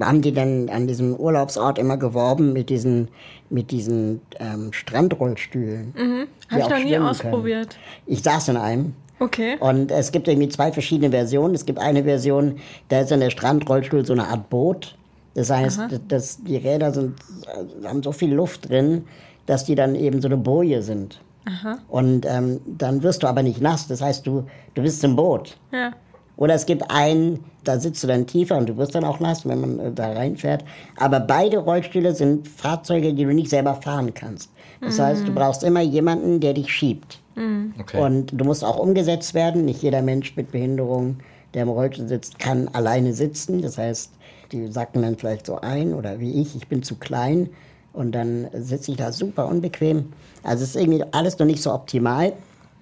haben 0.00 0.22
die 0.22 0.32
dann 0.32 0.68
an 0.70 0.86
diesem 0.86 1.14
Urlaubsort 1.14 1.78
immer 1.78 1.96
geworben 1.96 2.52
mit 2.52 2.70
diesen, 2.70 3.08
mit 3.50 3.70
diesen 3.70 4.20
ähm, 4.40 4.72
Strandrollstühlen. 4.72 5.94
Mhm. 5.96 6.26
Habe 6.48 6.60
ich 6.60 6.68
noch 6.68 6.84
nie 6.84 6.98
ausprobiert. 6.98 7.70
Können. 7.70 8.06
Ich 8.06 8.22
saß 8.22 8.48
in 8.48 8.56
einem. 8.56 8.94
Okay. 9.22 9.56
Und 9.60 9.92
es 9.92 10.10
gibt 10.10 10.26
irgendwie 10.26 10.48
zwei 10.48 10.72
verschiedene 10.72 11.10
Versionen. 11.10 11.54
Es 11.54 11.64
gibt 11.64 11.78
eine 11.78 12.02
Version, 12.02 12.56
da 12.88 13.00
ist 13.00 13.10
dann 13.10 13.20
der 13.20 13.30
Strandrollstuhl 13.30 14.04
so 14.04 14.12
eine 14.12 14.26
Art 14.26 14.50
Boot. 14.50 14.96
Das 15.34 15.48
heißt, 15.48 15.80
dass 16.08 16.42
die 16.42 16.56
Räder 16.56 16.92
sind, 16.92 17.14
haben 17.84 18.02
so 18.02 18.12
viel 18.12 18.34
Luft 18.34 18.68
drin, 18.68 19.04
dass 19.46 19.64
die 19.64 19.74
dann 19.74 19.94
eben 19.94 20.20
so 20.20 20.28
eine 20.28 20.36
Boje 20.36 20.82
sind. 20.82 21.20
Aha. 21.44 21.78
Und 21.88 22.26
ähm, 22.26 22.60
dann 22.66 23.02
wirst 23.02 23.22
du 23.22 23.28
aber 23.28 23.42
nicht 23.42 23.60
nass. 23.60 23.86
Das 23.86 24.02
heißt, 24.02 24.26
du, 24.26 24.44
du 24.74 24.82
bist 24.82 25.02
im 25.04 25.16
Boot. 25.16 25.56
Ja. 25.72 25.92
Oder 26.36 26.54
es 26.54 26.66
gibt 26.66 26.90
einen, 26.90 27.44
da 27.64 27.78
sitzt 27.78 28.02
du 28.02 28.08
dann 28.08 28.26
tiefer 28.26 28.56
und 28.56 28.68
du 28.68 28.76
wirst 28.76 28.94
dann 28.94 29.04
auch 29.04 29.20
nass, 29.20 29.46
wenn 29.46 29.60
man 29.60 29.78
äh, 29.78 29.92
da 29.92 30.12
reinfährt. 30.12 30.64
Aber 30.96 31.20
beide 31.20 31.58
Rollstühle 31.58 32.14
sind 32.14 32.48
Fahrzeuge, 32.48 33.14
die 33.14 33.24
du 33.24 33.32
nicht 33.32 33.50
selber 33.50 33.74
fahren 33.74 34.12
kannst. 34.14 34.50
Das 34.80 34.98
mhm. 34.98 35.02
heißt, 35.02 35.28
du 35.28 35.32
brauchst 35.32 35.62
immer 35.62 35.80
jemanden, 35.80 36.40
der 36.40 36.54
dich 36.54 36.72
schiebt. 36.72 37.21
Okay. 37.78 38.00
Und 38.00 38.28
du 38.32 38.44
musst 38.44 38.64
auch 38.64 38.78
umgesetzt 38.78 39.34
werden. 39.34 39.64
Nicht 39.64 39.82
jeder 39.82 40.02
Mensch 40.02 40.36
mit 40.36 40.52
Behinderung, 40.52 41.18
der 41.54 41.62
im 41.62 41.68
Rollstuhl 41.68 42.08
sitzt, 42.08 42.38
kann 42.38 42.68
alleine 42.68 43.14
sitzen. 43.14 43.62
Das 43.62 43.78
heißt, 43.78 44.10
die 44.52 44.70
sacken 44.70 45.02
dann 45.02 45.16
vielleicht 45.16 45.46
so 45.46 45.60
ein 45.60 45.94
oder 45.94 46.20
wie 46.20 46.40
ich, 46.40 46.54
ich 46.56 46.68
bin 46.68 46.82
zu 46.82 46.96
klein 46.96 47.48
und 47.92 48.12
dann 48.12 48.48
sitze 48.54 48.90
ich 48.90 48.96
da 48.96 49.12
super 49.12 49.46
unbequem. 49.48 50.12
Also 50.42 50.64
es 50.64 50.70
ist 50.70 50.82
irgendwie 50.82 51.04
alles 51.12 51.38
noch 51.38 51.46
nicht 51.46 51.62
so 51.62 51.72
optimal. 51.72 52.32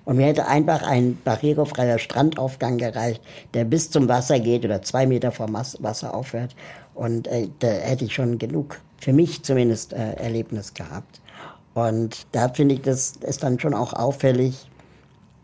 Und 0.05 0.17
mir 0.17 0.27
hätte 0.27 0.49
einfach 0.49 0.83
ein 0.83 1.19
barrierefreier 1.25 1.99
Strandaufgang 1.99 2.79
gereicht, 2.79 3.23
der 3.55 3.65
bis 3.65 3.91
zum 3.91 4.09
Wasser 4.09 4.41
geht 4.41 4.65
oder 4.65 4.83
zwei 4.83 5.07
Meter 5.07 5.31
vom 5.31 5.53
Wasser 5.53 6.15
aufhört. 6.15 6.57
Und 6.95 7.29
äh, 7.29 7.49
da 7.61 7.69
hätte 7.69 8.07
ich 8.07 8.15
schon 8.15 8.39
genug, 8.39 8.81
für 8.99 9.13
mich 9.13 9.43
zumindest, 9.45 9.93
äh, 9.93 10.15
Erlebnis 10.15 10.75
gehabt. 10.75 11.20
Und 11.75 12.27
da 12.33 12.49
finde 12.49 12.75
ich, 12.75 12.83
das 12.83 13.15
ist 13.21 13.43
dann 13.43 13.59
schon 13.61 13.75
auch 13.75 13.93
auffällig, 13.93 14.69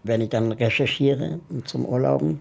wenn 0.03 0.21
ich 0.21 0.31
dann 0.31 0.53
recherchiere 0.53 1.41
zum 1.65 1.85
Urlauben, 1.85 2.41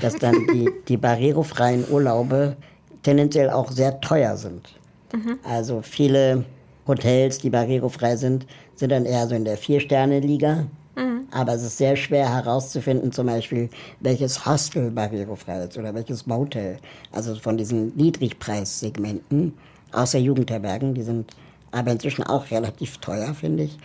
dass 0.00 0.16
dann 0.16 0.34
die, 0.52 0.70
die 0.88 0.96
barrierefreien 0.96 1.84
Urlaube 1.90 2.56
tendenziell 3.02 3.50
auch 3.50 3.70
sehr 3.70 4.00
teuer 4.00 4.36
sind. 4.36 4.68
Mhm. 5.12 5.38
Also 5.44 5.82
viele 5.82 6.44
Hotels, 6.86 7.38
die 7.38 7.50
barrierefrei 7.50 8.16
sind, 8.16 8.46
sind 8.74 8.90
dann 8.90 9.06
eher 9.06 9.26
so 9.26 9.34
in 9.34 9.44
der 9.44 9.56
Vier-Sterne-Liga. 9.56 10.66
Mhm. 10.96 11.28
Aber 11.30 11.54
es 11.54 11.62
ist 11.62 11.78
sehr 11.78 11.96
schwer 11.96 12.32
herauszufinden, 12.32 13.12
zum 13.12 13.26
Beispiel, 13.26 13.68
welches 14.00 14.46
Hostel 14.46 14.90
barrierefrei 14.90 15.64
ist 15.64 15.76
oder 15.76 15.94
welches 15.94 16.26
Motel. 16.26 16.78
Also 17.12 17.34
von 17.34 17.56
diesen 17.56 17.94
Niedrigpreissegmenten, 17.96 19.54
außer 19.92 20.18
Jugendherbergen, 20.18 20.94
die 20.94 21.02
sind 21.02 21.32
aber 21.76 21.92
inzwischen 21.92 22.22
auch 22.22 22.50
relativ 22.50 22.98
teuer, 22.98 23.34
finde 23.34 23.64
ich. 23.64 23.78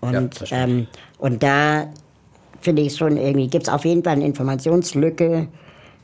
Und, 0.00 0.40
ja, 0.50 0.64
ähm, 0.64 0.86
und 1.18 1.42
da 1.42 1.88
finde 2.60 2.82
ich 2.82 2.96
schon 2.96 3.16
irgendwie, 3.16 3.48
gibt 3.48 3.68
es 3.68 3.72
auf 3.72 3.84
jeden 3.84 4.02
Fall 4.02 4.14
eine 4.14 4.26
Informationslücke 4.26 5.48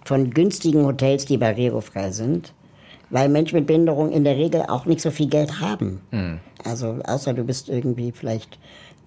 von 0.04 0.30
günstigen 0.30 0.84
Hotels, 0.84 1.24
die 1.24 1.36
barrierefrei 1.36 2.10
sind, 2.10 2.52
weil 3.10 3.28
Menschen 3.28 3.56
mit 3.56 3.66
Behinderung 3.66 4.10
in 4.12 4.24
der 4.24 4.36
Regel 4.36 4.62
auch 4.62 4.86
nicht 4.86 5.00
so 5.00 5.10
viel 5.10 5.28
Geld 5.28 5.60
haben. 5.60 6.00
Mhm. 6.10 6.40
Also 6.64 6.98
außer 7.04 7.34
du 7.34 7.44
bist 7.44 7.68
irgendwie 7.68 8.12
vielleicht 8.12 8.58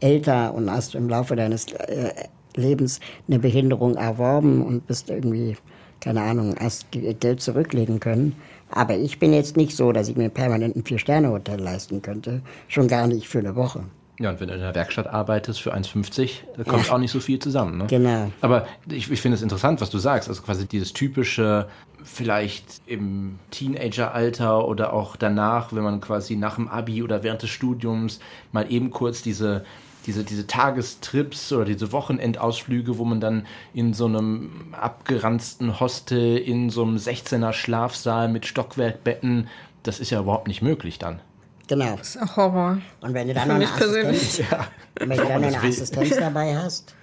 älter 0.02 0.54
und 0.54 0.70
hast 0.70 0.96
im 0.96 1.10
Laufe 1.10 1.36
deines 1.36 1.72
äh, 1.72 2.12
Lebens 2.56 3.00
eine 3.28 3.40
Behinderung 3.40 3.96
erworben 3.96 4.62
und 4.62 4.88
bist 4.88 5.10
irgendwie, 5.10 5.58
keine 6.02 6.22
Ahnung, 6.22 6.56
hast 6.60 6.88
Geld 6.92 7.42
zurücklegen 7.42 8.00
können. 8.00 8.36
Aber 8.70 8.96
ich 8.96 9.20
bin 9.20 9.34
jetzt 9.34 9.58
nicht 9.58 9.76
so, 9.76 9.92
dass 9.92 10.10
ich 10.10 10.16
mir 10.16 10.30
permanent 10.30 10.76
ein 10.76 10.84
Vier-Sterne-Hotel 10.84 11.60
leisten 11.60 12.02
könnte. 12.02 12.42
Schon 12.68 12.88
gar 12.88 13.08
nicht 13.08 13.28
für 13.28 13.40
eine 13.40 13.56
Woche. 13.56 13.84
Ja, 14.20 14.30
und 14.30 14.40
wenn 14.40 14.48
du 14.48 14.54
in 14.54 14.62
der 14.62 14.74
Werkstatt 14.74 15.08
arbeitest 15.08 15.62
für 15.62 15.76
1,50, 15.76 16.32
da 16.56 16.64
kommt 16.64 16.88
ja. 16.88 16.94
auch 16.94 16.98
nicht 16.98 17.12
so 17.12 17.20
viel 17.20 17.40
zusammen. 17.40 17.80
Ne? 17.80 17.88
Genau. 17.88 18.32
Aber 18.40 18.66
ich, 18.90 19.12
ich 19.12 19.22
finde 19.22 19.36
es 19.36 19.42
interessant, 19.42 19.82
was 19.82 19.90
du 19.90 19.98
sagst. 19.98 20.30
Also 20.30 20.42
quasi 20.42 20.66
dieses 20.66 20.94
typische, 20.94 21.68
vielleicht 22.04 22.82
im 22.86 23.40
Teenageralter 23.52 24.66
oder 24.66 24.94
auch 24.94 25.18
danach, 25.18 25.74
wenn 25.74 25.84
man 25.84 26.00
quasi 26.00 26.38
nach 26.38 26.56
dem 26.56 26.70
Abi 26.70 27.04
oder 27.04 27.24
während 27.24 27.42
des 27.42 27.50
Studiums 27.50 28.20
mal 28.54 28.72
eben 28.72 28.90
kurz 28.90 29.22
diese 29.22 29.66
diese, 30.06 30.24
diese 30.24 30.48
Tagestrips 30.48 31.52
oder 31.52 31.66
diese 31.66 31.92
Wochenendausflüge, 31.92 32.98
wo 32.98 33.06
man 33.06 33.20
dann 33.20 33.48
in 33.74 33.94
so 33.94 34.06
einem 34.06 34.74
abgeranzten 34.74 35.80
Hostel, 35.80 36.38
in 36.38 36.70
so 36.70 36.84
einem 36.84 36.98
16er 36.98 37.54
Schlafsaal 37.54 38.30
mit 38.30 38.46
Stockwerkbetten, 38.46 39.48
das 39.84 40.00
ist 40.00 40.10
ja 40.10 40.20
überhaupt 40.20 40.48
nicht 40.48 40.62
möglich 40.62 41.00
dann. 41.00 41.20
Genau. 41.68 41.96
Das 41.98 42.10
ist 42.10 42.18
ein 42.18 42.36
Horror. 42.36 42.78
Und 43.02 43.14
wenn 43.14 43.28
du 43.28 43.34
dann 43.34 43.48
noch 43.48 43.56
eine, 43.56 43.66
Assistenz, 43.66 44.38
ja. 44.38 44.68
wenn 44.96 45.10
du 45.10 45.26
dann 45.26 45.44
eine 45.44 45.58
Assistenz 45.58 46.16
dabei 46.18 46.56
hast, 46.56 46.96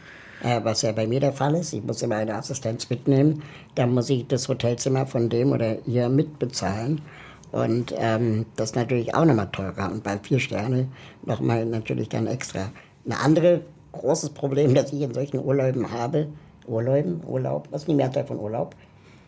äh, 0.42 0.60
was 0.62 0.82
ja 0.82 0.92
bei 0.92 1.06
mir 1.06 1.20
der 1.20 1.32
Fall 1.32 1.54
ist, 1.54 1.72
ich 1.72 1.82
muss 1.82 2.02
immer 2.02 2.16
eine 2.16 2.34
Assistenz 2.34 2.88
mitnehmen, 2.90 3.42
dann 3.74 3.92
muss 3.94 4.10
ich 4.10 4.26
das 4.26 4.48
Hotelzimmer 4.48 5.06
von 5.06 5.28
dem 5.28 5.52
oder 5.52 5.84
ihr 5.86 6.08
mitbezahlen. 6.08 7.00
Und 7.50 7.94
ähm, 7.98 8.46
das 8.56 8.70
ist 8.70 8.76
natürlich 8.76 9.14
auch 9.14 9.24
nochmal 9.24 9.50
teurer. 9.52 9.90
Und 9.92 10.02
bei 10.02 10.18
vier 10.18 10.40
Sterne 10.40 10.88
nochmal 11.24 11.66
natürlich 11.66 12.08
dann 12.08 12.26
extra. 12.26 12.70
Ein 13.06 13.12
anderes 13.12 13.60
großes 13.92 14.30
Problem, 14.30 14.74
das 14.74 14.92
ich 14.92 15.00
in 15.00 15.14
solchen 15.14 15.38
Urlauben 15.44 15.90
habe, 15.90 16.28
Urlauben, 16.66 17.20
Urlaub, 17.26 17.68
was 17.70 17.82
ist 17.82 17.88
die 17.88 17.94
Mehrzahl 17.94 18.24
von 18.24 18.38
Urlaub? 18.38 18.74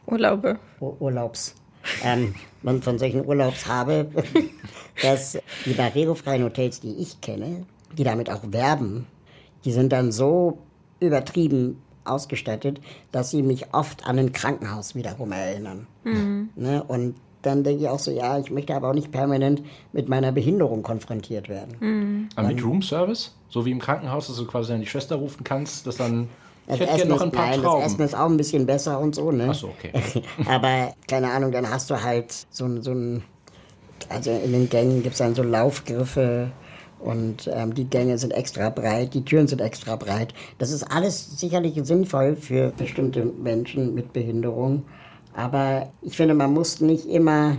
Urlaube. 0.06 0.58
Ur 0.80 1.00
Urlaubs. 1.00 1.54
Ähm, 2.02 2.34
man 2.62 2.80
von 2.82 2.98
solchen 2.98 3.26
Urlaubs 3.26 3.66
habe, 3.66 4.08
dass 5.02 5.38
die 5.66 5.72
barrierefreien 5.72 6.44
Hotels, 6.44 6.80
die 6.80 6.94
ich 6.94 7.20
kenne, 7.20 7.66
die 7.96 8.04
damit 8.04 8.30
auch 8.30 8.40
werben, 8.46 9.06
die 9.64 9.72
sind 9.72 9.92
dann 9.92 10.12
so 10.12 10.58
übertrieben 11.00 11.82
ausgestattet, 12.04 12.80
dass 13.12 13.30
sie 13.30 13.42
mich 13.42 13.72
oft 13.74 14.06
an 14.06 14.18
ein 14.18 14.32
Krankenhaus 14.32 14.94
wiederum 14.94 15.32
erinnern. 15.32 15.86
Mhm. 16.04 16.50
Ne? 16.54 16.82
Und 16.82 17.16
dann 17.42 17.64
denke 17.64 17.82
ich 17.82 17.88
auch 17.88 17.98
so, 17.98 18.10
ja, 18.10 18.38
ich 18.38 18.50
möchte 18.50 18.74
aber 18.74 18.90
auch 18.90 18.94
nicht 18.94 19.12
permanent 19.12 19.62
mit 19.92 20.08
meiner 20.08 20.32
Behinderung 20.32 20.82
konfrontiert 20.82 21.48
werden. 21.48 21.76
Mhm. 21.80 22.28
Aber 22.36 22.48
mit 22.48 22.64
Room 22.64 22.82
Service? 22.82 23.34
So 23.54 23.64
wie 23.64 23.70
im 23.70 23.78
Krankenhaus, 23.78 24.26
dass 24.26 24.36
du 24.36 24.46
quasi 24.46 24.72
dann 24.72 24.80
die 24.80 24.86
Schwester 24.88 25.14
rufen 25.14 25.44
kannst, 25.44 25.86
dass 25.86 25.98
dann 25.98 26.28
das 26.66 26.80
Essen, 26.80 27.08
noch 27.08 27.20
ein 27.20 27.30
paar 27.30 27.50
nein, 27.50 27.62
Trauben. 27.62 27.82
das 27.82 27.92
Essen 27.92 28.02
ist 28.02 28.14
auch 28.16 28.28
ein 28.28 28.36
bisschen 28.36 28.66
besser 28.66 28.98
und 28.98 29.14
so, 29.14 29.30
ne? 29.30 29.46
Ach 29.48 29.54
so, 29.54 29.68
okay. 29.68 29.92
aber 30.48 30.92
keine 31.06 31.30
Ahnung, 31.30 31.52
dann 31.52 31.70
hast 31.70 31.88
du 31.88 32.02
halt 32.02 32.34
so, 32.50 32.82
so 32.82 32.90
ein, 32.90 33.22
also 34.08 34.32
in 34.32 34.50
den 34.50 34.68
Gängen 34.68 35.04
gibt 35.04 35.12
es 35.12 35.18
dann 35.18 35.36
so 35.36 35.44
Laufgriffe 35.44 36.50
und 36.98 37.48
ähm, 37.54 37.74
die 37.74 37.84
Gänge 37.84 38.18
sind 38.18 38.32
extra 38.32 38.70
breit, 38.70 39.14
die 39.14 39.24
Türen 39.24 39.46
sind 39.46 39.60
extra 39.60 39.94
breit. 39.94 40.34
Das 40.58 40.72
ist 40.72 40.82
alles 40.82 41.38
sicherlich 41.38 41.78
sinnvoll 41.84 42.34
für 42.34 42.72
bestimmte 42.76 43.24
Menschen 43.24 43.94
mit 43.94 44.12
Behinderung. 44.12 44.82
Aber 45.32 45.92
ich 46.02 46.16
finde, 46.16 46.34
man 46.34 46.52
muss 46.52 46.80
nicht 46.80 47.06
immer 47.06 47.58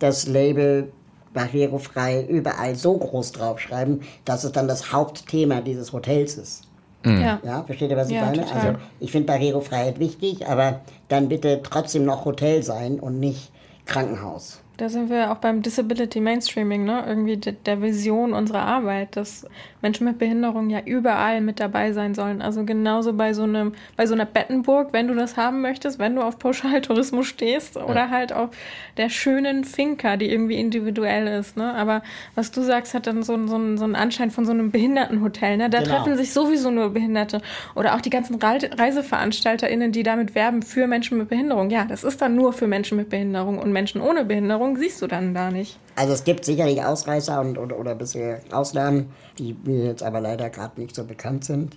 das 0.00 0.26
Label 0.26 0.90
barrierefrei 1.34 2.24
überall 2.24 2.74
so 2.74 2.96
groß 2.96 3.32
draufschreiben, 3.32 4.02
dass 4.24 4.44
es 4.44 4.52
dann 4.52 4.68
das 4.68 4.92
Hauptthema 4.92 5.60
dieses 5.60 5.92
Hotels 5.92 6.38
ist. 6.38 6.62
Mhm. 7.04 7.20
Ja. 7.20 7.40
ja. 7.44 7.62
versteht 7.64 7.90
ihr, 7.90 7.96
was 7.96 8.08
ich 8.08 8.14
ja, 8.14 8.24
meine? 8.24 8.44
Total. 8.44 8.66
Also 8.66 8.78
ich 9.00 9.12
finde 9.12 9.26
Barrierefreiheit 9.26 9.98
wichtig, 9.98 10.46
aber 10.48 10.80
dann 11.08 11.28
bitte 11.28 11.60
trotzdem 11.62 12.04
noch 12.06 12.24
Hotel 12.24 12.62
sein 12.62 12.98
und 12.98 13.20
nicht 13.20 13.52
Krankenhaus. 13.84 14.60
Da 14.76 14.88
sind 14.88 15.08
wir 15.08 15.30
auch 15.30 15.36
beim 15.36 15.62
Disability 15.62 16.20
Mainstreaming, 16.20 16.84
ne? 16.84 17.04
Irgendwie 17.06 17.36
de 17.36 17.54
der 17.64 17.80
Vision 17.80 18.32
unserer 18.32 18.62
Arbeit, 18.62 19.16
dass 19.16 19.46
Menschen 19.82 20.04
mit 20.04 20.18
Behinderung 20.18 20.68
ja 20.68 20.80
überall 20.84 21.40
mit 21.40 21.60
dabei 21.60 21.92
sein 21.92 22.14
sollen. 22.14 22.42
Also 22.42 22.64
genauso 22.64 23.12
bei 23.12 23.34
so 23.34 23.44
einem, 23.44 23.72
bei 23.96 24.06
so 24.06 24.14
einer 24.14 24.24
Bettenburg, 24.24 24.92
wenn 24.92 25.06
du 25.06 25.14
das 25.14 25.36
haben 25.36 25.60
möchtest, 25.60 26.00
wenn 26.00 26.16
du 26.16 26.22
auf 26.22 26.38
Pauschaltourismus 26.38 27.26
stehst 27.26 27.76
ja. 27.76 27.84
oder 27.84 28.10
halt 28.10 28.32
auf 28.32 28.50
der 28.96 29.10
schönen 29.10 29.62
Finca, 29.62 30.16
die 30.16 30.28
irgendwie 30.28 30.58
individuell 30.58 31.28
ist, 31.28 31.56
ne? 31.56 31.72
Aber 31.74 32.02
was 32.34 32.50
du 32.50 32.62
sagst, 32.62 32.94
hat 32.94 33.06
dann 33.06 33.22
so, 33.22 33.36
so, 33.46 33.76
so 33.76 33.84
einen 33.84 33.94
Anschein 33.94 34.32
von 34.32 34.44
so 34.44 34.50
einem 34.50 34.72
Behindertenhotel, 34.72 35.56
ne? 35.56 35.70
Da 35.70 35.82
genau. 35.82 35.94
treffen 35.94 36.16
sich 36.16 36.32
sowieso 36.32 36.72
nur 36.72 36.90
Behinderte. 36.90 37.42
Oder 37.76 37.94
auch 37.94 38.00
die 38.00 38.10
ganzen 38.10 38.36
ReiseveranstalterInnen, 38.42 39.92
die 39.92 40.02
damit 40.02 40.34
werben 40.34 40.62
für 40.62 40.88
Menschen 40.88 41.18
mit 41.18 41.28
Behinderung. 41.28 41.70
Ja, 41.70 41.84
das 41.84 42.02
ist 42.02 42.20
dann 42.20 42.34
nur 42.34 42.52
für 42.52 42.66
Menschen 42.66 42.96
mit 42.96 43.10
Behinderung 43.10 43.58
und 43.58 43.70
Menschen 43.70 44.00
ohne 44.00 44.24
Behinderung 44.24 44.63
Wanderung 44.64 44.76
siehst 44.76 45.02
du 45.02 45.06
dann 45.06 45.34
da 45.34 45.50
nicht. 45.50 45.78
Also 45.96 46.12
es 46.12 46.24
gibt 46.24 46.44
sicherlich 46.44 46.82
Ausreißer 46.82 47.40
und, 47.40 47.58
oder, 47.58 47.78
oder 47.78 47.94
bisher 47.94 48.40
Ausnahmen, 48.50 49.10
die 49.38 49.56
mir 49.64 49.84
jetzt 49.86 50.02
aber 50.02 50.20
leider 50.20 50.50
gerade 50.50 50.80
nicht 50.80 50.94
so 50.94 51.04
bekannt 51.04 51.44
sind. 51.44 51.76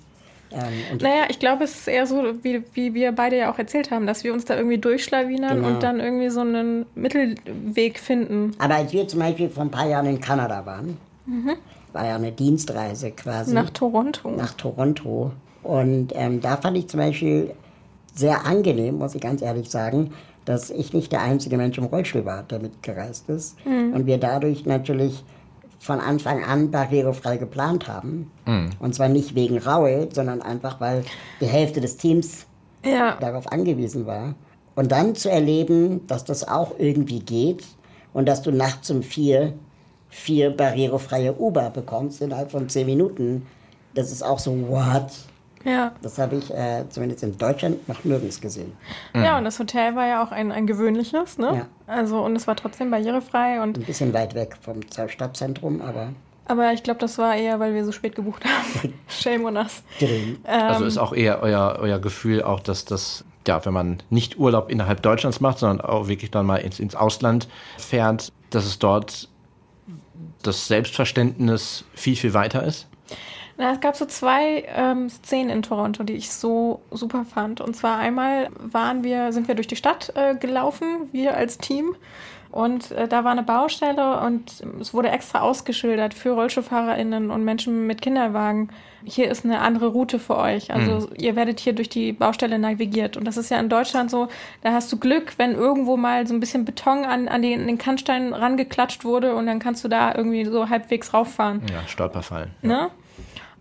Ähm, 0.50 0.97
naja, 1.02 1.26
ich 1.30 1.39
glaube, 1.39 1.65
es 1.65 1.76
ist 1.76 1.88
eher 1.89 2.08
so, 2.08 2.23
wie, 2.41 2.63
wie 2.73 2.93
wir 2.93 3.12
beide 3.12 3.38
ja 3.38 3.52
auch 3.52 3.60
erzählt 3.60 3.91
haben, 3.91 4.08
dass 4.08 4.23
wir 4.23 4.34
uns 4.34 4.45
da 4.45 4.56
irgendwie 4.56 4.78
durchschlawinern 4.78 5.58
genau. 5.58 5.67
und 5.67 5.84
dann 5.84 6.00
irgendwie 6.00 6.30
so 6.30 6.39
einen 6.39 6.86
Mittelweg 6.95 8.00
finden. 8.00 8.52
Aber 8.58 8.76
als 8.76 8.93
wir 8.93 9.08
zum 9.08 9.19
Beispiel 9.19 9.50
vor 9.50 9.63
ein 9.63 9.71
paar 9.71 9.88
Jahren 9.88 10.06
in 10.06 10.21
Kanada 10.21 10.65
waren, 10.65 10.97
mhm. 11.26 11.52
war 11.91 12.06
ja 12.06 12.15
eine 12.15 12.32
Dienstreise 12.32 13.12
quasi. 13.12 13.54
Nach 13.54 13.69
Toronto. 13.71 14.32
Nach 14.32 14.54
Toronto. 14.54 15.34
Und 15.63 16.13
ähm, 16.15 16.39
da 16.39 16.56
fand 16.56 16.78
ich 16.78 16.88
zum 16.88 17.02
Beispiel 17.02 17.54
sehr 18.15 18.45
angenehm, 18.45 19.00
muss 19.00 19.15
ich 19.15 19.21
ganz 19.21 19.41
ehrlich 19.41 19.69
sagen, 19.69 20.12
dass 20.47 20.69
ich 20.69 20.93
nicht 20.93 21.12
der 21.12 21.21
einzige 21.21 21.57
Mensch 21.57 21.77
im 21.77 21.83
Rollstuhl 21.83 22.25
war, 22.25 22.43
der 22.43 22.60
mitgereist 22.60 23.29
ist. 23.29 23.63
Mhm. 23.65 23.93
Und 23.93 24.05
wir 24.05 24.17
dadurch 24.17 24.65
natürlich 24.65 25.23
von 25.77 25.99
Anfang 25.99 26.43
an 26.43 26.71
barrierefrei 26.71 27.38
geplant 27.38 27.88
haben. 27.88 28.31
Mhm. 28.45 28.69
Und 28.79 28.95
zwar 28.95 29.10
nicht 29.10 29.36
wegen 29.36 29.57
Raue, 29.57 30.07
sondern 30.12 30.41
einfach, 30.41 30.79
weil 30.79 31.03
die 31.41 31.45
Hälfte 31.45 31.81
des 31.81 31.97
Teams 31.97 32.45
ja. 32.86 33.17
darauf 33.19 33.51
angewiesen 33.51 34.05
war. 34.05 34.36
Und 34.73 34.91
dann 34.91 35.15
zu 35.15 35.29
erleben, 35.29 36.07
dass 36.07 36.23
das 36.23 36.47
auch 36.47 36.79
irgendwie 36.79 37.19
geht 37.19 37.65
und 38.13 38.27
dass 38.27 38.41
du 38.41 38.51
nachts 38.51 38.89
um 38.89 39.03
vier 39.03 39.53
vier 40.10 40.51
barrierefreie 40.51 41.33
Uber 41.38 41.69
bekommst 41.69 42.21
innerhalb 42.21 42.51
von 42.51 42.69
zehn 42.69 42.86
Minuten, 42.86 43.45
das 43.93 44.12
ist 44.12 44.23
auch 44.23 44.39
so, 44.39 44.51
what? 44.69 45.12
Ja. 45.63 45.91
Das 46.02 46.17
habe 46.17 46.36
ich 46.36 46.52
äh, 46.52 46.86
zumindest 46.89 47.24
in 47.24 47.38
Deutschland 47.38 47.88
noch 47.88 48.04
nirgends 48.04 48.39
gesehen. 48.41 48.74
Mhm. 49.13 49.24
Ja, 49.24 49.38
und 49.38 49.43
das 49.43 49.60
Hotel 49.60 49.96
war 49.96 50.08
ja 50.08 50.24
auch 50.24 50.32
ein, 50.32 50.52
ein 50.52 50.67
gewöhnliches, 50.67 51.38
ne? 51.38 51.67
Ja. 51.88 51.93
Also, 51.93 52.24
und 52.24 52.36
es 52.36 52.48
war 52.48 52.56
trotzdem 52.56 52.91
barrierefrei 52.91 53.62
und. 53.62 53.78
Ein 53.78 53.84
bisschen 53.84 54.13
weit 54.13 54.36
weg 54.36 54.58
vom 54.62 54.82
Stadtzentrum, 54.84 55.82
aber. 55.82 56.10
Aber 56.46 56.72
ich 56.72 56.84
glaube, 56.84 57.00
das 57.02 57.17
war 57.17 57.36
eher, 57.36 57.60
weil 57.60 57.74
wir 57.74 57.84
so 57.84 57.91
spät 57.91 58.15
gebucht 58.15 58.43
haben. 58.46 58.93
Shame 59.08 59.46
on 59.46 59.58
us. 59.58 59.84
ähm, 60.00 60.38
also 60.46 60.86
ist 60.86 60.98
auch 60.98 61.13
eher 61.13 61.41
euer, 61.41 61.78
euer 61.80 62.00
Gefühl, 62.00 62.41
auch 62.41 62.62
dass 62.62 62.86
das, 62.86 63.26
ja, 63.46 63.65
wenn 63.65 63.74
man 63.74 63.98
nicht 64.10 64.39
Urlaub 64.39 64.72
innerhalb 64.72 65.02
Deutschlands 65.02 65.41
macht, 65.41 65.60
sondern 65.60 65.82
auch 65.82 66.08
wirklich 66.08 66.32
dann 66.32 66.46
mal 66.46 66.58
ins, 66.58 66.80
ins 66.80 66.96
Ausland 66.96 67.50
fährt, 67.78 68.32
dass 68.50 68.65
es 68.65 68.80
dort 68.80 69.28
das 70.41 70.67
Selbstverständnis 70.67 71.84
viel, 71.93 72.15
viel 72.15 72.34
weiter 72.34 72.63
ist? 72.63 72.88
Na, 73.58 73.72
es 73.72 73.80
gab 73.80 73.96
so 73.96 74.06
zwei 74.06 74.65
ähm, 74.76 75.10
Szenen 75.10 75.50
in 75.50 75.62
Toronto, 75.63 76.04
die 76.04 76.13
ich 76.13 76.32
so 76.32 76.82
super 76.91 77.26
fand. 77.26 77.60
Und 77.60 77.76
zwar 77.76 77.98
einmal 77.98 78.50
waren 78.60 79.04
wir, 79.04 79.34
sind 79.34 79.48
wir 79.48 79.56
durch 79.56 79.67
die 79.67 79.76
Stadt 79.76 80.13
äh, 80.15 80.36
gelaufen, 80.36 81.10
wir 81.12 81.36
als 81.36 81.58
Team. 81.58 81.96
Und 82.52 82.91
äh, 82.91 83.08
da 83.08 83.24
war 83.24 83.32
eine 83.32 83.43
Baustelle 83.43 84.22
und 84.22 84.63
es 84.80 84.93
wurde 84.93 85.10
extra 85.10 85.41
ausgeschildert 85.41 86.13
für 86.13 86.32
RollstuhlfahrerInnen 86.32 87.30
und 87.30 87.43
Menschen 87.43 87.88
mit 87.88 88.02
Kinderwagen. 88.02 88.70
Hier 89.04 89.30
ist 89.30 89.43
eine 89.43 89.60
andere 89.60 89.88
Route 89.88 90.17
für 90.17 90.38
euch. 90.38 90.74
Also 90.74 91.08
mhm. 91.08 91.15
ihr 91.17 91.36
werdet 91.36 91.60
hier 91.60 91.74
durch 91.74 91.89
die 91.89 92.13
Baustelle 92.13 92.58
navigiert. 92.58 93.17
Und 93.17 93.26
das 93.26 93.38
ist 93.38 93.50
ja 93.50 93.60
in 93.60 93.70
Deutschland 93.70 94.10
so, 94.10 94.28
da 94.62 94.72
hast 94.72 94.91
du 94.91 94.98
Glück, 94.98 95.34
wenn 95.38 95.54
irgendwo 95.54 95.98
mal 95.98 96.26
so 96.26 96.34
ein 96.34 96.39
bisschen 96.39 96.63
Beton 96.63 97.06
an, 97.06 97.28
an 97.28 97.41
den, 97.41 97.67
den 97.67 97.78
Kannstein 97.78 98.34
rangeklatscht 98.34 99.04
wurde 99.04 99.36
und 99.36 99.46
dann 99.46 99.60
kannst 99.60 99.84
du 99.84 99.88
da 99.88 100.15
irgendwie 100.15 100.46
so 100.46 100.70
halbwegs 100.70 101.13
rauffahren. 101.13 101.62
Ja, 101.72 101.88
Stolperfallen. 101.88 102.52
Ne? 102.62 102.74
Ja. 102.74 102.91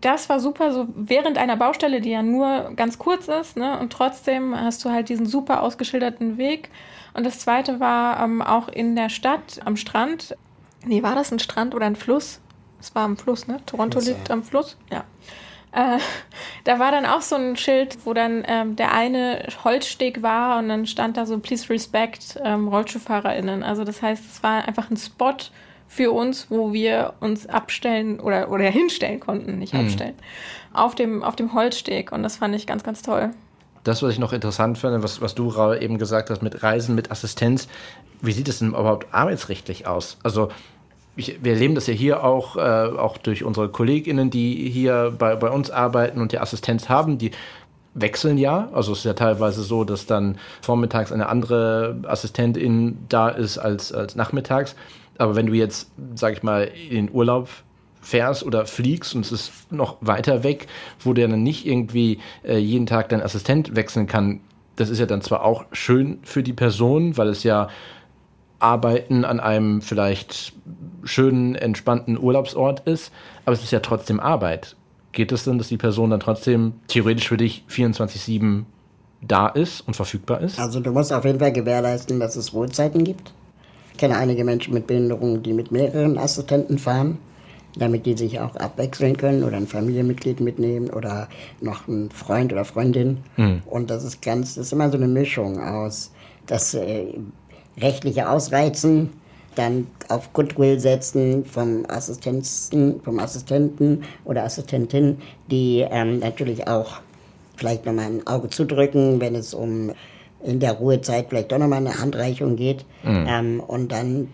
Das 0.01 0.29
war 0.29 0.39
super, 0.39 0.71
so 0.71 0.87
während 0.95 1.37
einer 1.37 1.57
Baustelle, 1.57 2.01
die 2.01 2.11
ja 2.11 2.21
nur 2.21 2.71
ganz 2.75 2.99
kurz 2.99 3.27
ist, 3.27 3.57
ne? 3.57 3.79
Und 3.79 3.91
trotzdem 3.91 4.55
hast 4.55 4.85
du 4.85 4.91
halt 4.91 5.09
diesen 5.09 5.25
super 5.25 5.63
ausgeschilderten 5.63 6.37
Weg. 6.37 6.69
Und 7.13 7.25
das 7.25 7.39
zweite 7.39 7.79
war 7.79 8.23
ähm, 8.23 8.41
auch 8.41 8.67
in 8.67 8.95
der 8.95 9.09
Stadt 9.09 9.59
am 9.65 9.75
Strand. 9.75 10.37
Nee, 10.85 11.01
war 11.01 11.15
das 11.15 11.31
ein 11.31 11.39
Strand 11.39 11.73
oder 11.73 11.87
ein 11.87 11.95
Fluss? 11.95 12.39
Es 12.79 12.93
war 12.93 13.03
am 13.03 13.17
Fluss, 13.17 13.47
ne? 13.47 13.59
Toronto 13.65 13.99
liegt 13.99 14.29
am 14.29 14.43
Fluss, 14.43 14.77
ja. 14.91 15.03
Äh, 15.71 15.99
da 16.63 16.79
war 16.79 16.91
dann 16.91 17.05
auch 17.05 17.21
so 17.21 17.35
ein 17.35 17.57
Schild, 17.57 17.97
wo 18.05 18.13
dann 18.13 18.43
ähm, 18.47 18.75
der 18.75 18.93
eine 18.93 19.47
Holzsteg 19.63 20.21
war 20.21 20.59
und 20.59 20.69
dann 20.69 20.85
stand 20.85 21.17
da 21.17 21.25
so 21.25 21.39
Please 21.39 21.69
Respect 21.69 22.39
ähm, 22.43 22.67
RollstuhlfahrerInnen. 22.67 23.63
Also 23.63 23.83
das 23.83 24.01
heißt, 24.01 24.23
es 24.25 24.43
war 24.43 24.67
einfach 24.67 24.89
ein 24.89 24.97
Spot, 24.97 25.35
für 25.87 26.11
uns, 26.11 26.47
wo 26.49 26.73
wir 26.73 27.13
uns 27.19 27.47
abstellen 27.47 28.19
oder, 28.19 28.51
oder 28.51 28.65
hinstellen 28.65 29.19
konnten, 29.19 29.57
nicht 29.59 29.73
mhm. 29.73 29.81
abstellen, 29.81 30.15
auf, 30.73 30.95
dem, 30.95 31.23
auf 31.23 31.35
dem 31.35 31.53
Holzsteg. 31.53 32.11
Und 32.11 32.23
das 32.23 32.37
fand 32.37 32.55
ich 32.55 32.67
ganz, 32.67 32.83
ganz 32.83 33.01
toll. 33.01 33.31
Das, 33.83 34.03
was 34.03 34.11
ich 34.11 34.19
noch 34.19 34.33
interessant 34.33 34.77
finde, 34.77 35.01
was, 35.01 35.21
was 35.21 35.33
du 35.33 35.47
Raul, 35.47 35.81
eben 35.81 35.97
gesagt 35.97 36.29
hast, 36.29 36.41
mit 36.41 36.61
Reisen, 36.61 36.93
mit 36.93 37.09
Assistenz, 37.09 37.67
wie 38.21 38.33
sieht 38.33 38.49
es 38.49 38.59
denn 38.59 38.69
überhaupt 38.69 39.13
arbeitsrechtlich 39.13 39.87
aus? 39.87 40.17
Also 40.23 40.49
ich, 41.15 41.43
wir 41.43 41.53
erleben 41.53 41.75
das 41.75 41.87
ja 41.87 41.93
hier 41.93 42.23
auch, 42.23 42.57
äh, 42.57 42.59
auch 42.59 43.17
durch 43.17 43.43
unsere 43.43 43.69
KollegInnen, 43.69 44.29
die 44.29 44.69
hier 44.69 45.13
bei, 45.17 45.35
bei 45.35 45.49
uns 45.49 45.71
arbeiten 45.71 46.21
und 46.21 46.31
die 46.31 46.39
Assistenz 46.39 46.89
haben, 46.89 47.17
die 47.17 47.31
wechseln 47.93 48.37
ja. 48.37 48.69
Also 48.73 48.91
es 48.91 48.99
ist 48.99 49.05
ja 49.05 49.13
teilweise 49.13 49.63
so, 49.63 49.83
dass 49.83 50.05
dann 50.05 50.37
vormittags 50.61 51.11
eine 51.11 51.29
andere 51.29 51.97
Assistentin 52.07 52.99
da 53.09 53.29
ist 53.29 53.57
als, 53.57 53.91
als 53.91 54.15
nachmittags. 54.15 54.75
Aber 55.17 55.35
wenn 55.35 55.47
du 55.47 55.53
jetzt, 55.53 55.91
sag 56.15 56.33
ich 56.33 56.43
mal, 56.43 56.69
in 56.89 57.07
den 57.07 57.11
Urlaub 57.11 57.49
fährst 58.01 58.43
oder 58.43 58.65
fliegst 58.65 59.15
und 59.15 59.25
es 59.25 59.31
ist 59.31 59.71
noch 59.71 59.97
weiter 60.01 60.43
weg, 60.43 60.67
wo 60.99 61.13
der 61.13 61.27
dann 61.27 61.43
nicht 61.43 61.65
irgendwie 61.65 62.19
äh, 62.43 62.57
jeden 62.57 62.85
Tag 62.85 63.09
dein 63.09 63.21
Assistent 63.21 63.75
wechseln 63.75 64.07
kann, 64.07 64.41
das 64.77 64.89
ist 64.89 64.99
ja 64.99 65.05
dann 65.05 65.21
zwar 65.21 65.43
auch 65.43 65.65
schön 65.71 66.19
für 66.23 66.43
die 66.43 66.53
Person, 66.53 67.17
weil 67.17 67.27
es 67.29 67.43
ja 67.43 67.67
Arbeiten 68.59 69.25
an 69.25 69.39
einem 69.39 69.81
vielleicht 69.81 70.53
schönen, 71.03 71.55
entspannten 71.55 72.17
Urlaubsort 72.17 72.87
ist, 72.87 73.11
aber 73.45 73.53
es 73.53 73.63
ist 73.63 73.71
ja 73.71 73.79
trotzdem 73.79 74.19
Arbeit. 74.19 74.75
Geht 75.11 75.31
es 75.31 75.43
denn, 75.43 75.57
dass 75.57 75.67
die 75.67 75.77
Person 75.77 76.09
dann 76.09 76.19
trotzdem 76.19 76.73
theoretisch 76.87 77.27
für 77.27 77.37
dich 77.37 77.65
24-7 77.69 78.63
da 79.21 79.47
ist 79.47 79.81
und 79.81 79.95
verfügbar 79.95 80.41
ist? 80.41 80.59
Also 80.59 80.79
du 80.79 80.91
musst 80.91 81.11
auf 81.11 81.25
jeden 81.25 81.39
Fall 81.39 81.51
gewährleisten, 81.51 82.19
dass 82.19 82.35
es 82.35 82.53
Ruhezeiten 82.53 83.03
gibt. 83.03 83.33
Ich 83.97 84.01
kenne 84.01 84.15
einige 84.15 84.43
Menschen 84.43 84.75
mit 84.75 84.85
Behinderungen, 84.85 85.41
die 85.41 85.53
mit 85.53 85.71
mehreren 85.71 86.19
Assistenten 86.19 86.77
fahren, 86.77 87.17
damit 87.75 88.05
die 88.05 88.15
sich 88.15 88.39
auch 88.39 88.55
abwechseln 88.55 89.17
können 89.17 89.43
oder 89.43 89.57
ein 89.57 89.65
Familienmitglied 89.65 90.39
mitnehmen 90.39 90.91
oder 90.91 91.27
noch 91.61 91.87
ein 91.87 92.11
Freund 92.11 92.53
oder 92.53 92.63
Freundin. 92.63 93.17
Mhm. 93.37 93.63
Und 93.65 93.89
das 93.89 94.03
ist 94.03 94.21
ganz, 94.21 94.53
das 94.53 94.67
ist 94.67 94.71
immer 94.71 94.91
so 94.91 94.97
eine 94.97 95.07
Mischung 95.07 95.59
aus 95.59 96.11
das 96.45 96.75
äh, 96.75 97.07
rechtliche 97.81 98.29
Ausreizen 98.29 99.09
dann 99.55 99.87
auf 100.09 100.31
Goodwill 100.31 100.79
setzen 100.79 101.43
vom 101.43 101.83
Assistenten, 101.87 103.01
vom 103.01 103.17
Assistenten 103.17 104.03
oder 104.25 104.43
Assistentin, 104.43 105.17
die 105.49 105.83
ähm, 105.89 106.19
natürlich 106.19 106.67
auch 106.67 106.99
vielleicht 107.55 107.87
nochmal 107.87 108.05
ein 108.05 108.27
Auge 108.27 108.51
zudrücken, 108.51 109.19
wenn 109.19 109.33
es 109.33 109.55
um 109.55 109.91
in 110.47 110.59
der 110.59 110.73
Ruhezeit 110.73 111.27
vielleicht 111.29 111.51
doch 111.51 111.57
nochmal 111.57 111.79
eine 111.79 111.99
Handreichung 111.99 112.55
geht. 112.55 112.85
Mhm. 113.03 113.25
Ähm, 113.27 113.59
und 113.59 113.91
dann, 113.91 114.29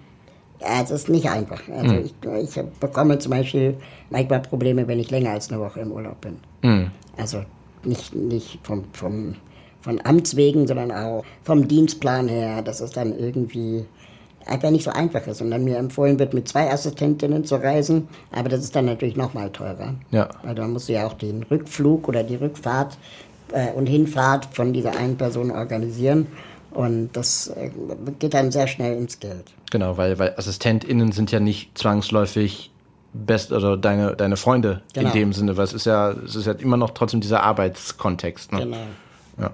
ja, 0.62 0.82
es 0.82 0.91
ist 0.91 1.10
nicht 1.10 1.30
einfach. 1.30 1.62
Also 1.69 1.95
mhm. 1.95 2.06
ich, 2.06 2.56
ich 2.56 2.63
bekomme 2.80 3.19
zum 3.19 3.32
Beispiel 3.32 3.76
manchmal 4.10 4.41
Probleme, 4.41 4.88
wenn 4.88 4.99
ich 4.99 5.12
länger 5.12 5.32
als 5.32 5.52
eine 5.52 5.60
Woche 5.60 5.82
im 5.82 5.91
Urlaub 5.91 6.21
bin. 6.21 6.38
Mhm. 6.62 6.91
Also 7.17 7.43
nicht, 7.84 8.15
nicht 8.15 8.60
vom, 8.63 8.86
vom, 8.93 9.36
von 9.82 9.99
Amts 10.04 10.36
wegen, 10.36 10.67
sondern 10.67 10.91
auch 10.91 11.23
vom 11.43 11.67
Dienstplan 11.67 12.28
her, 12.28 12.62
dass 12.62 12.80
es 12.80 12.91
dann 12.91 13.17
irgendwie 13.17 13.86
einfach 14.45 14.71
nicht 14.71 14.84
so 14.84 14.91
einfach 14.91 15.26
ist. 15.28 15.41
Und 15.41 15.52
dann 15.52 15.63
mir 15.63 15.78
empfohlen 15.78 16.19
wird, 16.19 16.34
mit 16.34 16.47
zwei 16.47 16.71
Assistentinnen 16.71 17.45
zu 17.45 17.56
reisen, 17.56 18.08
aber 18.32 18.49
das 18.49 18.62
ist 18.62 18.76
dann 18.76 18.86
natürlich 18.86 19.15
nochmal 19.15 19.49
teurer. 19.52 19.95
Ja. 20.12 20.30
Weil 20.43 20.56
dann 20.56 20.73
musst 20.73 20.89
du 20.89 20.93
ja 20.93 21.06
auch 21.08 21.13
den 21.13 21.43
Rückflug 21.43 22.08
oder 22.08 22.23
die 22.23 22.36
Rückfahrt 22.36 22.97
äh, 23.51 23.71
und 23.71 23.88
Hinfahrt 23.88 24.47
von 24.51 24.73
dieser 24.73 24.97
einen 24.97 25.17
Person 25.17 25.51
organisieren. 25.51 26.27
Und 26.71 27.12
das 27.13 27.47
äh, 27.47 27.69
geht 28.19 28.34
dann 28.34 28.51
sehr 28.51 28.67
schnell 28.67 28.97
ins 28.97 29.19
Geld. 29.19 29.53
Genau, 29.71 29.97
weil, 29.97 30.17
weil 30.19 30.34
AssistentInnen 30.38 31.12
sind 31.12 31.32
ja 31.32 31.39
nicht 31.39 31.77
zwangsläufig 31.77 32.71
best 33.13 33.51
oder 33.51 33.77
deine, 33.77 34.15
deine 34.15 34.38
Freunde 34.38 34.82
genau. 34.93 35.10
in 35.10 35.13
dem 35.13 35.34
Sinne, 35.34 35.56
weil 35.56 35.65
es 35.65 35.73
ist 35.73 35.86
ja, 35.86 36.12
es 36.12 36.36
ist 36.36 36.47
ja 36.47 36.53
immer 36.53 36.77
noch 36.77 36.91
trotzdem 36.91 37.21
dieser 37.21 37.43
Arbeitskontext. 37.43 38.51
Ne? 38.51 38.60
Genau. 38.60 38.77
Ja. 39.39 39.51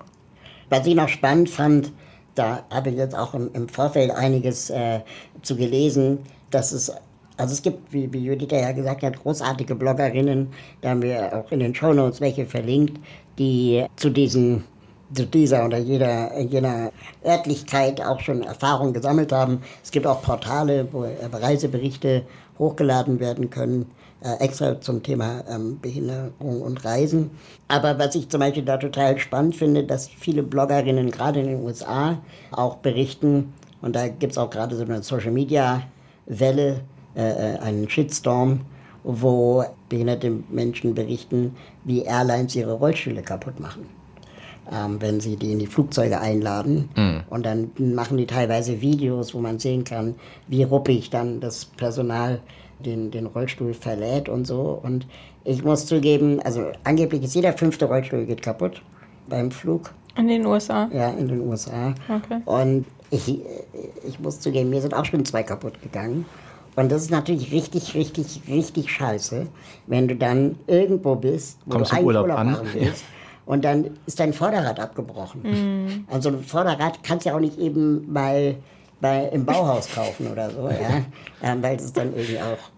Was 0.70 0.86
ich 0.88 0.96
noch 0.96 1.10
spannend 1.10 1.50
fand, 1.50 1.92
da 2.36 2.64
habe 2.70 2.90
ich 2.90 2.96
jetzt 2.96 3.16
auch 3.16 3.34
im, 3.34 3.50
im 3.54 3.68
Vorfeld 3.68 4.12
einiges 4.12 4.70
äh, 4.70 5.02
zu 5.42 5.58
gelesen, 5.58 6.20
dass 6.52 6.72
es 6.72 6.92
also 7.40 7.54
es 7.54 7.62
gibt, 7.62 7.94
wie, 7.94 8.12
wie 8.12 8.20
Judith 8.26 8.52
ja 8.52 8.74
gesagt 8.74 9.02
hat, 9.02 9.18
großartige 9.24 9.74
Bloggerinnen, 9.74 10.50
da 10.82 10.90
haben 10.90 11.02
wir 11.02 11.34
auch 11.34 11.50
in 11.54 11.62
den 11.62 11.74
Shownotes 11.74 12.20
welche 12.20 12.46
verlinkt, 12.46 13.00
die 13.40 13.86
zu 13.96 14.10
diesen 14.10 14.64
zu 15.12 15.26
dieser 15.26 15.66
oder 15.66 15.80
jeder, 15.80 16.40
jener 16.40 16.92
Örtlichkeit 17.26 18.00
auch 18.00 18.20
schon 18.20 18.44
Erfahrung 18.44 18.94
gesammelt 18.94 19.32
haben. 19.32 19.62
Es 19.84 19.90
gibt 19.90 20.06
auch 20.06 20.22
Portale, 20.22 20.88
wo 20.92 21.04
Reiseberichte 21.34 22.24
hochgeladen 22.60 23.20
werden 23.20 23.50
können, 23.50 23.90
äh, 24.22 24.36
extra 24.44 24.80
zum 24.82 25.02
Thema 25.02 25.44
ähm, 25.50 25.80
Behinderung 25.80 26.62
und 26.62 26.84
Reisen. 26.84 27.32
Aber 27.68 27.98
was 27.98 28.16
ich 28.16 28.30
zum 28.30 28.42
Beispiel 28.42 28.64
da 28.64 28.78
total 28.78 29.18
spannend 29.18 29.56
finde, 29.56 29.84
dass 29.84 30.10
viele 30.10 30.44
Bloggerinnen 30.44 31.10
gerade 31.10 31.40
in 31.40 31.48
den 31.48 31.64
USA 31.64 32.20
auch 32.52 32.76
berichten, 32.78 33.54
und 33.82 33.96
da 33.96 34.10
gibt 34.10 34.34
es 34.34 34.38
auch 34.38 34.50
gerade 34.50 34.76
so 34.76 34.84
eine 34.84 35.02
Social-Media-Welle, 35.02 36.82
äh, 37.16 37.56
äh, 37.56 37.60
einen 37.60 37.90
Shitstorm, 37.90 38.62
wo 39.16 39.64
behinderte 39.90 40.32
Menschen 40.50 40.96
berichten, 40.96 41.56
wie 41.84 42.04
Airlines 42.04 42.56
ihre 42.56 42.74
Rollstühle 42.74 43.22
kaputt 43.22 43.60
machen. 43.60 43.86
Ähm, 44.72 44.98
wenn 45.00 45.20
sie 45.20 45.36
die 45.36 45.52
in 45.52 45.60
die 45.60 45.68
Flugzeuge 45.68 46.20
einladen. 46.20 46.90
Mhm. 46.96 47.22
Und 47.30 47.46
dann 47.46 47.72
machen 47.78 48.18
die 48.18 48.28
teilweise 48.28 48.82
Videos, 48.82 49.34
wo 49.34 49.40
man 49.40 49.58
sehen 49.58 49.84
kann, 49.84 50.16
wie 50.48 50.64
ruppig 50.64 51.10
dann 51.10 51.40
das 51.40 51.66
Personal 51.66 52.40
den, 52.80 53.12
den 53.12 53.26
Rollstuhl 53.26 53.74
verlädt 53.74 54.30
und 54.30 54.46
so. 54.46 54.80
Und 54.82 55.08
ich 55.44 55.64
muss 55.64 55.86
zugeben, 55.86 56.40
also 56.42 56.68
angeblich 56.84 57.24
ist 57.24 57.36
jeder 57.36 57.54
fünfte 57.54 57.86
Rollstuhl 57.86 58.26
geht 58.26 58.42
kaputt 58.42 58.82
beim 59.28 59.52
Flug. 59.52 59.92
In 60.16 60.28
den 60.28 60.46
USA? 60.46 60.90
Ja, 60.94 61.10
in 61.10 61.28
den 61.28 61.42
USA. 61.42 61.94
Okay. 62.08 62.42
Und 62.46 62.86
ich, 63.12 63.40
ich 64.08 64.20
muss 64.20 64.40
zugeben, 64.40 64.70
mir 64.70 64.82
sind 64.82 64.94
auch 64.94 65.06
schon 65.06 65.26
zwei 65.26 65.44
kaputt 65.44 65.82
gegangen. 65.82 66.26
Und 66.80 66.90
das 66.94 67.02
ist 67.02 67.12
natürlich 67.12 67.52
richtig, 67.52 67.94
richtig, 67.94 68.42
richtig 68.48 68.90
scheiße, 68.90 69.48
wenn 69.88 70.08
du 70.08 70.16
dann 70.16 70.56
irgendwo 70.66 71.14
bist, 71.14 71.58
wo 71.66 71.74
Kommst 71.74 71.92
du 71.92 71.98
einen 71.98 72.06
Urlaub, 72.06 72.24
Urlaub 72.24 72.40
an. 72.40 72.58
willst. 72.74 73.04
Und 73.46 73.66
dann 73.66 73.98
ist 74.06 74.18
dein 74.18 74.32
Vorderrad 74.32 74.80
abgebrochen. 74.80 75.42
Mm. 75.42 76.06
Und 76.08 76.24
so 76.24 76.30
ein 76.30 76.42
Vorderrad 76.42 77.04
kannst 77.04 77.26
du 77.26 77.32
ja 77.32 77.36
auch 77.36 77.42
nicht 77.42 77.60
eben 77.60 78.10
mal 78.10 78.56
bei, 79.02 79.26
im 79.26 79.44
Bauhaus 79.44 79.94
kaufen 79.94 80.32
oder 80.32 80.52
so, 80.52 80.70
ja. 80.70 81.04
Ähm, 81.44 81.62
weil 81.62 81.76
es 81.76 81.92
dann 81.92 82.14
irgendwie 82.16 82.40
auch 82.40 82.70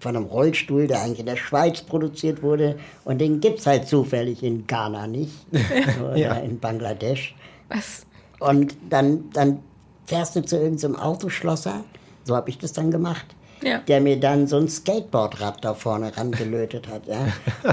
von 0.00 0.16
einem 0.16 0.24
Rollstuhl, 0.24 0.86
der 0.86 1.02
eigentlich 1.02 1.20
in 1.20 1.26
der 1.26 1.36
Schweiz 1.36 1.82
produziert 1.82 2.42
wurde. 2.42 2.78
Und 3.04 3.20
den 3.20 3.40
gibt 3.40 3.58
es 3.58 3.66
halt 3.66 3.86
zufällig 3.86 4.42
in 4.42 4.66
Ghana 4.66 5.06
nicht. 5.06 5.34
oder 6.02 6.16
ja. 6.16 6.36
in 6.36 6.58
Bangladesch. 6.58 7.34
Was? 7.68 8.06
Und 8.40 8.78
dann, 8.88 9.30
dann 9.34 9.58
fährst 10.06 10.36
du 10.36 10.42
zu 10.42 10.56
irgendeinem 10.56 10.96
Autoschlosser. 10.96 11.84
So 12.24 12.34
habe 12.34 12.48
ich 12.48 12.56
das 12.56 12.72
dann 12.72 12.90
gemacht 12.90 13.26
ja. 13.62 13.78
der 13.78 14.00
mir 14.00 14.18
dann 14.18 14.46
so 14.46 14.56
ein 14.56 14.68
Skateboardrad 14.68 15.64
da 15.64 15.74
vorne 15.74 16.16
rangelötet 16.16 16.88
hat. 16.88 17.02
Ja. 17.06 17.26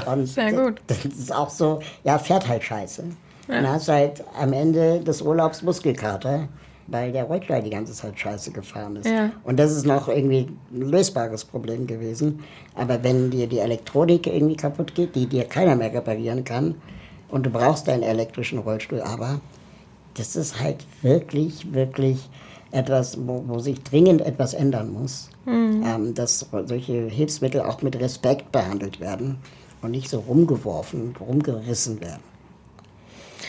Und 0.14 0.28
Sehr 0.28 0.54
gut. 0.54 0.82
Das, 0.88 1.06
ist 1.06 1.34
auch 1.34 1.50
so, 1.50 1.80
ja, 2.04 2.18
fährt 2.18 2.48
halt 2.48 2.64
scheiße. 2.64 3.04
Ja. 3.48 3.56
Dann 3.56 3.68
hast 3.68 3.88
du 3.88 3.94
halt 3.94 4.24
am 4.40 4.54
Ende 4.54 5.00
des 5.00 5.22
Urlaubs 5.22 5.64
Muskelkater, 5.64 6.48
weil 6.88 7.12
der 7.12 7.26
Rollstuhl 7.26 7.62
die 7.62 7.70
ganze 7.70 7.94
Zeit 7.94 8.20
scheiße 8.20 8.52
gefahren 8.52 8.96
ist. 8.96 9.08
Ja. 9.08 9.32
Und 9.44 9.58
das 9.60 9.72
ist 9.72 9.86
noch 9.86 10.08
irgendwie 10.08 10.48
ein 10.72 10.82
lösbares 10.82 11.46
Problem 11.46 11.88
gewesen. 11.88 12.44
Aber 12.76 13.04
wenn 13.04 13.32
dir 13.32 13.48
die 13.48 13.60
Elektronik 13.60 14.28
irgendwie 14.28 14.56
kaputt 14.56 14.96
geht, 14.96 15.16
die 15.16 15.28
dir 15.28 15.46
keiner 15.46 15.76
mehr 15.76 15.94
reparieren 15.94 16.44
kann, 16.44 16.76
und 17.30 17.46
du 17.46 17.50
brauchst 17.52 17.88
deinen 17.88 18.04
elektrischen 18.04 18.60
Rollstuhl, 18.60 19.02
aber 19.02 19.40
das 20.16 20.36
ist 20.36 20.60
halt 20.60 20.86
wirklich, 21.02 21.74
wirklich 21.74 22.30
etwas, 22.72 23.18
wo, 23.26 23.44
wo 23.48 23.60
sich 23.60 23.82
dringend 23.84 24.22
etwas 24.22 24.54
ändern 24.54 24.92
muss. 24.92 25.29
Mhm. 25.46 25.84
Ähm, 25.86 26.14
dass 26.14 26.46
solche 26.66 27.08
Hilfsmittel 27.08 27.62
auch 27.62 27.82
mit 27.82 28.00
Respekt 28.00 28.52
behandelt 28.52 29.00
werden 29.00 29.38
und 29.82 29.92
nicht 29.92 30.10
so 30.10 30.20
rumgeworfen, 30.20 31.16
rumgerissen 31.20 32.02
werden. 32.02 32.24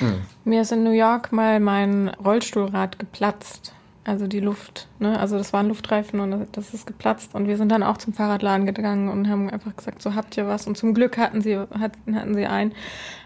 Mhm. 0.00 0.22
Mir 0.44 0.62
ist 0.62 0.72
in 0.72 0.85
New 0.85 0.92
York 0.92 1.33
mal 1.33 1.61
mein 1.61 2.09
Rollstuhlrad 2.09 2.98
geplatzt. 2.98 3.74
Also 4.03 4.26
die 4.26 4.40
Luft, 4.40 4.88
ne? 4.98 5.20
Also 5.20 5.37
das 5.37 5.53
waren 5.53 5.68
Luftreifen 5.68 6.20
und 6.20 6.48
das 6.53 6.72
ist 6.72 6.87
geplatzt. 6.87 7.35
Und 7.35 7.46
wir 7.46 7.59
sind 7.59 7.70
dann 7.70 7.83
auch 7.83 7.98
zum 7.98 8.14
Fahrradladen 8.14 8.64
gegangen 8.64 9.11
und 9.11 9.29
haben 9.29 9.50
einfach 9.50 9.76
gesagt, 9.76 10.00
so 10.00 10.14
habt 10.14 10.38
ihr 10.38 10.48
was. 10.48 10.66
Und 10.66 10.79
zum 10.79 10.94
Glück 10.94 11.18
hatten 11.18 11.42
sie, 11.42 11.59
hatten, 11.59 12.16
hatten 12.16 12.35
sie 12.35 12.46
einen. 12.46 12.72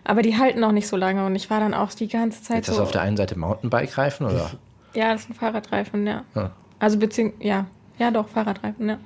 Aber 0.02 0.22
die 0.22 0.36
halten 0.36 0.64
auch 0.64 0.72
nicht 0.72 0.88
so 0.88 0.96
lange. 0.96 1.24
Und 1.26 1.36
ich 1.36 1.48
war 1.48 1.60
dann 1.60 1.74
auch 1.74 1.92
die 1.92 2.08
ganze 2.08 2.42
Zeit. 2.42 2.62
Ist 2.62 2.70
das 2.70 2.76
so, 2.76 2.82
auf 2.82 2.90
der 2.90 3.02
einen 3.02 3.16
Seite 3.16 3.38
Mountainbike-Reifen 3.38 4.26
oder? 4.26 4.50
Ja, 4.94 5.12
das 5.12 5.22
ist 5.22 5.30
ein 5.30 5.34
Fahrradreifen, 5.34 6.06
ja. 6.06 6.24
ja. 6.34 6.50
Also 6.80 6.98
beziehungsweise, 6.98 7.46
ja, 7.46 7.66
ja 7.98 8.10
doch, 8.10 8.28
Fahrradreifen, 8.28 8.88
ja. 8.88 8.98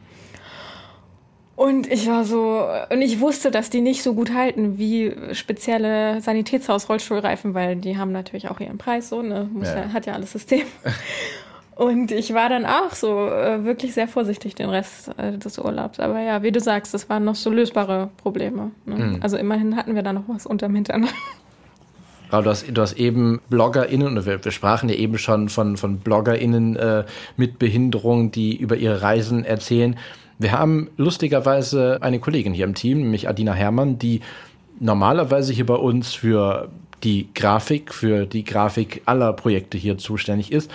Und 1.56 1.90
ich 1.90 2.06
war 2.06 2.24
so, 2.24 2.68
und 2.88 3.02
ich 3.02 3.18
wusste, 3.18 3.50
dass 3.50 3.68
die 3.68 3.80
nicht 3.80 4.04
so 4.04 4.14
gut 4.14 4.32
halten 4.32 4.78
wie 4.78 5.12
spezielle 5.32 6.20
Sanitätshaus-Rollstuhlreifen, 6.20 7.52
weil 7.52 7.74
die 7.74 7.98
haben 7.98 8.12
natürlich 8.12 8.48
auch 8.48 8.60
ihren 8.60 8.78
Preis, 8.78 9.08
so, 9.08 9.22
ne? 9.22 9.50
Muss 9.52 9.66
ja. 9.66 9.78
Ja, 9.78 9.92
hat 9.92 10.06
ja 10.06 10.12
alles 10.12 10.30
System. 10.30 10.62
Und 11.74 12.10
ich 12.10 12.32
war 12.34 12.48
dann 12.48 12.66
auch 12.66 12.92
so 12.92 13.28
äh, 13.28 13.64
wirklich 13.64 13.94
sehr 13.94 14.08
vorsichtig 14.08 14.56
den 14.56 14.68
Rest 14.68 15.10
äh, 15.16 15.38
des 15.38 15.58
Urlaubs. 15.58 16.00
Aber 16.00 16.20
ja, 16.20 16.42
wie 16.42 16.50
du 16.50 16.58
sagst, 16.58 16.92
das 16.92 17.08
waren 17.08 17.24
noch 17.24 17.36
so 17.36 17.50
lösbare 17.50 18.10
Probleme. 18.16 18.72
Ne? 18.84 18.94
Mhm. 18.96 19.18
Also 19.20 19.36
immerhin 19.36 19.76
hatten 19.76 19.94
wir 19.94 20.02
da 20.02 20.12
noch 20.12 20.28
was 20.28 20.44
unterm 20.44 20.74
Hintern. 20.74 21.08
Aber 22.30 22.42
du 22.42 22.50
hast, 22.50 22.66
du 22.68 22.80
hast 22.80 22.94
eben 22.94 23.40
BloggerInnen, 23.48 24.18
und 24.18 24.26
wir, 24.26 24.44
wir 24.44 24.52
sprachen 24.52 24.88
ja 24.88 24.94
eben 24.94 25.18
schon 25.18 25.48
von, 25.48 25.76
von 25.76 25.98
BloggerInnen 25.98 26.76
äh, 26.76 27.04
mit 27.36 27.58
Behinderung, 27.58 28.30
die 28.30 28.56
über 28.56 28.76
ihre 28.76 29.02
Reisen 29.02 29.44
erzählen. 29.44 29.96
Wir 30.38 30.52
haben 30.52 30.88
lustigerweise 30.96 31.98
eine 32.00 32.20
Kollegin 32.20 32.54
hier 32.54 32.66
im 32.66 32.74
Team, 32.74 32.98
nämlich 32.98 33.28
Adina 33.28 33.52
Herrmann, 33.52 33.98
die 33.98 34.20
normalerweise 34.78 35.52
hier 35.52 35.66
bei 35.66 35.74
uns 35.74 36.14
für 36.14 36.68
die 37.02 37.28
Grafik, 37.34 37.92
für 37.94 38.26
die 38.26 38.44
Grafik 38.44 39.02
aller 39.06 39.32
Projekte 39.32 39.78
hier 39.78 39.98
zuständig 39.98 40.52
ist. 40.52 40.70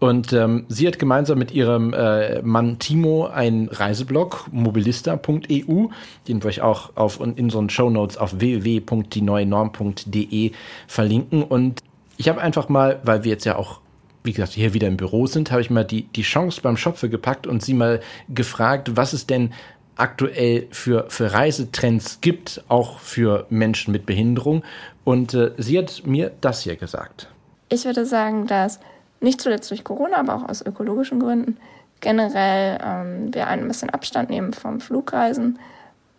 Und 0.00 0.32
ähm, 0.32 0.64
sie 0.68 0.86
hat 0.86 0.98
gemeinsam 0.98 1.38
mit 1.38 1.52
ihrem 1.52 1.92
äh, 1.92 2.40
Mann 2.40 2.78
Timo 2.78 3.26
einen 3.26 3.68
Reiseblog, 3.68 4.46
mobilista.eu, 4.50 5.88
den 6.26 6.42
wir 6.42 6.48
euch 6.48 6.62
auch 6.62 6.96
auf 6.96 7.20
in 7.20 7.34
unseren 7.34 7.68
Show 7.68 7.90
Notes 7.90 8.16
auf 8.16 8.40
www.dieneuenorm.de 8.40 10.52
verlinken. 10.86 11.42
Und 11.42 11.82
ich 12.16 12.30
habe 12.30 12.40
einfach 12.40 12.70
mal, 12.70 13.00
weil 13.02 13.24
wir 13.24 13.32
jetzt 13.32 13.44
ja 13.44 13.56
auch, 13.56 13.82
wie 14.24 14.32
gesagt, 14.32 14.52
hier 14.52 14.72
wieder 14.72 14.88
im 14.88 14.96
Büro 14.96 15.26
sind, 15.26 15.50
habe 15.50 15.60
ich 15.60 15.68
mal 15.68 15.84
die, 15.84 16.04
die 16.04 16.22
Chance 16.22 16.62
beim 16.62 16.78
Schopfe 16.78 17.10
gepackt 17.10 17.46
und 17.46 17.62
sie 17.62 17.74
mal 17.74 18.00
gefragt, 18.30 18.96
was 18.96 19.12
es 19.12 19.26
denn 19.26 19.52
aktuell 19.96 20.66
für, 20.70 21.10
für 21.10 21.34
Reisetrends 21.34 22.22
gibt, 22.22 22.64
auch 22.68 23.00
für 23.00 23.44
Menschen 23.50 23.92
mit 23.92 24.06
Behinderung. 24.06 24.64
Und 25.04 25.34
äh, 25.34 25.52
sie 25.58 25.76
hat 25.76 26.04
mir 26.06 26.32
das 26.40 26.62
hier 26.62 26.76
gesagt. 26.76 27.28
Ich 27.68 27.84
würde 27.84 28.06
sagen, 28.06 28.46
dass 28.46 28.80
nicht 29.20 29.40
zuletzt 29.40 29.70
durch 29.70 29.84
Corona, 29.84 30.18
aber 30.18 30.34
auch 30.34 30.48
aus 30.48 30.64
ökologischen 30.64 31.20
Gründen, 31.20 31.58
generell 32.00 32.78
ähm, 32.82 33.34
wir 33.34 33.46
ein 33.46 33.68
bisschen 33.68 33.90
Abstand 33.90 34.30
nehmen 34.30 34.52
vom 34.52 34.80
Flugreisen, 34.80 35.58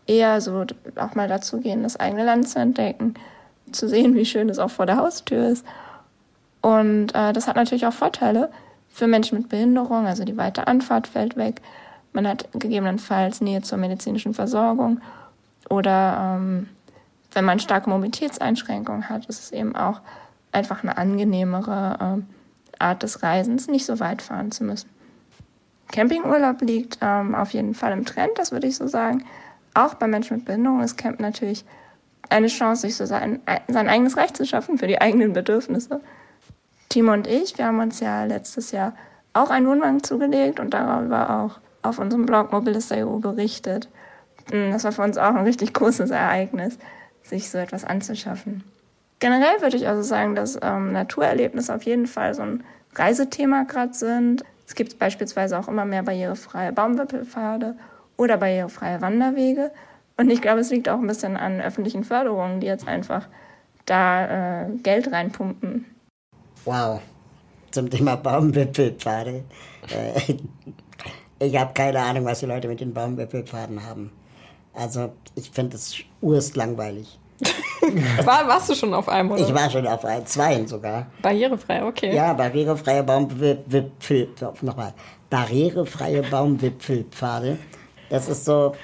eher 0.08 0.42
so 0.42 0.66
auch 0.96 1.16
mal 1.16 1.28
dazu 1.28 1.60
gehen, 1.60 1.84
das 1.84 2.00
eigene 2.00 2.24
Land 2.24 2.50
zu 2.50 2.60
entdecken, 2.60 3.16
zu 3.72 3.88
sehen, 3.88 4.16
wie 4.16 4.26
schön 4.26 4.50
es 4.50 4.60
auch 4.60 4.72
vor 4.72 4.86
der 4.86 4.98
Haustür 4.98 5.48
ist. 5.48 5.66
Und 6.62 7.16
äh, 7.16 7.34
das 7.34 7.48
hat 7.48 7.56
natürlich 7.56 7.86
auch 7.86 7.94
Vorteile, 7.94 8.50
Für 8.94 9.08
Menschen 9.08 9.38
mit 9.38 9.50
Behinderung, 9.50 10.06
also 10.06 10.26
die 10.26 10.38
weite 10.38 10.68
Anfahrt 10.68 11.08
fällt 11.08 11.38
weg. 11.38 11.62
Man 12.14 12.28
hat 12.28 12.50
gegebenenfalls 12.54 13.40
Nähe 13.40 13.62
zur 13.62 13.78
medizinischen 13.78 14.34
Versorgung. 14.34 15.00
Oder 15.70 16.36
ähm, 16.38 16.68
wenn 17.32 17.46
man 17.46 17.60
starke 17.60 17.90
Mobilitätseinschränkungen 17.90 19.08
hat, 19.08 19.28
ist 19.28 19.40
es 19.40 19.52
eben 19.52 19.76
auch 19.78 20.02
einfach 20.52 20.84
eine 20.84 20.98
angenehmere 20.98 22.18
äh, 22.20 22.40
Art 22.82 23.04
des 23.04 23.24
Reisens, 23.24 23.67
nicht 23.67 23.86
so 23.86 24.00
weit 24.00 24.22
fahren 24.22 24.52
zu 24.52 24.63
müssen. 24.63 24.89
Campingurlaub 25.91 26.62
liegt 26.62 27.00
ähm, 27.02 27.36
auf 27.36 27.52
jeden 27.52 27.76
Fall 27.76 27.91
im 27.91 28.06
Trend, 28.06 28.32
das 28.36 28.52
würde 28.52 28.67
ich 28.67 28.78
so 28.78 28.88
sagen. 28.88 29.26
Auch 29.74 29.96
bei 29.96 30.08
Menschen 30.08 30.38
mit 30.38 30.46
Behinderung 30.46 30.82
ist 30.82 30.98
Camp 30.98 31.20
natürlich 31.20 31.65
eine 32.30 32.48
Chance, 32.48 32.84
sich 32.84 32.96
so 32.96 33.06
sein, 33.06 33.39
sein 33.67 33.89
eigenes 33.89 34.17
Recht 34.17 34.38
zu 34.38 34.46
schaffen 34.46 34.78
für 34.78 34.88
die 34.88 35.02
eigenen 35.02 35.34
Bedürfnisse. 35.34 36.02
Timo 36.89 37.13
und 37.13 37.28
ich, 37.28 37.58
wir 37.58 37.65
haben 37.65 37.80
uns 37.80 38.00
ja 38.00 38.24
letztes 38.24 38.72
Jahr 38.72 38.94
auch 39.34 39.50
einen 39.50 39.67
Wohnwagen 39.67 40.04
zugelegt 40.04 40.60
und 40.60 40.74
darüber 40.74 41.30
auch 41.30 41.60
auf 41.88 42.00
unserem 42.00 42.26
Blog 42.26 42.52
Mobilist.eu 42.52 43.20
berichtet. 43.20 43.89
Hm, 44.52 44.72
das 44.72 44.84
war 44.84 44.91
für 44.91 45.04
uns 45.04 45.17
auch 45.17 45.36
ein 45.36 45.46
richtig 45.46 45.74
großes 45.74 46.10
Ereignis, 46.10 46.78
sich 47.24 47.50
so 47.50 47.58
etwas 47.58 47.86
anzuschaffen. 47.86 48.63
Generell 49.21 49.62
würde 49.62 49.77
ich 49.77 49.88
also 49.88 50.01
sagen, 50.01 50.34
dass 50.34 50.57
ähm, 50.63 50.93
Naturerlebnisse 50.93 51.75
auf 51.75 51.84
jeden 51.84 52.07
Fall 52.07 52.34
so 52.34 52.41
ein 52.41 52.63
Reisethema 52.95 53.63
gerade 53.63 53.93
sind. 53.93 54.43
Es 54.65 54.73
gibt 54.73 54.97
beispielsweise 54.97 55.60
auch 55.60 55.67
immer 55.67 55.86
mehr 55.86 56.01
barrierefreie 56.01 56.73
Baumwipfelpfade 56.73 57.75
oder 58.17 58.38
barrierefreie 58.38 58.99
Wanderwege. 58.99 59.71
Und 60.17 60.31
ich 60.31 60.41
glaube, 60.41 60.62
es 60.62 60.71
liegt 60.71 60.89
auch 60.89 60.97
ein 60.97 61.05
bisschen 61.05 61.38
an 61.38 61.62
öffentlichen 61.62 62.03
Förderungen, 62.03 62.62
die 62.62 62.67
jetzt 62.67 62.88
einfach 62.88 63.27
da 63.86 64.63
äh, 64.63 64.69
Geld 64.81 65.12
reinpumpen. 65.12 65.86
Wow, 66.65 66.99
zum 67.69 67.91
Thema 67.91 68.15
Baumwipfelpfade. 68.15 69.43
Äh, 69.93 70.36
ich 71.38 71.55
habe 71.60 71.73
keine 71.75 71.99
Ahnung, 71.99 72.25
was 72.25 72.39
die 72.39 72.47
Leute 72.47 72.67
mit 72.67 72.79
den 72.79 72.95
Baumwipfelpfaden 72.95 73.86
haben. 73.86 74.12
Also 74.73 75.13
ich 75.36 75.51
finde 75.51 75.75
es 75.75 75.99
urst 76.21 76.55
langweilig. 76.55 77.19
war, 78.25 78.47
warst 78.47 78.69
du 78.69 78.75
schon 78.75 78.93
auf 78.93 79.10
einem, 79.10 79.32
oder? 79.32 79.41
Ich 79.41 79.54
war 79.54 79.69
schon 79.69 79.88
auf 79.88 80.06
einem, 80.06 80.25
zweien 80.25 80.67
sogar. 80.67 81.08
Barrierefrei, 81.21 81.84
okay. 81.84 82.15
Ja, 82.15 82.34
barrierefreie 82.34 83.04
Baumwipfel, 83.04 84.30
nochmal, 84.62 84.93
barrierefreie 85.30 86.23
Baumwipfelpfade. 86.23 87.58
Das 88.10 88.27
ist 88.30 88.45
so 88.45 88.75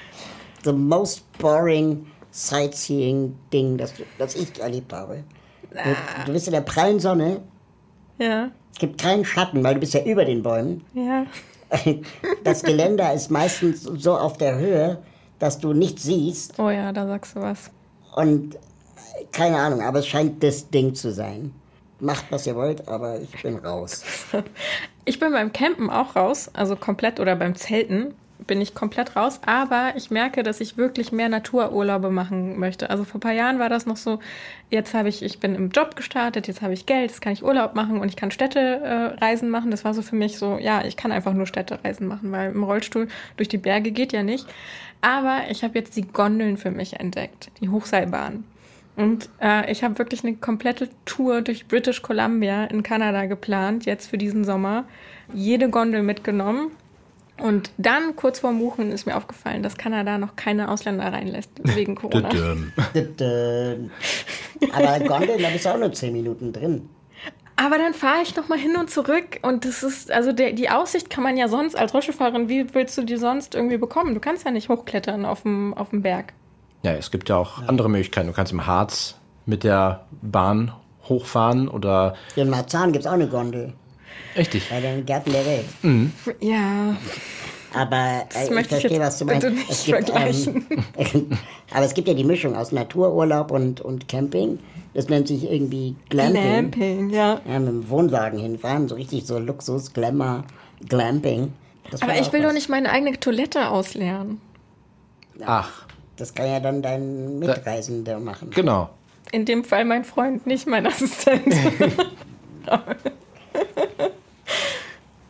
the 0.64 0.72
most 0.72 1.24
boring 1.38 2.06
Sightseeing-Ding, 2.30 3.78
das, 3.78 3.94
das 4.18 4.34
ich 4.34 4.60
erlebt 4.60 4.92
habe. 4.92 5.24
Du, 5.70 6.26
du 6.26 6.32
bist 6.32 6.46
in 6.46 6.52
der 6.52 6.60
prallen 6.62 7.00
Sonne. 7.00 7.40
Ja. 8.18 8.50
Es 8.72 8.78
gibt 8.78 9.00
keinen 9.00 9.24
Schatten, 9.24 9.62
weil 9.62 9.74
du 9.74 9.80
bist 9.80 9.94
ja 9.94 10.02
über 10.04 10.24
den 10.24 10.42
Bäumen. 10.42 10.84
Ja. 10.94 11.26
Das 12.44 12.62
Geländer 12.62 13.12
ist 13.12 13.30
meistens 13.30 13.82
so 13.82 14.16
auf 14.16 14.38
der 14.38 14.56
Höhe, 14.56 15.02
dass 15.38 15.58
du 15.58 15.74
nichts 15.74 16.04
siehst. 16.04 16.58
Oh 16.58 16.70
ja, 16.70 16.92
da 16.92 17.06
sagst 17.06 17.36
du 17.36 17.40
was. 17.42 17.70
Und 18.18 18.58
keine 19.30 19.58
Ahnung, 19.58 19.80
aber 19.80 20.00
es 20.00 20.08
scheint 20.08 20.42
das 20.42 20.68
Ding 20.70 20.92
zu 20.92 21.12
sein. 21.12 21.54
Macht, 22.00 22.24
was 22.30 22.48
ihr 22.48 22.56
wollt, 22.56 22.88
aber 22.88 23.20
ich 23.20 23.42
bin 23.42 23.56
raus. 23.56 24.02
Ich 25.04 25.18
bin 25.18 25.32
beim 25.32 25.54
Campen 25.54 25.88
auch 25.88 26.16
raus, 26.16 26.50
also 26.52 26.76
komplett 26.76 27.18
oder 27.18 27.34
beim 27.34 27.54
Zelten 27.54 28.12
bin 28.46 28.60
ich 28.60 28.74
komplett 28.74 29.16
raus, 29.16 29.40
aber 29.46 29.92
ich 29.96 30.10
merke, 30.10 30.42
dass 30.42 30.60
ich 30.60 30.76
wirklich 30.76 31.12
mehr 31.12 31.28
Natururlaube 31.28 32.10
machen 32.10 32.58
möchte. 32.58 32.90
Also 32.90 33.04
vor 33.04 33.18
ein 33.18 33.20
paar 33.20 33.32
Jahren 33.32 33.58
war 33.58 33.68
das 33.68 33.86
noch 33.86 33.96
so, 33.96 34.20
jetzt 34.70 34.94
habe 34.94 35.08
ich, 35.08 35.22
ich 35.22 35.40
bin 35.40 35.54
im 35.54 35.70
Job 35.70 35.96
gestartet, 35.96 36.46
jetzt 36.46 36.62
habe 36.62 36.72
ich 36.72 36.86
Geld, 36.86 37.10
jetzt 37.10 37.20
kann 37.20 37.32
ich 37.32 37.42
Urlaub 37.42 37.74
machen 37.74 38.00
und 38.00 38.08
ich 38.08 38.16
kann 38.16 38.30
Städtereisen 38.30 39.48
äh, 39.48 39.50
machen. 39.50 39.70
Das 39.70 39.84
war 39.84 39.94
so 39.94 40.02
für 40.02 40.16
mich 40.16 40.38
so, 40.38 40.58
ja, 40.58 40.84
ich 40.84 40.96
kann 40.96 41.10
einfach 41.10 41.32
nur 41.32 41.46
Städtereisen 41.46 42.06
machen, 42.06 42.30
weil 42.30 42.50
im 42.50 42.62
Rollstuhl 42.62 43.08
durch 43.36 43.48
die 43.48 43.58
Berge 43.58 43.90
geht 43.90 44.12
ja 44.12 44.22
nicht. 44.22 44.46
Aber 45.00 45.42
ich 45.50 45.62
habe 45.62 45.78
jetzt 45.78 45.96
die 45.96 46.06
Gondeln 46.06 46.56
für 46.56 46.70
mich 46.70 46.98
entdeckt, 46.98 47.50
die 47.60 47.68
Hochseilbahn. 47.68 48.44
Und 48.96 49.28
äh, 49.40 49.70
ich 49.70 49.84
habe 49.84 49.98
wirklich 49.98 50.24
eine 50.24 50.34
komplette 50.34 50.88
Tour 51.04 51.40
durch 51.40 51.68
British 51.68 52.02
Columbia 52.02 52.64
in 52.64 52.82
Kanada 52.82 53.26
geplant, 53.26 53.86
jetzt 53.86 54.08
für 54.08 54.18
diesen 54.18 54.44
Sommer. 54.44 54.86
Jede 55.32 55.70
Gondel 55.70 56.02
mitgenommen 56.02 56.72
und 57.38 57.70
dann, 57.78 58.16
kurz 58.16 58.40
vor 58.40 58.52
Muchen, 58.52 58.90
ist 58.90 59.06
mir 59.06 59.16
aufgefallen, 59.16 59.62
dass 59.62 59.76
Kanada 59.76 60.18
noch 60.18 60.34
keine 60.34 60.70
Ausländer 60.70 61.12
reinlässt 61.12 61.50
wegen 61.62 61.94
Corona. 61.96 62.28
Aber 62.28 62.36
Gondeln, 65.04 65.42
da 65.42 65.50
bist 65.50 65.64
du 65.64 65.68
auch 65.68 65.78
nur 65.78 65.92
zehn 65.92 66.12
Minuten 66.12 66.52
drin. 66.52 66.88
Aber 67.60 67.76
dann 67.76 67.92
fahre 67.92 68.22
ich 68.22 68.36
noch 68.36 68.48
mal 68.48 68.56
hin 68.56 68.76
und 68.76 68.88
zurück 68.88 69.40
und 69.42 69.64
das 69.64 69.82
ist, 69.82 70.12
also 70.12 70.30
der, 70.30 70.52
die 70.52 70.70
Aussicht 70.70 71.10
kann 71.10 71.24
man 71.24 71.36
ja 71.36 71.48
sonst 71.48 71.76
als 71.76 71.92
Rollstuhlfahrerin, 71.92 72.48
wie 72.48 72.72
willst 72.72 72.96
du 72.96 73.02
die 73.02 73.16
sonst 73.16 73.56
irgendwie 73.56 73.78
bekommen? 73.78 74.14
Du 74.14 74.20
kannst 74.20 74.44
ja 74.44 74.52
nicht 74.52 74.68
hochklettern 74.68 75.24
auf 75.24 75.42
dem, 75.42 75.74
auf 75.74 75.90
dem 75.90 76.02
Berg. 76.02 76.34
Ja, 76.84 76.92
es 76.92 77.10
gibt 77.10 77.28
ja 77.28 77.36
auch 77.36 77.60
ja. 77.60 77.66
andere 77.66 77.90
Möglichkeiten. 77.90 78.28
Du 78.28 78.32
kannst 78.32 78.52
im 78.52 78.64
Harz 78.64 79.16
mit 79.44 79.64
der 79.64 80.06
Bahn 80.22 80.72
hochfahren 81.08 81.66
oder... 81.68 82.14
In 82.36 82.48
Marzahn 82.48 82.92
gibt 82.92 83.04
es 83.04 83.10
auch 83.10 83.14
eine 83.14 83.26
Gondel. 83.26 83.72
Richtig. 84.36 84.70
Bei 84.70 84.80
den 84.80 85.04
Gärten 85.04 85.32
der 85.32 85.44
Welt. 85.44 85.66
Mhm. 85.82 86.12
Ja. 86.38 86.96
Aber 87.74 88.24
äh, 88.34 88.60
ich 88.60 88.66
verstehe, 88.68 89.00
was 89.00 89.18
du 89.18 89.24
meinst. 89.26 89.48
Nicht 89.48 89.70
es 89.70 89.84
gibt, 89.84 90.12
ähm, 90.14 90.66
aber 91.72 91.84
es 91.84 91.94
gibt 91.94 92.08
ja 92.08 92.14
die 92.14 92.24
Mischung 92.24 92.56
aus 92.56 92.72
Natururlaub 92.72 93.50
und, 93.50 93.80
und 93.80 94.08
Camping. 94.08 94.58
Das 94.94 95.08
nennt 95.08 95.28
sich 95.28 95.50
irgendwie 95.50 95.96
Glamping. 96.08 96.42
Glamping, 96.42 97.10
ja. 97.10 97.40
ja. 97.46 97.58
Mit 97.58 97.68
dem 97.68 97.90
Wohnwagen 97.90 98.38
hinfahren, 98.38 98.88
so 98.88 98.94
richtig 98.94 99.26
so 99.26 99.38
Luxus, 99.38 99.92
Glamour, 99.92 100.44
Glamping. 100.88 101.52
aber 102.00 102.18
ich 102.18 102.32
will 102.32 102.40
was. 102.40 102.48
doch 102.48 102.54
nicht 102.54 102.68
meine 102.68 102.90
eigene 102.90 103.18
Toilette 103.18 103.68
ausleeren. 103.68 104.40
Ach. 105.44 105.84
Das 106.16 106.34
kann 106.34 106.46
ja 106.46 106.58
dann 106.58 106.82
dein 106.82 107.38
Mitreisender 107.38 108.18
machen. 108.18 108.50
Genau. 108.50 108.90
In 109.30 109.44
dem 109.44 109.62
Fall 109.62 109.84
mein 109.84 110.04
Freund, 110.04 110.46
nicht 110.46 110.66
mein 110.66 110.86
Assistent. 110.86 111.54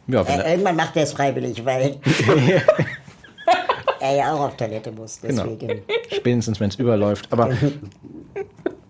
Ja, 0.08 0.22
äh, 0.22 0.52
irgendwann 0.52 0.76
macht 0.76 0.96
er 0.96 1.04
es 1.04 1.12
freiwillig, 1.12 1.64
weil 1.64 2.00
er 4.00 4.16
ja 4.16 4.32
auch 4.32 4.40
auf 4.40 4.56
Toilette 4.56 4.90
muss. 4.90 5.20
Genau. 5.20 5.44
Deswegen. 5.44 5.68
Genau. 5.68 5.82
Spätestens, 6.10 6.60
wenn 6.60 6.70
es 6.70 6.76
überläuft. 6.76 7.28
Aber, 7.30 7.50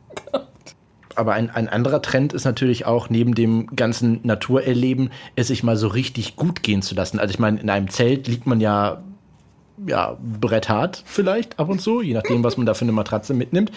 aber 1.16 1.33
ein, 1.33 1.50
ein 1.50 1.68
anderer 1.68 2.00
Trend 2.00 2.33
ist 2.33 2.44
natürlich 2.44 2.87
auch, 2.87 3.11
neben 3.11 3.35
dem 3.35 3.66
ganzen 3.74 4.20
Naturerleben, 4.22 5.11
es 5.35 5.48
sich 5.48 5.64
mal 5.64 5.76
so 5.76 5.88
richtig 5.88 6.37
gut 6.37 6.62
gehen 6.62 6.83
zu 6.83 6.94
lassen. 6.94 7.18
Also 7.18 7.33
ich 7.33 7.40
meine, 7.40 7.61
in 7.61 7.68
einem 7.68 7.88
Zelt 7.88 8.28
liegt 8.28 8.46
man 8.46 8.61
ja 8.61 9.02
ja, 9.87 10.16
bretthart 10.20 11.02
vielleicht 11.07 11.59
ab 11.59 11.68
und 11.68 11.81
zu, 11.81 12.00
je 12.00 12.14
nachdem, 12.14 12.42
was 12.42 12.57
man 12.57 12.66
da 12.66 12.74
für 12.74 12.83
eine 12.83 12.92
Matratze 12.92 13.35
mitnimmt. 13.35 13.70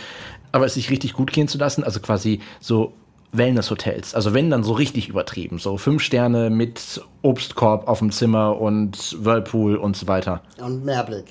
Aber 0.51 0.65
es 0.65 0.73
sich 0.73 0.89
richtig 0.89 1.13
gut 1.13 1.32
gehen 1.32 1.47
zu 1.47 1.58
lassen, 1.58 1.84
also 1.84 1.99
quasi 1.99 2.39
so 2.60 2.93
Wellness-Hotels. 3.34 4.13
Also 4.15 4.34
wenn 4.34 4.50
dann 4.50 4.63
so 4.63 4.74
richtig 4.74 5.10
übertrieben. 5.10 5.58
So 5.60 5.78
fünf 5.78 6.02
Sterne 6.02 6.50
mit 6.50 7.02
Obstkorb 7.22 7.88
auf 7.88 8.00
dem 8.00 8.12
Zimmer 8.12 8.60
und 8.60 9.17
Whirlpool 9.24 9.76
und 9.76 9.96
so 9.96 10.08
weiter. 10.08 10.41
Und 10.58 10.86
Meerblick. 10.86 11.26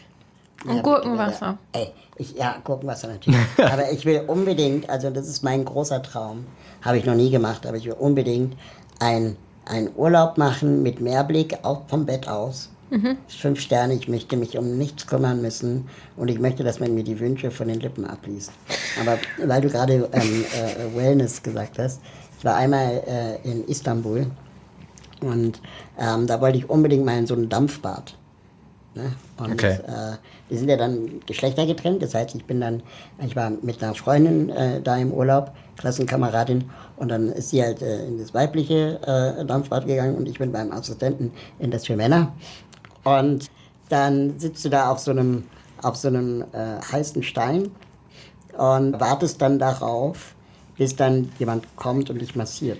Und 0.65 0.83
Gurkenwasser. 0.83 1.59
Ey, 1.73 1.89
ich, 2.17 2.35
ja, 2.35 2.57
Gurkenwasser 2.65 3.09
natürlich. 3.09 3.41
aber 3.59 3.91
ich 3.93 4.05
will 4.05 4.23
unbedingt, 4.27 4.89
also 4.89 5.11
das 5.11 5.29
ist 5.29 5.43
mein 5.43 5.65
großer 5.65 6.03
Traum, 6.03 6.47
habe 6.83 6.99
ich 6.99 7.05
noch 7.05 7.15
nie 7.15 7.31
gemacht, 7.31 7.67
aber 7.67 7.77
ich 7.77 7.87
will 7.87 7.97
unbedingt 7.99 8.57
einen 8.99 9.37
Urlaub 9.97 10.37
machen 10.37 10.83
mit 10.83 11.01
Meerblick, 11.01 11.59
auch 11.63 11.83
vom 11.89 12.05
Bett 12.05 12.29
aus. 12.29 12.71
Mhm. 12.91 13.19
Fünf 13.29 13.61
Sterne, 13.61 13.95
ich 13.95 14.09
möchte 14.09 14.37
mich 14.37 14.59
um 14.59 14.77
nichts 14.77 15.07
kümmern 15.07 15.41
müssen 15.41 15.89
und 16.17 16.29
ich 16.29 16.41
möchte, 16.41 16.65
dass 16.65 16.81
man 16.81 16.93
mir 16.95 17.05
die 17.05 17.21
Wünsche 17.21 17.51
von 17.51 17.69
den 17.69 17.81
Lippen 17.81 18.05
abliest. 18.05 18.53
Aber 19.01 19.19
weil 19.45 19.61
du 19.61 19.69
gerade 19.69 20.09
ähm, 20.13 20.45
äh, 20.53 20.97
Wellness 20.97 21.43
gesagt 21.43 21.79
hast, 21.79 22.01
ich 22.39 22.45
war 22.45 22.57
einmal 22.57 23.03
äh, 23.07 23.49
in 23.49 23.65
Istanbul 23.67 24.27
und 25.21 25.61
ähm, 25.99 26.27
da 26.27 26.41
wollte 26.41 26.59
ich 26.59 26.69
unbedingt 26.69 27.05
mal 27.05 27.17
in 27.17 27.27
so 27.27 27.35
ein 27.35 27.49
Dampfbad. 27.49 28.17
Ne? 28.95 29.13
Und 29.39 29.53
okay. 29.53 29.79
äh, 29.87 30.17
die 30.51 30.57
sind 30.57 30.69
ja 30.69 30.77
dann 30.77 31.21
geschlechtergetrennt, 31.27 32.03
das 32.03 32.15
heißt, 32.15 32.35
ich 32.35 32.45
bin 32.45 32.61
dann, 32.61 32.83
ich 33.25 33.37
war 33.37 33.51
mit 33.51 33.81
einer 33.83 33.95
Freundin 33.95 34.51
äh, 34.51 34.81
da 34.83 34.97
im 34.97 35.13
Urlaub, 35.13 35.53
Klassenkameradin, 35.77 36.65
und 36.97 37.09
dann 37.09 37.29
ist 37.31 37.51
sie 37.51 37.63
halt 37.63 37.83
äh, 37.83 38.05
in 38.07 38.19
das 38.19 38.35
weibliche 38.35 38.99
äh, 39.07 39.45
Dampfbad 39.45 39.87
gegangen 39.87 40.17
und 40.17 40.29
ich 40.29 40.39
bin 40.39 40.51
beim 40.51 40.73
Assistenten 40.73 41.31
in 41.61 41.71
das 41.71 41.87
für 41.87 41.97
Männer. 41.97 42.33
Und 43.05 43.51
dann 43.89 44.39
sitzt 44.39 44.65
du 44.65 44.69
da 44.69 44.91
auf 44.91 44.99
so 44.99 45.11
einem, 45.11 45.45
auf 45.83 45.97
so 45.97 46.09
einem 46.09 46.45
äh, 46.53 46.81
heißen 46.93 47.23
Stein 47.23 47.71
und 48.57 49.01
wartest 49.01 49.41
dann 49.43 49.59
darauf, 49.59 50.35
bis 50.77 50.97
dann 50.97 51.31
jemand 51.39 51.77
kommt 51.77 52.11
und 52.11 52.21
dich 52.21 52.37
massiert. 52.37 52.79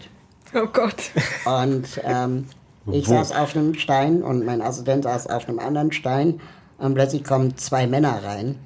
Oh 0.55 0.67
Gott. 0.67 1.11
Und 1.45 2.01
ähm, 2.05 2.47
ich 2.91 3.09
Wo? 3.09 3.13
saß 3.13 3.33
auf 3.33 3.55
einem 3.55 3.75
Stein 3.75 4.23
und 4.23 4.45
mein 4.45 4.63
Assistent 4.63 5.05
saß 5.05 5.29
auf 5.29 5.49
einem 5.49 5.59
anderen 5.59 5.93
Stein 5.93 6.41
und 6.79 6.95
plötzlich 6.95 7.25
kommen 7.25 7.57
zwei 7.57 7.87
Männer 7.87 8.23
rein, 8.25 8.59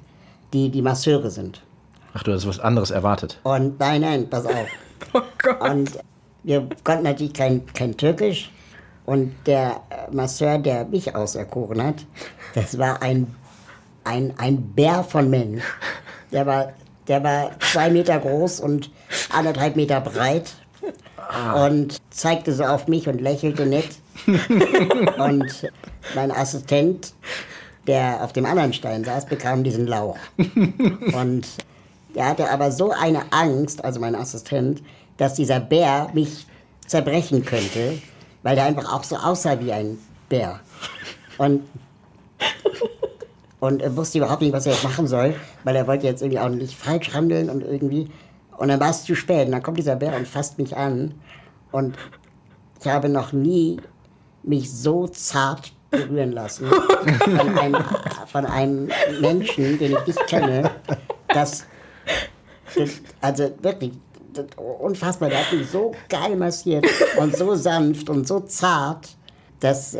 die 0.53 0.69
die 0.69 0.81
Masseure 0.81 1.29
sind. 1.29 1.61
Ach, 2.13 2.23
du 2.23 2.31
hast 2.31 2.47
was 2.47 2.59
anderes 2.59 2.91
erwartet. 2.91 3.39
Und 3.43 3.79
nein, 3.79 4.01
nein, 4.01 4.29
pass 4.29 4.45
auf. 4.45 4.53
Oh 5.13 5.21
Gott. 5.37 5.61
Und 5.61 5.99
wir 6.43 6.67
konnten 6.83 7.03
natürlich 7.03 7.33
kein, 7.33 7.65
kein 7.73 7.95
Türkisch 7.97 8.49
Und 9.05 9.35
der 9.45 9.81
äh, 9.89 10.13
Masseur, 10.13 10.57
der 10.57 10.85
mich 10.85 11.15
auserkoren 11.15 11.83
hat, 11.83 12.05
das 12.55 12.77
war 12.77 13.01
ein, 13.01 13.33
ein, 14.03 14.33
ein 14.37 14.61
Bär 14.73 15.03
von 15.03 15.29
Mensch. 15.29 15.63
Der 16.31 16.45
war, 16.45 16.73
der 17.07 17.23
war 17.23 17.51
zwei 17.59 17.89
Meter 17.89 18.19
groß 18.19 18.59
und 18.59 18.89
anderthalb 19.29 19.75
Meter 19.75 20.01
breit 20.01 20.55
und 21.55 21.97
zeigte 22.09 22.53
so 22.53 22.63
auf 22.63 22.87
mich 22.87 23.07
und 23.07 23.21
lächelte 23.21 23.65
nett. 23.65 23.89
und 25.17 25.69
mein 26.15 26.31
Assistent, 26.31 27.13
der 27.87 28.23
auf 28.23 28.33
dem 28.33 28.45
anderen 28.45 28.73
Stein 28.73 29.03
saß, 29.03 29.25
bekam 29.25 29.63
diesen 29.63 29.87
Lauch. 29.87 30.17
Und 30.37 31.47
der 32.15 32.27
hatte 32.27 32.49
aber 32.49 32.71
so 32.71 32.91
eine 32.91 33.31
Angst, 33.31 33.83
also 33.83 33.99
mein 33.99 34.15
Assistent, 34.15 34.81
dass 35.17 35.35
dieser 35.35 35.59
Bär 35.59 36.09
mich 36.13 36.47
zerbrechen 36.87 37.45
könnte, 37.45 37.99
weil 38.45 38.55
der 38.55 38.65
einfach 38.65 38.93
auch 38.93 39.03
so 39.03 39.15
aussah 39.15 39.59
wie 39.59 39.73
ein 39.73 39.97
Bär. 40.29 40.59
Und, 41.39 41.63
und 43.59 43.81
er 43.81 43.97
wusste 43.97 44.19
überhaupt 44.19 44.41
nicht, 44.41 44.53
was 44.53 44.67
er 44.67 44.73
jetzt 44.73 44.83
machen 44.83 45.07
soll, 45.07 45.33
weil 45.63 45.75
er 45.75 45.87
wollte 45.87 46.05
jetzt 46.05 46.21
irgendwie 46.21 46.39
auch 46.39 46.49
nicht 46.49 46.77
falsch 46.77 47.11
handeln 47.11 47.49
und 47.49 47.63
irgendwie. 47.63 48.07
Und 48.55 48.67
dann 48.67 48.79
war 48.79 48.91
es 48.91 49.03
zu 49.03 49.15
spät. 49.15 49.47
Und 49.47 49.51
dann 49.53 49.63
kommt 49.63 49.79
dieser 49.79 49.95
Bär 49.95 50.15
und 50.15 50.27
fasst 50.27 50.59
mich 50.59 50.77
an. 50.77 51.15
Und 51.71 51.97
ich 52.79 52.87
habe 52.87 53.09
noch 53.09 53.33
nie 53.33 53.81
mich 54.43 54.71
so 54.71 55.07
zart 55.07 55.71
berühren 55.89 56.31
lassen 56.31 56.67
von 56.67 57.57
einem, 57.57 57.83
von 58.27 58.45
einem 58.45 58.89
Menschen, 59.21 59.79
den 59.79 59.93
ich 59.93 60.05
nicht 60.05 60.27
kenne, 60.27 60.69
dass, 61.29 61.65
das, 62.75 63.01
also 63.21 63.51
wirklich, 63.63 63.93
unfassbar, 64.57 65.29
der 65.29 65.39
hat 65.39 65.53
mich 65.53 65.69
so 65.69 65.93
geil 66.09 66.35
massiert 66.35 66.85
und 67.17 67.35
so 67.35 67.55
sanft 67.55 68.09
und 68.09 68.27
so 68.27 68.39
zart, 68.41 69.09
dass, 69.59 69.97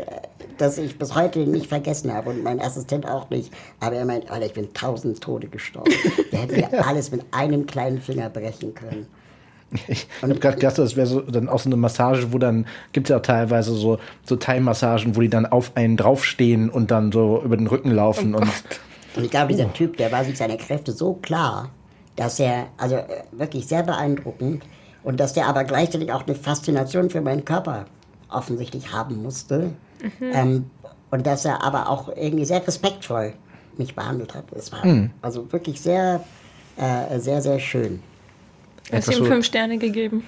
dass 0.58 0.78
ich 0.78 0.98
bis 0.98 1.14
heute 1.14 1.40
nicht 1.40 1.66
vergessen 1.66 2.12
habe 2.12 2.30
und 2.30 2.42
mein 2.42 2.60
Assistent 2.60 3.06
auch 3.06 3.30
nicht. 3.30 3.52
Aber 3.80 3.96
er 3.96 4.04
meint, 4.04 4.30
Alter, 4.30 4.46
ich 4.46 4.52
bin 4.52 4.72
tausend 4.74 5.20
Tode 5.20 5.48
gestorben. 5.48 5.92
Der 6.32 6.40
hätte 6.40 6.56
mir 6.56 6.86
alles 6.86 7.10
mit 7.10 7.24
einem 7.32 7.66
kleinen 7.66 8.00
Finger 8.00 8.30
brechen 8.30 8.74
können. 8.74 9.06
Ich 9.88 10.06
habe 10.22 10.34
gerade 10.36 10.56
gedacht, 10.56 10.78
das 10.78 10.94
wäre 10.94 11.06
so 11.06 11.20
dann 11.20 11.48
auch 11.48 11.58
so 11.58 11.68
eine 11.68 11.76
Massage, 11.76 12.32
wo 12.32 12.38
dann 12.38 12.66
gibt 12.92 13.08
es 13.08 13.10
ja 13.10 13.18
teilweise 13.18 13.74
so, 13.74 13.98
so 14.24 14.36
Thai-Massagen, 14.36 15.16
wo 15.16 15.20
die 15.20 15.28
dann 15.28 15.44
auf 15.44 15.72
einen 15.74 15.96
draufstehen 15.96 16.70
und 16.70 16.90
dann 16.90 17.10
so 17.10 17.42
über 17.42 17.56
den 17.56 17.66
Rücken 17.66 17.90
laufen. 17.90 18.34
Oh 18.34 18.38
und, 18.38 18.52
und 19.16 19.24
ich 19.24 19.30
glaube, 19.30 19.52
dieser 19.52 19.72
Typ, 19.72 19.96
der 19.96 20.12
war 20.12 20.24
sich 20.24 20.38
seiner 20.38 20.56
Kräfte 20.56 20.92
so 20.92 21.14
klar, 21.14 21.70
dass 22.16 22.40
er, 22.40 22.68
also 22.76 22.96
äh, 22.96 23.22
wirklich 23.32 23.66
sehr 23.66 23.82
beeindruckend, 23.82 24.64
und 25.02 25.20
dass 25.20 25.34
der 25.34 25.46
aber 25.46 25.62
gleichzeitig 25.62 26.10
auch 26.10 26.26
eine 26.26 26.34
Faszination 26.34 27.10
für 27.10 27.20
meinen 27.20 27.44
Körper 27.44 27.86
offensichtlich 28.28 28.92
haben 28.92 29.22
musste. 29.22 29.70
Ähm, 30.20 30.68
und 31.10 31.26
dass 31.26 31.44
er 31.44 31.62
aber 31.62 31.88
auch 31.88 32.08
irgendwie 32.08 32.44
sehr 32.44 32.66
respektvoll 32.66 33.32
mich 33.78 33.94
behandelt 33.94 34.34
hat. 34.34 34.44
Es 34.52 34.72
war 34.72 34.82
also 35.22 35.50
wirklich 35.52 35.80
sehr, 35.80 36.24
äh, 36.76 37.18
sehr, 37.20 37.40
sehr 37.40 37.60
schön. 37.60 38.02
Hast 38.92 39.08
Etwas 39.08 39.18
ihm 39.18 39.26
fünf 39.26 39.46
Sterne 39.46 39.78
gegeben. 39.78 40.24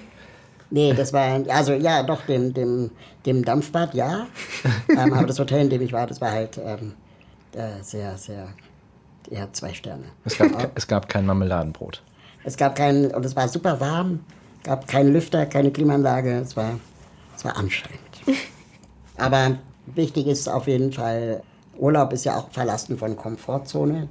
Nee, 0.71 0.93
das 0.93 1.13
war, 1.13 1.41
also 1.49 1.73
ja, 1.73 2.03
doch, 2.03 2.21
dem, 2.25 2.53
dem, 2.53 2.91
dem 3.25 3.43
Dampfbad, 3.43 3.93
ja. 3.95 4.27
ähm, 4.89 5.13
aber 5.13 5.27
das 5.27 5.39
Hotel, 5.39 5.61
in 5.61 5.69
dem 5.69 5.81
ich 5.81 5.93
war, 5.93 6.05
das 6.05 6.21
war 6.21 6.31
halt 6.31 6.59
ähm, 6.63 6.93
äh, 7.53 7.81
sehr, 7.81 8.17
sehr, 8.17 8.49
ja, 9.29 9.47
zwei 9.51 9.73
Sterne. 9.73 10.05
es, 10.25 10.37
gab, 10.37 10.71
es 10.75 10.87
gab 10.87 11.09
kein 11.09 11.25
Marmeladenbrot. 11.25 12.01
Es 12.43 12.57
gab 12.57 12.75
keinen, 12.75 13.11
und 13.11 13.25
es 13.25 13.35
war 13.35 13.47
super 13.47 13.79
warm, 13.79 14.21
gab 14.63 14.87
keinen 14.87 15.13
Lüfter, 15.13 15.45
keine 15.45 15.71
Klimaanlage, 15.71 16.39
es 16.39 16.55
war, 16.55 16.79
es 17.35 17.45
war 17.45 17.57
anstrengend. 17.57 18.01
Aber 19.17 19.57
wichtig 19.85 20.27
ist 20.27 20.47
auf 20.47 20.67
jeden 20.67 20.93
Fall, 20.93 21.43
Urlaub 21.77 22.13
ist 22.13 22.25
ja 22.25 22.37
auch 22.37 22.49
Verlassen 22.51 22.97
von 22.97 23.15
Komfortzone 23.15 24.07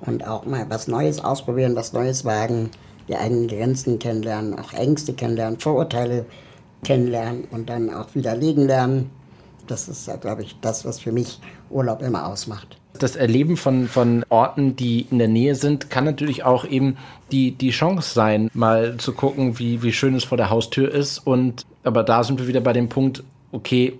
und 0.00 0.26
auch 0.26 0.44
mal 0.44 0.66
was 0.68 0.88
Neues 0.88 1.22
ausprobieren, 1.22 1.76
was 1.76 1.92
Neues 1.92 2.24
wagen, 2.24 2.70
die 3.08 3.16
eigenen 3.16 3.48
Grenzen 3.48 3.98
kennenlernen, 3.98 4.58
auch 4.58 4.72
Ängste 4.72 5.14
kennenlernen, 5.14 5.58
Vorurteile 5.58 6.26
kennenlernen 6.84 7.44
und 7.50 7.68
dann 7.68 7.92
auch 7.92 8.14
widerlegen 8.14 8.66
lernen. 8.66 9.10
Das 9.66 9.88
ist 9.88 10.06
ja, 10.06 10.16
glaube 10.16 10.42
ich, 10.42 10.56
das, 10.60 10.84
was 10.84 11.00
für 11.00 11.12
mich 11.12 11.40
Urlaub 11.70 12.02
immer 12.02 12.26
ausmacht. 12.26 12.77
Das 12.94 13.16
Erleben 13.16 13.56
von, 13.56 13.86
von 13.86 14.24
Orten, 14.28 14.74
die 14.74 15.06
in 15.10 15.18
der 15.18 15.28
Nähe 15.28 15.54
sind, 15.54 15.90
kann 15.90 16.04
natürlich 16.04 16.44
auch 16.44 16.64
eben 16.64 16.96
die, 17.30 17.52
die 17.52 17.70
Chance 17.70 18.12
sein, 18.12 18.50
mal 18.54 18.96
zu 18.96 19.12
gucken, 19.12 19.58
wie, 19.58 19.82
wie 19.82 19.92
schön 19.92 20.14
es 20.14 20.24
vor 20.24 20.38
der 20.38 20.50
Haustür 20.50 20.92
ist. 20.92 21.18
Und 21.18 21.64
aber 21.84 22.02
da 22.02 22.24
sind 22.24 22.40
wir 22.40 22.48
wieder 22.48 22.60
bei 22.60 22.72
dem 22.72 22.88
Punkt, 22.88 23.22
okay, 23.52 23.98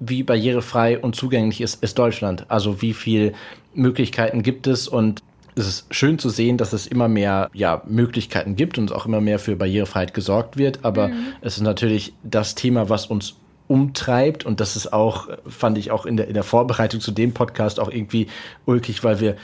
wie 0.00 0.22
barrierefrei 0.22 0.98
und 0.98 1.14
zugänglich 1.14 1.60
ist, 1.60 1.82
ist 1.82 1.98
Deutschland. 1.98 2.46
Also 2.48 2.82
wie 2.82 2.92
viel 2.92 3.34
Möglichkeiten 3.74 4.42
gibt 4.42 4.66
es 4.66 4.88
und 4.88 5.22
es 5.56 5.68
ist 5.68 5.94
schön 5.94 6.18
zu 6.18 6.30
sehen, 6.30 6.56
dass 6.56 6.72
es 6.72 6.86
immer 6.86 7.08
mehr 7.08 7.48
ja, 7.54 7.82
Möglichkeiten 7.86 8.56
gibt 8.56 8.76
und 8.76 8.90
es 8.90 8.96
auch 8.96 9.06
immer 9.06 9.20
mehr 9.20 9.38
für 9.38 9.54
Barrierefreiheit 9.56 10.12
gesorgt 10.12 10.56
wird. 10.56 10.80
Aber 10.84 11.10
es 11.42 11.56
ist 11.56 11.62
natürlich 11.62 12.12
das 12.24 12.54
Thema, 12.54 12.88
was 12.88 13.06
uns 13.06 13.36
umtreibt. 13.74 14.46
Und 14.46 14.60
das 14.60 14.76
ist 14.76 14.92
auch, 14.92 15.28
fand 15.46 15.76
ich 15.78 15.90
auch 15.90 16.06
in 16.06 16.16
der, 16.16 16.28
in 16.28 16.34
der 16.34 16.44
Vorbereitung 16.44 17.00
zu 17.00 17.10
dem 17.10 17.34
Podcast 17.34 17.80
auch 17.80 17.90
irgendwie 17.90 18.28
ulkig, 18.66 19.02
weil 19.02 19.18
wir 19.20 19.36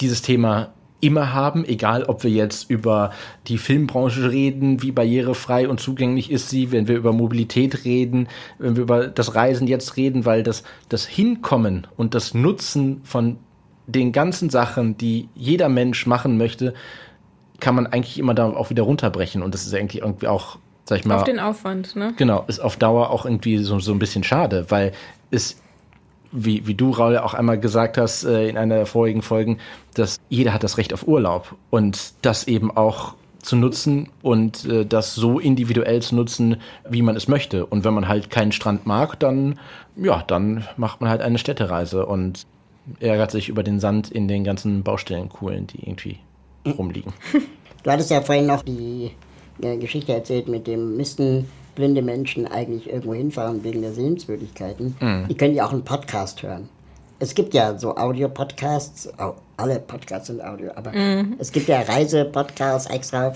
dieses 0.00 0.20
Thema 0.20 0.74
immer 1.00 1.32
haben, 1.32 1.64
egal 1.64 2.04
ob 2.04 2.22
wir 2.22 2.30
jetzt 2.30 2.70
über 2.70 3.10
die 3.48 3.58
Filmbranche 3.58 4.30
reden, 4.30 4.82
wie 4.82 4.92
barrierefrei 4.92 5.68
und 5.68 5.80
zugänglich 5.80 6.30
ist 6.30 6.50
sie, 6.50 6.70
wenn 6.70 6.86
wir 6.86 6.96
über 6.96 7.12
Mobilität 7.12 7.84
reden, 7.84 8.28
wenn 8.58 8.76
wir 8.76 8.82
über 8.84 9.08
das 9.08 9.34
Reisen 9.34 9.66
jetzt 9.66 9.96
reden, 9.96 10.26
weil 10.26 10.44
das, 10.44 10.62
das 10.88 11.06
Hinkommen 11.06 11.88
und 11.96 12.14
das 12.14 12.34
Nutzen 12.34 13.00
von 13.02 13.38
den 13.88 14.12
ganzen 14.12 14.50
Sachen, 14.50 14.96
die 14.96 15.28
jeder 15.34 15.68
Mensch 15.68 16.06
machen 16.06 16.36
möchte, 16.38 16.74
kann 17.58 17.74
man 17.74 17.86
eigentlich 17.88 18.18
immer 18.18 18.34
da 18.34 18.50
auch 18.50 18.70
wieder 18.70 18.82
runterbrechen. 18.84 19.42
Und 19.42 19.54
das 19.54 19.66
ist 19.66 19.74
eigentlich 19.74 20.02
irgendwie 20.02 20.28
auch, 20.28 20.58
sag 20.84 21.00
ich 21.00 21.04
mal, 21.04 21.16
Auf 21.16 21.24
den 21.24 21.38
Aufwand, 21.38 21.96
ne? 21.96 22.14
Genau, 22.16 22.44
ist 22.46 22.60
auf 22.60 22.76
Dauer 22.76 23.10
auch 23.10 23.24
irgendwie 23.24 23.58
so, 23.58 23.78
so 23.78 23.92
ein 23.92 23.98
bisschen 23.98 24.24
schade, 24.24 24.66
weil 24.68 24.92
es, 25.30 25.60
wie, 26.32 26.66
wie 26.66 26.74
du, 26.74 26.90
Raul, 26.90 27.18
auch 27.18 27.34
einmal 27.34 27.58
gesagt 27.58 27.98
hast 27.98 28.24
äh, 28.24 28.48
in 28.48 28.56
einer 28.56 28.76
der 28.76 28.86
vorigen 28.86 29.22
Folgen, 29.22 29.58
dass 29.94 30.18
jeder 30.28 30.52
hat 30.52 30.62
das 30.62 30.78
Recht 30.78 30.92
auf 30.92 31.06
Urlaub 31.06 31.54
und 31.70 32.14
das 32.22 32.46
eben 32.46 32.74
auch 32.76 33.14
zu 33.42 33.56
nutzen 33.56 34.08
und 34.22 34.64
äh, 34.64 34.86
das 34.86 35.14
so 35.14 35.38
individuell 35.38 36.00
zu 36.00 36.14
nutzen, 36.14 36.56
wie 36.88 37.02
man 37.02 37.16
es 37.16 37.28
möchte. 37.28 37.66
Und 37.66 37.84
wenn 37.84 37.92
man 37.92 38.08
halt 38.08 38.30
keinen 38.30 38.52
Strand 38.52 38.86
mag, 38.86 39.18
dann, 39.18 39.58
ja, 39.96 40.22
dann 40.26 40.66
macht 40.76 41.00
man 41.00 41.10
halt 41.10 41.20
eine 41.20 41.38
Städtereise 41.38 42.06
und 42.06 42.46
ärgert 43.00 43.30
sich 43.30 43.48
über 43.48 43.62
den 43.62 43.80
Sand 43.80 44.10
in 44.10 44.28
den 44.28 44.44
ganzen 44.44 44.82
Baustellenkuhlen, 44.82 45.66
die 45.66 45.80
irgendwie 45.82 46.18
rumliegen. 46.66 47.12
Du 47.84 47.90
hattest 47.90 48.12
ja 48.12 48.20
vorhin 48.20 48.46
noch 48.46 48.62
die 48.62 49.10
Geschichte 49.60 50.12
erzählt, 50.12 50.48
mit 50.48 50.66
dem 50.66 50.96
müssten 50.96 51.48
blinde 51.74 52.02
Menschen 52.02 52.46
eigentlich 52.46 52.88
irgendwo 52.90 53.14
hinfahren 53.14 53.64
wegen 53.64 53.80
der 53.82 53.92
Sehenswürdigkeiten. 53.92 54.96
Die 55.28 55.34
können 55.36 55.54
ja 55.54 55.66
auch 55.66 55.72
einen 55.72 55.84
Podcast 55.84 56.42
hören. 56.42 56.68
Es 57.18 57.34
gibt 57.34 57.54
ja 57.54 57.78
so 57.78 57.96
Audio-Podcasts, 57.96 59.08
au- 59.18 59.36
alle 59.56 59.78
Podcasts 59.78 60.26
sind 60.26 60.42
Audio, 60.44 60.70
aber 60.74 60.92
es 61.38 61.52
gibt 61.52 61.68
ja 61.68 61.80
Reise-Podcasts 61.80 62.90
extra 62.90 63.32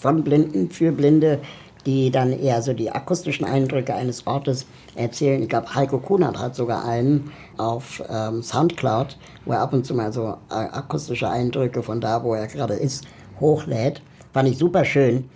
von 0.00 0.24
Blinden 0.24 0.70
für 0.70 0.90
Blinde, 0.90 1.38
die 1.86 2.10
dann 2.10 2.32
eher 2.32 2.60
so 2.62 2.72
die 2.72 2.90
akustischen 2.90 3.44
Eindrücke 3.46 3.94
eines 3.94 4.26
Ortes 4.26 4.66
erzählen. 4.96 5.42
Ich 5.42 5.48
glaube, 5.48 5.72
Heiko 5.74 5.98
Kunert 5.98 6.38
hat 6.38 6.54
sogar 6.56 6.84
einen 6.84 7.30
auf 7.58 8.02
ähm, 8.08 8.42
Soundcloud, 8.42 9.16
wo 9.44 9.52
er 9.52 9.60
ab 9.60 9.72
und 9.72 9.86
zu 9.86 9.94
mal 9.94 10.12
so 10.12 10.28
äh, 10.50 10.54
akustische 10.54 11.28
Eindrücke 11.28 11.82
von 11.82 12.00
da, 12.00 12.22
wo 12.24 12.34
er 12.34 12.46
gerade 12.48 12.74
ist, 12.74 13.04
hochlädt. 13.40 14.02
Fand 14.32 14.48
ich 14.48 14.58
super 14.58 14.84
schön. 14.84 15.28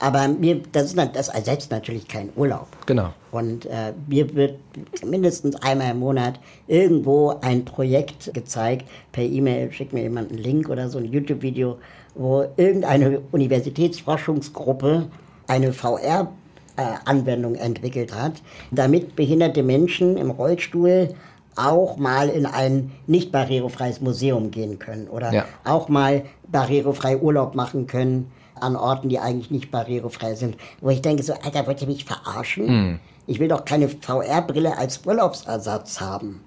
Aber 0.00 0.26
mir, 0.28 0.60
das, 0.72 0.92
ist, 0.94 0.98
das 1.14 1.28
ersetzt 1.28 1.70
natürlich 1.70 2.08
keinen 2.08 2.30
Urlaub. 2.34 2.66
Genau. 2.86 3.10
Und 3.30 3.66
äh, 3.66 3.92
mir 4.08 4.34
wird 4.34 4.58
mindestens 5.04 5.56
einmal 5.56 5.90
im 5.92 5.98
Monat 6.00 6.40
irgendwo 6.66 7.34
ein 7.40 7.64
Projekt 7.64 8.32
gezeigt. 8.34 8.88
Per 9.12 9.24
E-Mail 9.24 9.70
schickt 9.72 9.92
mir 9.92 10.02
jemand 10.02 10.30
einen 10.30 10.40
Link 10.40 10.68
oder 10.68 10.88
so 10.88 10.98
ein 10.98 11.04
YouTube-Video, 11.04 11.78
wo 12.14 12.44
irgendeine 12.56 13.20
Universitätsforschungsgruppe 13.32 15.08
eine 15.46 15.72
VR-Anwendung 15.72 17.54
entwickelt 17.54 18.14
hat, 18.14 18.42
damit 18.70 19.16
behinderte 19.16 19.62
Menschen 19.62 20.16
im 20.16 20.30
Rollstuhl 20.30 21.14
auch 21.54 21.96
mal 21.98 22.28
in 22.28 22.46
ein 22.46 22.92
nicht 23.06 23.30
barrierefreies 23.30 24.00
Museum 24.00 24.50
gehen 24.50 24.78
können 24.78 25.06
oder 25.08 25.32
Ja. 25.32 25.44
auch 25.64 25.88
mal 25.88 26.24
barrierefrei 26.50 27.18
Urlaub 27.18 27.54
machen 27.54 27.86
können 27.86 28.30
an 28.60 28.76
Orten, 28.76 29.08
die 29.08 29.18
eigentlich 29.18 29.50
nicht 29.50 29.70
barrierefrei 29.70 30.34
sind. 30.34 30.56
Wo 30.80 30.90
ich 30.90 31.02
denke 31.02 31.22
so, 31.22 31.32
Alter, 31.34 31.66
wollt 31.66 31.80
ihr 31.82 31.88
mich 31.88 32.04
verarschen? 32.04 33.00
Ich 33.26 33.38
will 33.38 33.48
doch 33.48 33.64
keine 33.64 33.88
VR-Brille 33.88 34.76
als 34.76 35.00
Urlaubsersatz 35.06 36.00
haben. 36.00 36.42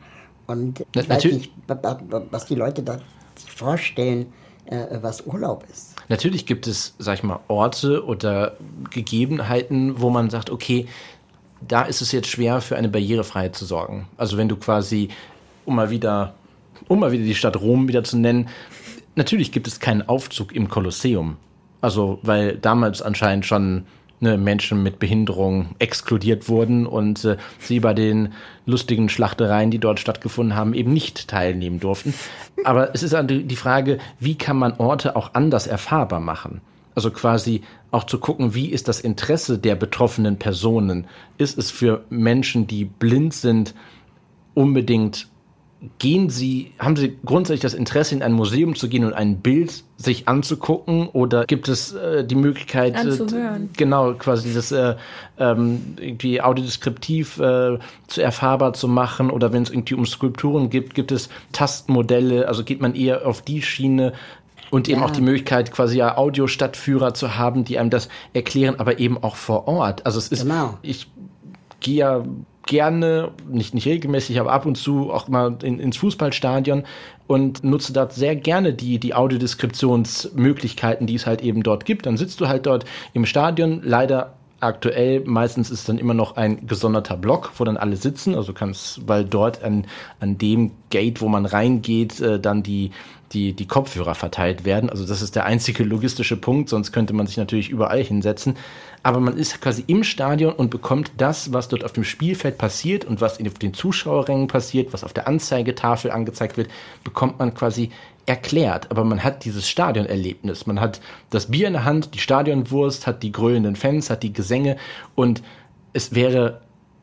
Und 0.48 0.82
ich 0.82 0.86
Na- 1.08 1.16
weiß 1.16 1.24
nicht, 1.26 1.52
wa- 1.68 1.80
wa- 1.82 2.22
was 2.32 2.46
die 2.46 2.56
Leute 2.56 2.84
da 2.84 3.00
sich 3.36 3.52
vorstellen, 3.52 4.28
äh, 4.66 4.86
was 5.02 5.26
Urlaub 5.26 5.64
ist. 5.72 5.96
Natürlich 6.10 6.46
gibt 6.46 6.68
es, 6.68 6.94
sag 7.00 7.16
ich 7.16 7.24
mal, 7.24 7.40
Orte 7.48 8.06
oder 8.06 8.56
Gegebenheiten, 8.92 10.00
wo 10.02 10.10
man 10.10 10.30
sagt, 10.30 10.50
okay, 10.50 10.88
da 11.68 11.84
ist 11.84 12.02
es 12.02 12.12
jetzt 12.12 12.28
schwer, 12.28 12.62
für 12.62 12.76
eine 12.76 12.90
Barrierefreiheit 12.90 13.56
zu 13.56 13.66
sorgen. 13.66 14.08
Also 14.18 14.38
wenn 14.38 14.48
du 14.50 14.56
quasi, 14.56 15.10
um 15.66 15.76
mal 15.76 15.90
wieder, 15.90 16.34
um 16.88 17.00
mal 17.00 17.12
wieder 17.12 17.24
die 17.24 17.34
Stadt 17.36 17.60
Rom 17.60 17.88
wieder 17.88 18.04
zu 18.04 18.18
nennen, 18.18 18.50
natürlich 19.16 19.52
gibt 19.52 19.68
es 19.68 19.80
keinen 19.80 20.08
Aufzug 20.08 20.54
im 20.54 20.70
Kolosseum. 20.70 21.38
Also, 21.82 22.20
weil 22.24 22.58
damals 22.58 23.02
anscheinend 23.02 23.46
schon 23.46 23.86
ne, 24.20 24.38
Menschen 24.38 24.84
mit 24.84 25.00
Behinderung 25.00 25.76
exkludiert 25.80 26.50
wurden 26.50 26.86
und 26.86 27.24
äh, 27.26 27.38
sie 27.60 27.80
bei 27.80 27.94
den 27.94 28.34
lustigen 28.66 29.10
Schlachtereien, 29.10 29.72
die 29.72 29.80
dort 29.80 30.00
stattgefunden 30.00 30.56
haben, 30.56 30.74
eben 30.74 30.94
nicht 30.94 31.28
teilnehmen 31.28 31.80
durften. 31.80 32.14
Aber 32.64 32.94
es 32.94 33.04
ist 33.04 33.16
die 33.30 33.56
Frage, 33.56 34.00
wie 34.20 34.36
kann 34.36 34.58
man 34.58 34.74
Orte 34.74 35.16
auch 35.16 35.34
anders 35.34 35.68
erfahrbar 35.68 36.20
machen? 36.20 36.62
Also 36.96 37.12
quasi 37.12 37.62
auch 37.92 38.06
zu 38.06 38.20
gucken, 38.20 38.56
wie 38.56 38.68
ist 38.68 38.88
das 38.88 39.02
Interesse 39.02 39.58
der 39.58 39.76
betroffenen 39.76 40.38
Personen? 40.38 41.08
Ist 41.38 41.58
es 41.58 41.70
für 41.70 42.06
Menschen, 42.10 42.68
die 42.68 42.86
blind 42.86 43.34
sind, 43.34 43.76
unbedingt 44.54 45.28
gehen 46.00 46.30
Sie, 46.30 46.72
haben 46.80 46.96
Sie 46.96 47.18
grundsätzlich 47.26 47.62
das 47.62 47.74
Interesse, 47.74 48.16
in 48.16 48.24
ein 48.24 48.34
Museum 48.34 48.76
zu 48.76 48.90
gehen 48.90 49.06
und 49.06 49.14
ein 49.14 49.38
Bild 49.42 49.84
sich 49.98 50.28
anzugucken 50.28 51.08
oder 51.08 51.46
gibt 51.46 51.70
es 51.70 51.94
äh, 51.94 52.26
die 52.26 52.36
Möglichkeit, 52.36 52.96
Anzuhören. 52.96 53.66
Äh, 53.66 53.78
genau, 53.78 54.14
quasi 54.14 54.54
das 54.54 54.72
äh, 54.72 54.96
ähm, 55.40 55.96
irgendwie 55.98 56.42
audiodeskriptiv 56.42 57.40
äh, 57.40 57.80
zu 58.08 58.22
erfahrbar 58.22 58.74
zu 58.74 58.88
machen 58.88 59.30
oder 59.30 59.54
wenn 59.54 59.64
es 59.64 59.70
irgendwie 59.70 59.94
um 59.94 60.06
Skulpturen 60.06 60.70
gibt, 60.70 60.96
gibt 60.96 61.12
es 61.12 61.30
Tastmodelle, 61.54 62.48
also 62.48 62.64
geht 62.64 62.82
man 62.82 62.94
eher 62.94 63.26
auf 63.26 63.42
die 63.42 63.62
Schiene, 63.62 64.14
und 64.72 64.90
eben 64.90 65.02
ja. 65.02 65.06
auch 65.06 65.12
die 65.12 65.22
Möglichkeit, 65.22 65.72
quasi 65.72 66.00
ja 66.00 66.18
Audiostadtführer 66.18 67.14
zu 67.14 67.38
haben, 67.38 67.64
die 67.64 67.78
einem 67.78 67.92
das 67.92 68.10
erklären, 68.34 68.76
aber 68.80 69.00
eben 69.00 69.22
auch 69.24 69.36
vor 69.36 69.68
Ort. 69.68 70.06
Also 70.06 70.18
es 70.18 70.28
ist, 70.30 70.42
genau. 70.42 70.78
ich 70.82 71.08
gehe 71.80 71.98
ja 71.98 72.26
gerne, 72.66 73.32
nicht, 73.50 73.74
nicht 73.74 73.86
regelmäßig, 73.86 74.40
aber 74.40 74.52
ab 74.52 74.66
und 74.66 74.76
zu 74.76 75.12
auch 75.12 75.28
mal 75.28 75.58
in, 75.62 75.80
ins 75.80 75.98
Fußballstadion 75.98 76.84
und 77.28 77.64
nutze 77.64 77.94
dort 77.94 78.14
sehr 78.14 78.36
gerne 78.36 78.74
die, 78.74 79.00
die 79.00 79.14
Audiodeskriptionsmöglichkeiten, 79.14 81.08
die 81.08 81.16
es 81.16 81.26
halt 81.26 81.42
eben 81.42 81.64
dort 81.64 81.86
gibt. 81.86 82.06
Dann 82.06 82.18
sitzt 82.18 82.42
du 82.42 82.48
halt 82.48 82.66
dort 82.66 82.86
im 83.14 83.26
Stadion, 83.26 83.82
leider 83.84 84.34
aktuell 84.62 85.22
meistens 85.26 85.70
ist 85.70 85.90
dann 85.90 85.98
immer 85.98 86.14
noch 86.14 86.38
ein 86.38 86.66
gesonderter 86.66 87.18
Block, 87.18 87.52
wo 87.58 87.64
dann 87.64 87.78
alle 87.78 87.98
sitzen. 87.98 88.36
Also 88.36 88.54
kannst, 88.54 89.08
weil 89.08 89.26
dort 89.26 89.64
an, 89.64 89.86
an 90.20 90.38
dem 90.38 90.72
Gate, 90.90 91.22
wo 91.22 91.28
man 91.28 91.46
reingeht, 91.46 92.20
äh, 92.20 92.40
dann 92.40 92.64
die, 92.64 92.92
die, 93.32 93.54
die 93.54 93.68
Kopfhörer 93.68 94.16
verteilt 94.16 94.66
werden. 94.66 94.90
Also 94.90 95.06
das 95.06 95.22
ist 95.22 95.36
der 95.36 95.46
einzige 95.46 95.84
logistische 95.84 96.38
Punkt, 96.38 96.70
sonst 96.70 96.92
könnte 96.92 97.14
man 97.14 97.28
sich 97.28 97.38
natürlich 97.38 97.70
überall 97.70 98.04
hinsetzen 98.04 98.56
aber 99.06 99.20
man 99.20 99.38
ist 99.38 99.62
quasi 99.62 99.84
im 99.86 100.04
Stadion 100.04 100.52
und 100.52 100.72
bekommt 100.72 101.12
das, 101.18 101.54
was 101.54 101.68
dort 101.68 101.84
auf 101.84 101.94
dem 101.94 102.04
Spielfeld 102.04 102.58
passiert 102.58 103.06
und 103.06 103.22
was 103.22 103.40
auf 103.40 103.60
den 103.60 103.76
Zuschauerrängen 103.76 104.48
passiert, 104.48 104.94
was 104.94 105.04
auf 105.04 105.14
der 105.14 105.28
Anzeigetafel 105.28 106.10
angezeigt 106.10 106.58
wird, 106.58 106.72
bekommt 107.04 107.38
man 107.38 107.54
quasi 107.54 107.92
erklärt. 108.26 108.90
Aber 108.90 109.04
man 109.04 109.24
hat 109.24 109.46
dieses 109.46 109.70
Stadionerlebnis. 109.70 110.66
Man 110.66 110.82
hat 110.82 111.02
das 111.30 111.52
Bier 111.52 111.68
in 111.68 111.74
der 111.74 111.86
Hand, 111.86 112.16
die 112.16 112.20
Stadionwurst, 112.20 113.06
hat 113.06 113.22
die 113.22 113.32
grölenden 113.32 113.76
Fans, 113.76 114.10
hat 114.10 114.24
die 114.24 114.34
Gesänge 114.34 114.76
und 115.14 115.44
es 115.94 116.16
wäre 116.16 116.62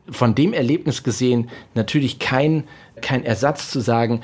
von 0.09 0.35
dem 0.35 0.51
Erlebnis 0.51 1.03
gesehen 1.03 1.49
natürlich 1.73 2.19
kein, 2.19 2.65
kein 2.99 3.23
Ersatz 3.23 3.71
zu 3.71 3.79
sagen, 3.79 4.23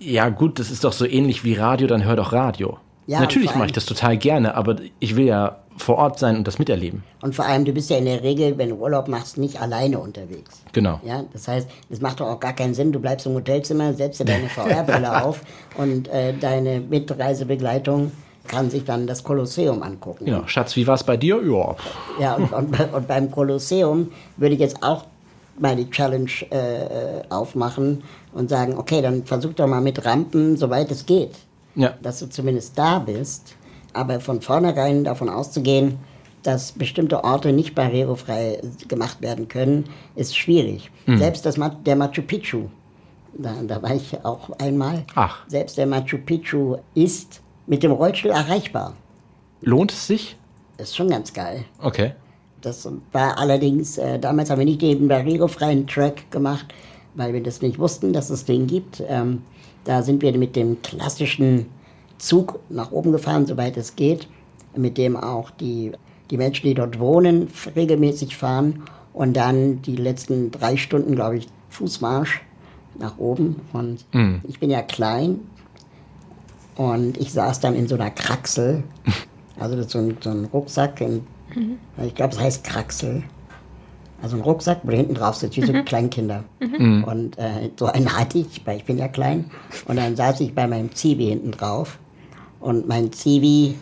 ja 0.00 0.30
gut, 0.30 0.58
das 0.58 0.72
ist 0.72 0.82
doch 0.82 0.92
so 0.92 1.06
ähnlich 1.06 1.44
wie 1.44 1.54
Radio, 1.54 1.86
dann 1.86 2.04
hör 2.04 2.16
doch 2.16 2.32
Radio. 2.32 2.78
Ja, 3.06 3.20
Natürlich 3.20 3.54
mache 3.54 3.66
ich 3.66 3.72
das 3.72 3.86
total 3.86 4.18
gerne, 4.18 4.56
aber 4.56 4.78
ich 4.98 5.14
will 5.14 5.26
ja 5.26 5.59
vor 5.76 5.96
Ort 5.96 6.18
sein 6.18 6.36
und 6.36 6.46
das 6.46 6.58
miterleben. 6.58 7.02
Und 7.22 7.34
vor 7.34 7.46
allem, 7.46 7.64
du 7.64 7.72
bist 7.72 7.90
ja 7.90 7.96
in 7.96 8.04
der 8.04 8.22
Regel, 8.22 8.58
wenn 8.58 8.70
du 8.70 8.76
Urlaub 8.76 9.08
machst, 9.08 9.38
nicht 9.38 9.60
alleine 9.60 9.98
unterwegs. 9.98 10.62
Genau. 10.72 11.00
Ja, 11.04 11.24
das 11.32 11.48
heißt, 11.48 11.68
es 11.88 12.00
macht 12.00 12.20
doch 12.20 12.26
auch 12.26 12.40
gar 12.40 12.52
keinen 12.52 12.74
Sinn, 12.74 12.92
du 12.92 13.00
bleibst 13.00 13.26
im 13.26 13.34
Hotelzimmer, 13.34 13.94
setzt 13.94 14.20
dir 14.20 14.24
deine 14.24 14.48
VR-Brille 14.48 15.24
auf 15.24 15.40
und 15.76 16.08
äh, 16.08 16.34
deine 16.34 16.80
Mitreisebegleitung 16.80 18.12
kann 18.46 18.70
sich 18.70 18.84
dann 18.84 19.06
das 19.06 19.22
Kolosseum 19.22 19.82
angucken. 19.82 20.26
Ja, 20.26 20.46
Schatz, 20.48 20.74
wie 20.76 20.86
war 20.86 20.94
es 20.94 21.04
bei 21.04 21.16
dir? 21.16 21.40
Ja. 21.42 21.76
Ja, 22.20 22.34
und, 22.34 22.52
und, 22.52 22.92
und, 22.92 23.06
beim 23.06 23.30
Kolosseum 23.30 24.10
würde 24.36 24.54
ich 24.54 24.60
jetzt 24.60 24.82
auch 24.82 25.04
mal 25.58 25.76
die 25.76 25.88
Challenge 25.90 26.30
äh, 26.50 27.22
aufmachen 27.28 28.02
und 28.32 28.50
sagen, 28.50 28.76
okay, 28.76 29.02
dann 29.02 29.24
versuch 29.24 29.52
doch 29.52 29.66
mal 29.66 29.80
mit 29.80 30.04
Rampen, 30.04 30.56
soweit 30.56 30.90
es 30.90 31.06
geht. 31.06 31.36
Ja. 31.76 31.94
Dass 32.02 32.18
du 32.18 32.28
zumindest 32.28 32.76
da 32.76 32.98
bist 32.98 33.54
aber 33.92 34.20
von 34.20 34.40
vornherein 34.40 35.04
davon 35.04 35.28
auszugehen, 35.28 35.98
dass 36.42 36.72
bestimmte 36.72 37.22
Orte 37.22 37.52
nicht 37.52 37.74
barrierefrei 37.74 38.60
gemacht 38.88 39.20
werden 39.20 39.48
können, 39.48 39.84
ist 40.16 40.36
schwierig. 40.36 40.90
Mhm. 41.06 41.18
Selbst 41.18 41.44
das, 41.44 41.58
der 41.84 41.96
Machu 41.96 42.22
Picchu, 42.22 42.68
da, 43.34 43.54
da, 43.66 43.82
war 43.82 43.94
ich 43.94 44.24
auch 44.24 44.50
einmal, 44.58 45.04
Ach. 45.14 45.46
selbst 45.48 45.76
der 45.76 45.86
Machu 45.86 46.18
Picchu 46.18 46.76
ist 46.94 47.40
mit 47.66 47.82
dem 47.82 47.92
Rollstuhl 47.92 48.30
erreichbar. 48.30 48.94
Lohnt 49.60 49.92
es 49.92 50.06
sich? 50.06 50.36
ist 50.80 50.96
schon 50.96 51.08
ganz 51.08 51.32
geil. 51.32 51.64
Okay. 51.80 52.12
Das 52.60 52.88
war 53.12 53.38
allerdings, 53.38 53.98
äh, 53.98 54.18
damals 54.18 54.50
haben 54.50 54.58
wir 54.58 54.66
nicht 54.66 54.82
den 54.82 55.08
barrierefreien 55.08 55.86
Track 55.86 56.30
gemacht, 56.30 56.66
weil 57.14 57.32
wir 57.32 57.42
das 57.42 57.62
nicht 57.62 57.78
wussten, 57.78 58.12
dass 58.12 58.30
es 58.30 58.44
den 58.44 58.66
gibt. 58.66 59.02
Ähm, 59.08 59.42
da 59.84 60.02
sind 60.02 60.22
wir 60.22 60.36
mit 60.36 60.56
dem 60.56 60.80
klassischen 60.82 61.66
Zug 62.20 62.60
nach 62.68 62.92
oben 62.92 63.12
gefahren, 63.12 63.46
soweit 63.46 63.76
es 63.76 63.96
geht, 63.96 64.28
mit 64.76 64.98
dem 64.98 65.16
auch 65.16 65.50
die, 65.50 65.92
die 66.30 66.36
Menschen, 66.36 66.66
die 66.66 66.74
dort 66.74 66.98
wohnen, 67.00 67.48
regelmäßig 67.74 68.36
fahren 68.36 68.82
und 69.12 69.36
dann 69.36 69.82
die 69.82 69.96
letzten 69.96 70.50
drei 70.50 70.76
Stunden, 70.76 71.14
glaube 71.14 71.38
ich, 71.38 71.48
Fußmarsch 71.70 72.42
nach 72.98 73.18
oben. 73.18 73.56
Und 73.72 74.04
mhm. 74.12 74.40
ich 74.46 74.60
bin 74.60 74.70
ja 74.70 74.82
klein 74.82 75.40
und 76.76 77.18
ich 77.18 77.32
saß 77.32 77.60
dann 77.60 77.74
in 77.74 77.88
so 77.88 77.96
einer 77.96 78.10
Kraxel, 78.10 78.82
also 79.58 79.82
so 79.82 79.98
ein, 79.98 80.16
so 80.20 80.30
ein 80.30 80.44
Rucksack, 80.46 81.00
in, 81.00 81.22
mhm. 81.54 81.78
ich 82.04 82.14
glaube, 82.14 82.34
es 82.34 82.40
heißt 82.40 82.64
Kraxel. 82.64 83.22
Also 84.22 84.36
ein 84.36 84.42
Rucksack, 84.42 84.80
wo 84.82 84.90
du 84.90 84.96
hinten 84.98 85.14
drauf 85.14 85.36
sitzt, 85.36 85.56
wie 85.56 85.64
so 85.64 85.72
mhm. 85.72 85.84
Kleinkinder. 85.86 86.44
Mhm. 86.60 87.04
Und 87.04 87.38
äh, 87.38 87.70
so 87.78 87.86
einen 87.86 88.14
hatte 88.14 88.38
ich, 88.38 88.60
weil 88.66 88.76
ich 88.76 88.84
bin 88.84 88.98
ja 88.98 89.08
klein. 89.08 89.50
Und 89.86 89.96
dann 89.96 90.14
saß 90.14 90.40
ich 90.40 90.54
bei 90.54 90.66
meinem 90.66 90.94
Zivi 90.94 91.26
hinten 91.26 91.52
drauf. 91.52 91.98
Und 92.60 92.86
mein 92.86 93.12
Zivi 93.12 93.76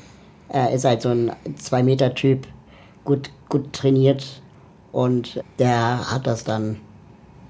äh, 0.52 0.74
ist 0.74 0.84
halt 0.84 1.02
so 1.02 1.10
ein 1.10 1.32
2-Meter-Typ, 1.60 2.46
gut, 3.04 3.30
gut 3.48 3.72
trainiert. 3.72 4.40
Und 4.92 5.42
der 5.58 6.10
hat 6.10 6.26
das 6.26 6.44
dann, 6.44 6.76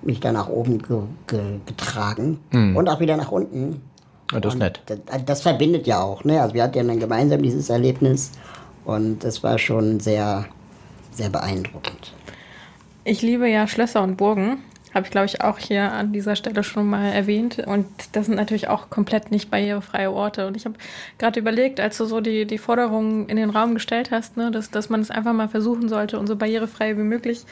mich 0.02 0.20
dann 0.20 0.34
nach 0.34 0.48
oben 0.48 0.78
ge 0.78 1.00
ge 1.26 1.40
getragen 1.66 2.40
mhm. 2.50 2.76
und 2.76 2.88
auch 2.88 3.00
wieder 3.00 3.16
nach 3.16 3.30
unten. 3.30 3.82
Ja, 4.32 4.40
das 4.40 4.54
ist 4.54 4.58
nett. 4.58 4.82
Das, 4.86 5.24
das, 5.24 5.42
verbindet 5.42 5.86
ja 5.86 6.02
auch. 6.02 6.24
Ne? 6.24 6.40
Also 6.40 6.54
wir 6.54 6.62
hatten 6.62 6.76
ja 6.76 6.84
dann 6.84 6.98
gemeinsam 6.98 7.42
dieses 7.42 7.70
Erlebnis 7.70 8.32
und 8.84 9.24
das 9.24 9.42
war 9.42 9.58
schon 9.58 10.00
sehr, 10.00 10.46
sehr 11.12 11.30
beeindruckend. 11.30 12.12
Ich 13.04 13.22
liebe 13.22 13.48
ja 13.48 13.66
Schlösser 13.66 14.02
und 14.02 14.16
Burgen. 14.16 14.58
Habe 14.94 15.04
ich, 15.04 15.10
glaube 15.10 15.26
ich, 15.26 15.42
auch 15.42 15.58
hier 15.58 15.92
an 15.92 16.12
dieser 16.12 16.34
Stelle 16.34 16.62
schon 16.64 16.88
mal 16.88 17.10
erwähnt. 17.10 17.58
Und 17.58 17.86
das 18.12 18.26
sind 18.26 18.36
natürlich 18.36 18.68
auch 18.68 18.88
komplett 18.88 19.30
nicht 19.30 19.50
barrierefreie 19.50 20.10
Orte. 20.10 20.46
Und 20.46 20.56
ich 20.56 20.64
habe 20.64 20.76
gerade 21.18 21.38
überlegt, 21.38 21.78
als 21.78 21.98
du 21.98 22.06
so 22.06 22.20
die, 22.20 22.46
die 22.46 22.58
Forderungen 22.58 23.28
in 23.28 23.36
den 23.36 23.50
Raum 23.50 23.74
gestellt 23.74 24.10
hast, 24.10 24.36
ne, 24.36 24.50
dass, 24.50 24.70
dass 24.70 24.88
man 24.88 25.00
es 25.00 25.10
einfach 25.10 25.34
mal 25.34 25.48
versuchen 25.48 25.88
sollte 25.88 26.18
und 26.18 26.26
so 26.26 26.36
barrierefrei 26.36 26.96
wie 26.96 27.02
möglich. 27.02 27.44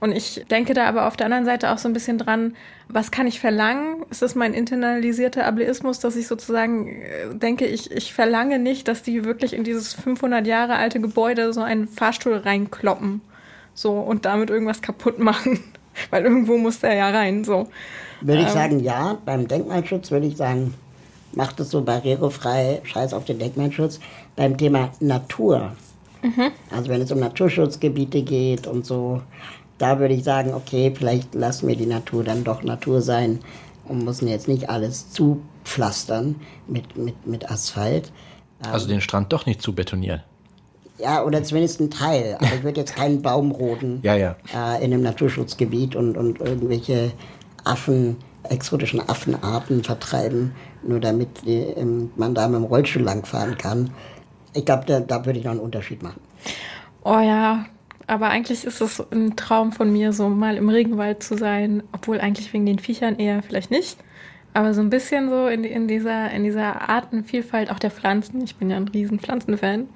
Und 0.00 0.12
ich 0.12 0.44
denke 0.50 0.74
da 0.74 0.84
aber 0.84 1.06
auf 1.06 1.16
der 1.16 1.26
anderen 1.26 1.46
Seite 1.46 1.70
auch 1.70 1.78
so 1.78 1.88
ein 1.88 1.94
bisschen 1.94 2.18
dran, 2.18 2.54
was 2.88 3.10
kann 3.10 3.26
ich 3.26 3.40
verlangen? 3.40 4.04
Ist 4.10 4.20
das 4.20 4.34
mein 4.34 4.52
internalisierter 4.52 5.46
Ableismus, 5.46 5.98
dass 6.00 6.16
ich 6.16 6.26
sozusagen 6.26 7.00
äh, 7.00 7.34
denke, 7.34 7.64
ich, 7.64 7.90
ich 7.90 8.12
verlange 8.12 8.58
nicht, 8.58 8.88
dass 8.88 9.02
die 9.02 9.24
wirklich 9.24 9.54
in 9.54 9.64
dieses 9.64 9.94
500 9.94 10.46
Jahre 10.46 10.74
alte 10.74 11.00
Gebäude 11.00 11.54
so 11.54 11.62
einen 11.62 11.88
Fahrstuhl 11.88 12.36
reinkloppen 12.36 13.22
so 13.72 13.92
und 13.98 14.26
damit 14.26 14.50
irgendwas 14.50 14.82
kaputt 14.82 15.18
machen? 15.20 15.60
Weil 16.10 16.24
irgendwo 16.24 16.56
muss 16.56 16.80
der 16.80 16.94
ja 16.94 17.10
rein. 17.10 17.44
So. 17.44 17.68
Würde 18.20 18.42
ich 18.42 18.48
ähm, 18.48 18.54
sagen, 18.54 18.80
ja. 18.80 19.18
Beim 19.24 19.48
Denkmalschutz 19.48 20.10
würde 20.10 20.26
ich 20.26 20.36
sagen, 20.36 20.74
macht 21.32 21.60
es 21.60 21.70
so 21.70 21.82
barrierefrei, 21.82 22.80
scheiß 22.84 23.12
auf 23.14 23.24
den 23.24 23.38
Denkmalschutz. 23.38 24.00
Beim 24.36 24.56
Thema 24.56 24.90
Natur, 25.00 25.72
mhm. 26.22 26.50
also 26.70 26.88
wenn 26.88 27.00
es 27.00 27.12
um 27.12 27.20
Naturschutzgebiete 27.20 28.22
geht 28.22 28.66
und 28.66 28.84
so, 28.86 29.20
da 29.78 29.98
würde 29.98 30.14
ich 30.14 30.24
sagen, 30.24 30.54
okay, 30.54 30.92
vielleicht 30.96 31.34
lassen 31.34 31.68
wir 31.68 31.76
die 31.76 31.86
Natur 31.86 32.24
dann 32.24 32.44
doch 32.44 32.62
Natur 32.62 33.02
sein 33.02 33.40
und 33.84 34.04
müssen 34.04 34.28
jetzt 34.28 34.48
nicht 34.48 34.70
alles 34.70 35.10
zupflastern 35.10 36.36
mit, 36.66 36.96
mit, 36.96 37.26
mit 37.26 37.50
Asphalt. 37.50 38.12
Also 38.70 38.88
den 38.88 39.00
Strand 39.00 39.32
doch 39.32 39.46
nicht 39.46 39.60
zu 39.60 39.74
betonieren. 39.74 40.22
Ja, 40.98 41.24
oder 41.24 41.42
zumindest 41.42 41.80
ein 41.80 41.90
Teil. 41.90 42.36
Aber 42.38 42.54
ich 42.54 42.62
würde 42.62 42.80
jetzt 42.80 42.96
keinen 42.96 43.22
Baum 43.22 43.50
roden 43.50 44.00
ja, 44.02 44.14
ja. 44.14 44.36
Äh, 44.54 44.84
in 44.84 44.92
einem 44.92 45.02
Naturschutzgebiet 45.02 45.96
und, 45.96 46.16
und 46.16 46.40
irgendwelche 46.40 47.12
Affen, 47.64 48.16
exotischen 48.44 49.00
Affenarten 49.08 49.82
vertreiben, 49.82 50.52
nur 50.82 51.00
damit 51.00 51.46
die, 51.46 51.60
ähm, 51.60 52.10
man 52.16 52.34
da 52.34 52.46
mit 52.46 52.56
dem 52.56 52.64
Rollstuhl 52.64 53.02
langfahren 53.02 53.56
kann. 53.58 53.90
Ich 54.52 54.64
glaube, 54.64 54.84
da, 54.86 55.00
da 55.00 55.24
würde 55.26 55.38
ich 55.38 55.44
noch 55.44 55.52
einen 55.52 55.60
Unterschied 55.60 56.02
machen. 56.02 56.20
Oh 57.02 57.18
ja, 57.18 57.66
aber 58.06 58.28
eigentlich 58.28 58.64
ist 58.64 58.80
es 58.80 59.02
ein 59.10 59.36
Traum 59.36 59.72
von 59.72 59.92
mir, 59.92 60.12
so 60.12 60.28
mal 60.28 60.56
im 60.56 60.68
Regenwald 60.68 61.22
zu 61.22 61.36
sein, 61.36 61.82
obwohl 61.92 62.20
eigentlich 62.20 62.52
wegen 62.52 62.66
den 62.66 62.78
Viechern 62.78 63.18
eher 63.18 63.42
vielleicht 63.42 63.70
nicht. 63.70 63.98
Aber 64.52 64.72
so 64.72 64.80
ein 64.80 64.90
bisschen 64.90 65.30
so 65.30 65.48
in, 65.48 65.64
in, 65.64 65.88
dieser, 65.88 66.30
in 66.30 66.44
dieser 66.44 66.88
Artenvielfalt 66.88 67.70
auch 67.70 67.78
der 67.78 67.90
Pflanzen. 67.90 68.42
Ich 68.44 68.56
bin 68.56 68.70
ja 68.70 68.76
ein 68.76 68.88
riesen 68.88 69.18
Pflanzenfan. 69.18 69.88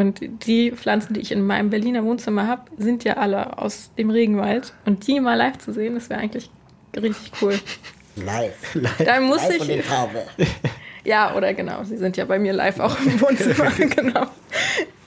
Und 0.00 0.20
die 0.46 0.72
Pflanzen, 0.72 1.12
die 1.12 1.20
ich 1.20 1.30
in 1.30 1.42
meinem 1.46 1.68
Berliner 1.68 2.02
Wohnzimmer 2.04 2.46
habe, 2.46 2.62
sind 2.78 3.04
ja 3.04 3.18
alle 3.18 3.58
aus 3.58 3.90
dem 3.98 4.08
Regenwald. 4.08 4.72
Und 4.86 5.06
die 5.06 5.20
mal 5.20 5.34
live 5.34 5.58
zu 5.58 5.74
sehen, 5.74 5.94
das 5.94 6.08
wäre 6.08 6.20
eigentlich 6.20 6.50
richtig 6.96 7.32
cool. 7.42 7.52
Live. 8.16 8.74
live. 8.74 8.96
Da 9.04 9.20
muss 9.20 9.46
live 9.46 9.68
ich. 9.68 9.84
Farbe. 9.84 10.22
Ja, 11.04 11.34
oder 11.34 11.54
genau. 11.54 11.82
Sie 11.84 11.96
sind 11.96 12.18
ja 12.18 12.26
bei 12.26 12.38
mir 12.38 12.52
live 12.52 12.78
auch 12.80 12.98
im 13.00 13.20
Wohnzimmer. 13.20 13.70
genau. 13.70 14.26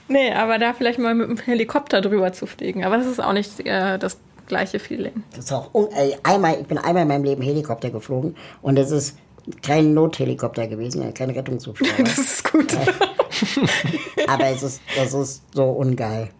Nee, 0.08 0.32
aber 0.32 0.58
da 0.58 0.74
vielleicht 0.74 0.98
mal 0.98 1.14
mit 1.14 1.28
dem 1.28 1.38
Helikopter 1.38 2.00
drüber 2.00 2.32
zu 2.32 2.46
fliegen. 2.46 2.84
Aber 2.84 2.96
das 2.96 3.06
ist 3.06 3.20
auch 3.20 3.32
nicht 3.32 3.60
äh, 3.60 3.98
das 3.98 4.18
gleiche 4.46 4.78
Feeling. 4.78 5.22
Das 5.34 5.46
ist 5.46 5.52
auch 5.52 5.70
einmal, 6.24 6.58
ich 6.60 6.66
bin 6.66 6.78
einmal 6.78 7.02
in 7.02 7.08
meinem 7.08 7.24
Leben 7.24 7.42
Helikopter 7.42 7.90
geflogen 7.90 8.36
und 8.60 8.76
es 8.76 8.90
ist 8.90 9.16
kein 9.62 9.94
Nothelikopter 9.94 10.66
gewesen, 10.66 11.12
kein 11.14 11.30
Rettungshubschrauber. 11.30 11.92
das 12.04 12.18
ist 12.18 12.52
gut. 12.52 12.76
Aber 14.26 14.46
es 14.46 14.62
ist, 14.62 14.80
das 14.96 15.12
ist 15.12 15.42
so 15.52 15.64
ungeil. 15.64 16.30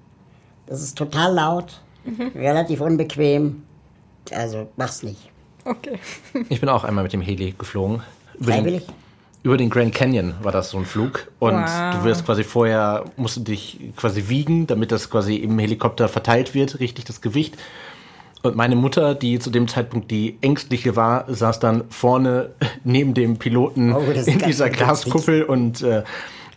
Das 0.67 0.83
ist 0.83 0.97
total 0.97 1.35
laut, 1.35 1.81
mhm. 2.05 2.33
relativ 2.35 2.81
unbequem. 2.81 3.63
Also 4.31 4.69
mach's 4.77 5.03
nicht. 5.03 5.31
Okay. 5.65 5.99
Ich 6.49 6.61
bin 6.61 6.69
auch 6.69 6.85
einmal 6.85 7.05
mit 7.05 7.13
dem 7.13 7.21
Heli 7.21 7.55
geflogen. 7.57 8.03
Freiwillig? 8.41 8.87
Den, 8.87 8.95
über 9.43 9.57
den 9.59 9.69
Grand 9.69 9.95
Canyon 9.95 10.35
war 10.43 10.53
das 10.53 10.71
so 10.71 10.79
ein 10.79 10.87
Flug. 10.87 11.31
Und 11.39 11.55
wow. 11.55 11.95
du 11.95 12.05
wirst 12.05 12.25
quasi 12.25 12.45
vorher, 12.45 13.05
musst 13.17 13.37
du 13.37 13.41
dich 13.41 13.79
quasi 13.97 14.29
wiegen, 14.29 14.67
damit 14.67 14.91
das 14.91 15.11
quasi 15.11 15.37
im 15.37 15.59
Helikopter 15.59 16.09
verteilt 16.09 16.55
wird, 16.55 16.81
richtig 16.81 17.05
das 17.05 17.21
Gewicht. 17.21 17.57
Und 18.45 18.57
meine 18.57 18.77
Mutter, 18.77 19.15
die 19.15 19.39
zu 19.39 19.49
dem 19.49 19.69
Zeitpunkt 19.69 20.11
die 20.11 20.37
ängstliche 20.43 20.97
war, 20.97 21.25
saß 21.33 21.61
dann 21.61 21.85
vorne 21.89 22.51
neben 22.85 23.15
dem 23.15 23.39
Piloten 23.39 23.95
oh, 23.95 24.03
in 24.03 24.39
dieser 24.39 24.69
Glaskuppel 24.69 25.45
und 25.45 25.81
äh, 25.81 26.05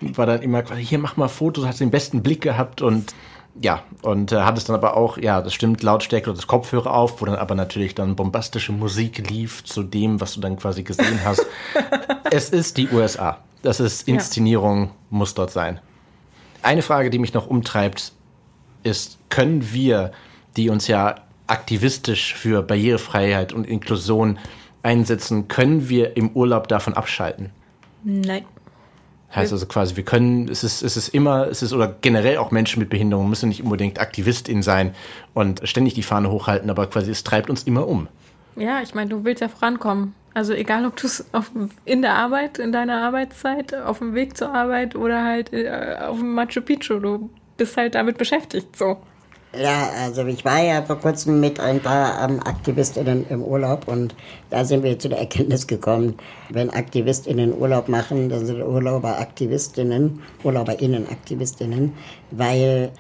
war 0.02 0.26
dann 0.26 0.42
immer 0.42 0.64
quasi, 0.64 0.84
hier 0.84 1.00
mach 1.00 1.16
mal 1.16 1.30
Fotos, 1.30 1.66
hat 1.66 1.80
den 1.80 1.90
besten 1.90 2.22
Blick 2.22 2.42
gehabt 2.42 2.82
und 2.82 3.16
ja, 3.62 3.84
und 4.02 4.34
äh, 4.34 4.42
hat 4.42 4.58
es 4.58 4.66
dann 4.66 4.76
aber 4.76 4.98
auch, 4.98 5.18
ja, 5.18 5.42
das 5.42 5.54
stimmt, 5.54 5.82
Lautstärke 5.82 6.30
oder 6.30 6.36
das 6.36 6.46
Kopfhörer 6.46 6.94
auf, 6.94 7.22
wo 7.22 7.26
dann 7.26 7.38
aber 7.38 7.56
natürlich 7.56 7.96
dann 7.96 8.18
bombastische 8.18 8.74
Musik 8.74 9.30
lief 9.30 9.64
zu 9.64 9.82
dem, 9.82 10.20
was 10.20 10.34
du 10.34 10.42
dann 10.42 10.58
quasi 10.58 10.84
gesehen 10.84 11.22
hast. 11.24 11.46
es 12.32 12.50
ist 12.50 12.76
die 12.76 12.90
USA. 12.90 13.38
Das 13.62 13.80
ist 13.80 14.10
Inszenierung, 14.10 14.84
ja. 14.84 14.90
muss 15.10 15.34
dort 15.36 15.52
sein. 15.52 15.80
Eine 16.62 16.82
Frage, 16.82 17.10
die 17.10 17.18
mich 17.18 17.34
noch 17.34 17.48
umtreibt, 17.48 18.12
ist, 18.84 19.20
können 19.30 19.72
wir, 19.72 20.12
die 20.58 20.70
uns 20.70 20.88
ja 20.88 21.16
aktivistisch 21.48 22.34
für 22.34 22.62
Barrierefreiheit 22.62 23.54
und 23.54 23.66
Inklusion 23.66 24.40
einsetzen, 24.84 25.48
können 25.48 25.90
wir 25.90 26.16
im 26.18 26.30
Urlaub 26.32 26.68
davon 26.68 26.94
abschalten? 26.94 27.50
Nein. 28.04 28.46
Heißt 29.34 29.52
also 29.52 29.66
quasi, 29.66 29.98
wir 29.98 30.06
können, 30.06 30.48
es 30.48 30.64
ist, 30.64 30.82
es 30.82 30.96
ist 30.96 31.10
immer, 31.10 31.48
es 31.48 31.62
ist 31.62 31.74
oder 31.74 31.94
generell 32.02 32.38
auch 32.38 32.52
Menschen 32.52 32.80
mit 32.80 32.90
Behinderung 32.90 33.30
müssen 33.30 33.50
nicht 33.50 33.62
unbedingt 33.62 34.00
Aktivistin 34.00 34.64
sein 34.64 34.96
und 35.34 35.68
ständig 35.68 35.96
die 35.96 36.04
Fahne 36.04 36.32
hochhalten, 36.32 36.70
aber 36.70 36.88
quasi 36.88 37.12
es 37.12 37.24
treibt 37.24 37.50
uns 37.50 37.64
immer 37.64 37.88
um. 37.88 38.08
Ja, 38.56 38.82
ich 38.82 38.96
meine, 38.96 39.10
du 39.10 39.26
willst 39.26 39.42
ja 39.42 39.50
vorankommen. 39.50 40.16
Also 40.34 40.54
egal, 40.54 40.86
ob 40.86 40.96
du 40.96 41.08
es 41.08 41.26
in 41.84 42.02
der 42.02 42.14
Arbeit, 42.14 42.58
in 42.58 42.72
deiner 42.72 43.02
Arbeitszeit, 43.02 43.74
auf 43.76 44.00
dem 44.00 44.14
Weg 44.14 44.38
zur 44.38 44.54
Arbeit 44.54 44.96
oder 44.96 45.24
halt 45.24 45.52
äh, 45.52 45.98
auf 46.00 46.20
dem 46.20 46.34
Machu 46.34 46.62
Picchu, 46.62 47.00
du 47.00 47.30
bist 47.58 47.76
halt 47.76 47.96
damit 47.96 48.18
beschäftigt, 48.18 48.76
so. 48.76 48.98
Ja, 49.56 49.90
also 50.04 50.26
ich 50.26 50.44
war 50.44 50.62
ja 50.62 50.82
vor 50.84 51.00
kurzem 51.00 51.40
mit 51.40 51.60
ein 51.60 51.80
paar 51.80 52.22
ähm, 52.24 52.40
AktivistInnen 52.44 53.26
im 53.30 53.42
Urlaub 53.42 53.88
und 53.88 54.14
da 54.50 54.66
sind 54.66 54.84
wir 54.84 55.00
zu 55.00 55.08
der 55.08 55.20
Erkenntnis 55.20 55.66
gekommen, 55.66 56.16
wenn 56.50 56.70
AktivistInnen 56.70 57.58
Urlaub 57.58 57.88
machen, 57.88 58.30
dann 58.30 58.46
sind 58.46 58.62
Urlauber 58.62 59.18
AktivistInnen, 59.18 60.22
UrlauberInnen 60.44 61.08
AktivistInnen, 61.10 61.94
weil 62.32 62.92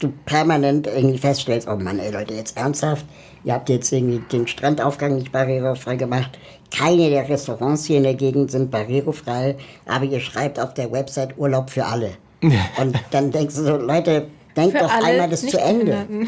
du 0.00 0.12
permanent 0.24 0.86
irgendwie 0.86 1.18
feststellst, 1.18 1.68
oh 1.68 1.76
Mann, 1.76 1.98
ey 1.98 2.10
Leute, 2.10 2.34
jetzt 2.34 2.56
ernsthaft, 2.56 3.04
ihr 3.44 3.52
habt 3.52 3.68
jetzt 3.68 3.92
irgendwie 3.92 4.20
den 4.32 4.46
Strandaufgang 4.46 5.16
nicht 5.16 5.32
barrierefrei 5.32 5.96
gemacht, 5.96 6.38
keine 6.70 7.10
der 7.10 7.28
Restaurants 7.28 7.84
hier 7.84 7.98
in 7.98 8.04
der 8.04 8.14
Gegend 8.14 8.50
sind 8.50 8.70
barrierefrei, 8.70 9.56
aber 9.86 10.06
ihr 10.06 10.20
schreibt 10.20 10.58
auf 10.58 10.72
der 10.72 10.90
Website 10.90 11.36
Urlaub 11.36 11.70
für 11.70 11.84
alle. 11.84 12.12
Und 12.42 12.98
dann 13.10 13.30
denkst 13.30 13.54
du 13.56 13.64
so, 13.64 13.76
Leute, 13.76 14.28
Denk 14.56 14.78
doch 14.78 14.90
einmal 14.90 15.28
das 15.28 15.46
zu 15.46 15.60
Ende. 15.60 16.06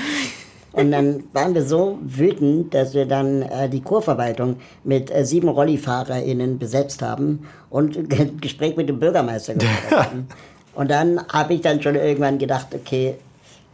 Und 0.73 0.91
dann 0.91 1.25
waren 1.35 1.55
wir 1.55 1.65
so 1.65 1.99
wütend, 2.03 2.73
dass 2.73 2.95
wir 2.95 3.05
dann 3.05 3.43
äh, 3.43 3.69
die 3.69 3.83
Kurverwaltung 3.83 4.57
mit 4.85 5.11
äh, 5.11 5.25
sieben 5.25 5.49
RollifahrerInnen 5.49 6.59
besetzt 6.59 7.03
haben 7.03 7.47
und 7.69 7.97
ein 8.19 8.41
Gespräch 8.41 8.77
mit 8.77 8.89
dem 8.89 8.99
Bürgermeister 8.99 9.55
gemacht 9.55 9.91
haben. 9.91 10.29
Und 10.75 10.91
dann 10.91 11.21
habe 11.29 11.53
ich 11.55 11.61
dann 11.61 11.83
schon 11.83 11.95
irgendwann 11.95 12.39
gedacht, 12.39 12.69
okay, 12.75 13.17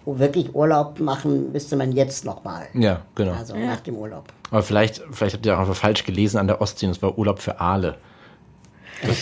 wirklich 0.05 0.55
Urlaub 0.55 0.99
machen 0.99 1.53
müsste 1.53 1.77
man 1.77 1.93
jetzt 1.93 2.25
nochmal. 2.25 2.67
Ja, 2.75 3.03
genau. 3.15 3.33
Also 3.33 3.55
ja. 3.55 3.67
nach 3.67 3.81
dem 3.81 3.95
Urlaub. 3.95 4.25
Aber 4.51 4.63
vielleicht, 4.63 5.03
vielleicht 5.13 5.37
habt 5.37 5.47
ihr 5.47 5.55
auch 5.55 5.61
einfach 5.61 5.77
falsch 5.77 6.05
gelesen 6.05 6.39
an 6.39 6.47
der 6.49 6.61
Ostsee, 6.61 6.87
das 6.89 7.01
war 7.03 7.17
Urlaub 7.17 7.41
für 7.41 7.61
Aale. 7.61 7.97
Das, 9.07 9.17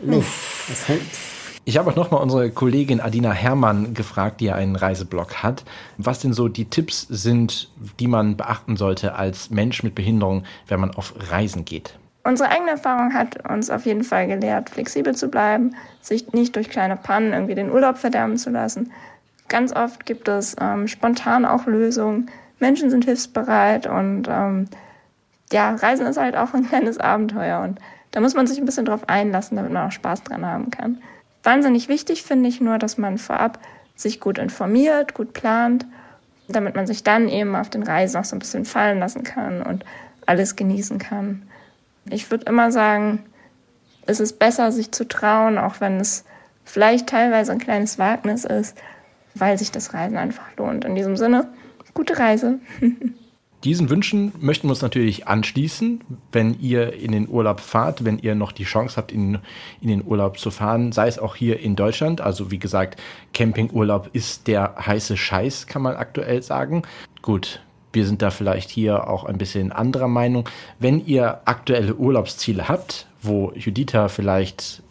nee, 0.00 0.22
das, 0.68 0.98
ich 1.68 1.76
habe 1.76 1.90
auch 1.90 1.96
nochmal 1.96 2.22
unsere 2.22 2.50
Kollegin 2.50 2.98
Adina 2.98 3.30
Herrmann 3.30 3.92
gefragt, 3.92 4.40
die 4.40 4.46
ja 4.46 4.54
einen 4.54 4.74
Reiseblog 4.74 5.42
hat, 5.42 5.64
was 5.98 6.18
denn 6.18 6.32
so 6.32 6.48
die 6.48 6.64
Tipps 6.64 7.02
sind, 7.10 7.70
die 8.00 8.06
man 8.06 8.38
beachten 8.38 8.78
sollte 8.78 9.16
als 9.16 9.50
Mensch 9.50 9.82
mit 9.82 9.94
Behinderung, 9.94 10.44
wenn 10.66 10.80
man 10.80 10.94
auf 10.94 11.12
Reisen 11.30 11.66
geht. 11.66 11.98
Unsere 12.24 12.48
eigene 12.48 12.70
Erfahrung 12.70 13.12
hat 13.12 13.46
uns 13.50 13.68
auf 13.68 13.84
jeden 13.84 14.02
Fall 14.02 14.28
gelehrt, 14.28 14.70
flexibel 14.70 15.14
zu 15.14 15.28
bleiben, 15.28 15.76
sich 16.00 16.32
nicht 16.32 16.56
durch 16.56 16.70
kleine 16.70 16.96
Pannen 16.96 17.34
irgendwie 17.34 17.54
den 17.54 17.70
Urlaub 17.70 17.98
verderben 17.98 18.38
zu 18.38 18.48
lassen. 18.48 18.90
Ganz 19.48 19.76
oft 19.76 20.06
gibt 20.06 20.26
es 20.26 20.56
ähm, 20.58 20.88
spontan 20.88 21.44
auch 21.44 21.66
Lösungen. 21.66 22.30
Menschen 22.60 22.88
sind 22.88 23.04
hilfsbereit 23.04 23.86
und 23.86 24.26
ähm, 24.26 24.70
ja, 25.52 25.74
Reisen 25.74 26.06
ist 26.06 26.16
halt 26.16 26.34
auch 26.34 26.54
ein 26.54 26.66
kleines 26.66 26.96
Abenteuer 26.96 27.60
und 27.60 27.78
da 28.12 28.20
muss 28.20 28.32
man 28.32 28.46
sich 28.46 28.56
ein 28.56 28.64
bisschen 28.64 28.86
drauf 28.86 29.06
einlassen, 29.06 29.58
damit 29.58 29.70
man 29.70 29.88
auch 29.88 29.92
Spaß 29.92 30.22
dran 30.22 30.46
haben 30.46 30.70
kann. 30.70 31.02
Wahnsinnig 31.42 31.88
wichtig 31.88 32.22
finde 32.22 32.48
ich 32.48 32.60
nur, 32.60 32.78
dass 32.78 32.98
man 32.98 33.18
vorab 33.18 33.58
sich 33.94 34.20
gut 34.20 34.38
informiert, 34.38 35.14
gut 35.14 35.32
plant, 35.32 35.86
damit 36.48 36.76
man 36.76 36.86
sich 36.86 37.04
dann 37.04 37.28
eben 37.28 37.54
auf 37.56 37.70
den 37.70 37.82
Reisen 37.82 38.18
auch 38.20 38.24
so 38.24 38.36
ein 38.36 38.38
bisschen 38.38 38.64
fallen 38.64 38.98
lassen 38.98 39.22
kann 39.22 39.62
und 39.62 39.84
alles 40.26 40.56
genießen 40.56 40.98
kann. 40.98 41.42
Ich 42.10 42.30
würde 42.30 42.46
immer 42.46 42.72
sagen, 42.72 43.24
es 44.06 44.20
ist 44.20 44.38
besser, 44.38 44.72
sich 44.72 44.92
zu 44.92 45.06
trauen, 45.06 45.58
auch 45.58 45.80
wenn 45.80 46.00
es 46.00 46.24
vielleicht 46.64 47.08
teilweise 47.08 47.52
ein 47.52 47.58
kleines 47.58 47.98
Wagnis 47.98 48.44
ist, 48.44 48.76
weil 49.34 49.58
sich 49.58 49.70
das 49.70 49.94
Reisen 49.94 50.16
einfach 50.16 50.56
lohnt. 50.56 50.84
In 50.84 50.94
diesem 50.94 51.16
Sinne, 51.16 51.48
gute 51.94 52.18
Reise. 52.18 52.58
Diesen 53.64 53.90
Wünschen 53.90 54.32
möchten 54.38 54.68
wir 54.68 54.70
uns 54.70 54.82
natürlich 54.82 55.26
anschließen, 55.26 56.02
wenn 56.30 56.60
ihr 56.60 56.92
in 56.92 57.10
den 57.10 57.28
Urlaub 57.28 57.58
fahrt, 57.58 58.04
wenn 58.04 58.20
ihr 58.20 58.36
noch 58.36 58.52
die 58.52 58.64
Chance 58.64 58.96
habt, 58.96 59.10
in, 59.10 59.38
in 59.80 59.88
den 59.88 60.04
Urlaub 60.04 60.38
zu 60.38 60.52
fahren, 60.52 60.92
sei 60.92 61.08
es 61.08 61.18
auch 61.18 61.34
hier 61.34 61.58
in 61.58 61.74
Deutschland. 61.74 62.20
Also 62.20 62.52
wie 62.52 62.60
gesagt, 62.60 63.00
Campingurlaub 63.34 64.10
ist 64.12 64.46
der 64.46 64.76
heiße 64.86 65.16
Scheiß, 65.16 65.66
kann 65.66 65.82
man 65.82 65.96
aktuell 65.96 66.40
sagen. 66.40 66.82
Gut, 67.20 67.60
wir 67.92 68.06
sind 68.06 68.22
da 68.22 68.30
vielleicht 68.30 68.70
hier 68.70 69.08
auch 69.08 69.24
ein 69.24 69.38
bisschen 69.38 69.72
anderer 69.72 70.08
Meinung. 70.08 70.48
Wenn 70.78 71.04
ihr 71.04 71.40
aktuelle 71.44 71.96
Urlaubsziele 71.96 72.68
habt, 72.68 73.08
wo 73.22 73.52
Juditha 73.56 74.06
vielleicht 74.06 74.82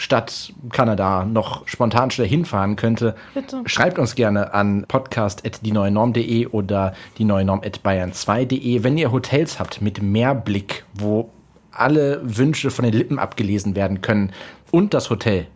statt 0.00 0.52
Kanada 0.72 1.24
noch 1.24 1.68
spontan 1.68 2.10
schnell 2.10 2.26
hinfahren 2.26 2.76
könnte, 2.76 3.14
Bitte. 3.34 3.62
schreibt 3.66 3.98
uns 3.98 4.14
gerne 4.14 4.54
an 4.54 4.86
podcast.dieneuenorm.de 4.88 6.46
oder 6.46 6.94
die 7.18 7.24
neue 7.24 7.44
Norm.bayern2.de. 7.44 8.82
Wenn 8.82 8.96
ihr 8.96 9.12
Hotels 9.12 9.58
habt 9.58 9.82
mit 9.82 10.02
Mehrblick, 10.02 10.84
wo 10.94 11.30
alle 11.70 12.20
Wünsche 12.24 12.70
von 12.70 12.84
den 12.84 12.94
Lippen 12.94 13.18
abgelesen 13.18 13.76
werden 13.76 14.00
können 14.00 14.32
und 14.70 14.94
das 14.94 15.10
Hotel 15.10 15.46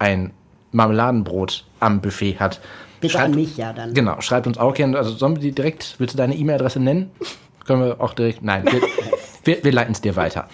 ein 0.00 0.32
Marmeladenbrot 0.72 1.64
am 1.78 2.00
Buffet 2.00 2.40
hat. 2.40 2.60
Bitte 3.00 3.14
schreibt, 3.14 3.26
an 3.26 3.34
mich, 3.36 3.56
ja, 3.56 3.72
dann. 3.72 3.94
Genau, 3.94 4.20
schreibt 4.20 4.48
uns 4.48 4.58
auch 4.58 4.74
gerne. 4.74 4.98
Also 4.98 5.12
sollen 5.12 5.36
wir 5.36 5.42
die 5.42 5.52
direkt, 5.52 5.94
willst 5.98 6.14
du 6.14 6.18
deine 6.18 6.34
E-Mail-Adresse 6.34 6.80
nennen? 6.80 7.10
Können 7.66 7.82
wir 7.84 8.00
auch 8.00 8.14
direkt, 8.14 8.42
nein, 8.42 8.64
wir, 8.64 8.80
wir, 9.44 9.64
wir 9.64 9.72
leiten 9.72 9.92
es 9.92 10.00
dir 10.00 10.16
weiter. 10.16 10.48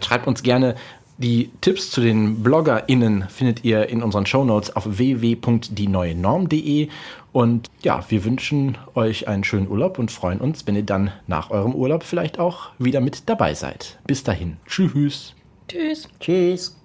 Schreibt 0.00 0.26
uns 0.26 0.42
gerne, 0.42 0.76
die 1.18 1.50
Tipps 1.62 1.90
zu 1.90 2.02
den 2.02 2.42
BloggerInnen 2.42 3.24
findet 3.28 3.64
ihr 3.64 3.88
in 3.88 4.02
unseren 4.02 4.26
Shownotes 4.26 4.76
auf 4.76 4.98
www.dieneuenorm.de. 4.98 6.88
Und 7.32 7.70
ja, 7.82 8.04
wir 8.08 8.24
wünschen 8.24 8.76
euch 8.94 9.26
einen 9.28 9.44
schönen 9.44 9.68
Urlaub 9.68 9.98
und 9.98 10.10
freuen 10.10 10.40
uns, 10.40 10.66
wenn 10.66 10.76
ihr 10.76 10.82
dann 10.82 11.12
nach 11.26 11.50
eurem 11.50 11.74
Urlaub 11.74 12.02
vielleicht 12.02 12.38
auch 12.38 12.70
wieder 12.78 13.00
mit 13.00 13.28
dabei 13.28 13.54
seid. 13.54 13.98
Bis 14.06 14.24
dahin. 14.24 14.58
Tschüss. 14.66 15.34
Tschüss. 15.68 16.08
Tschüss. 16.20 16.76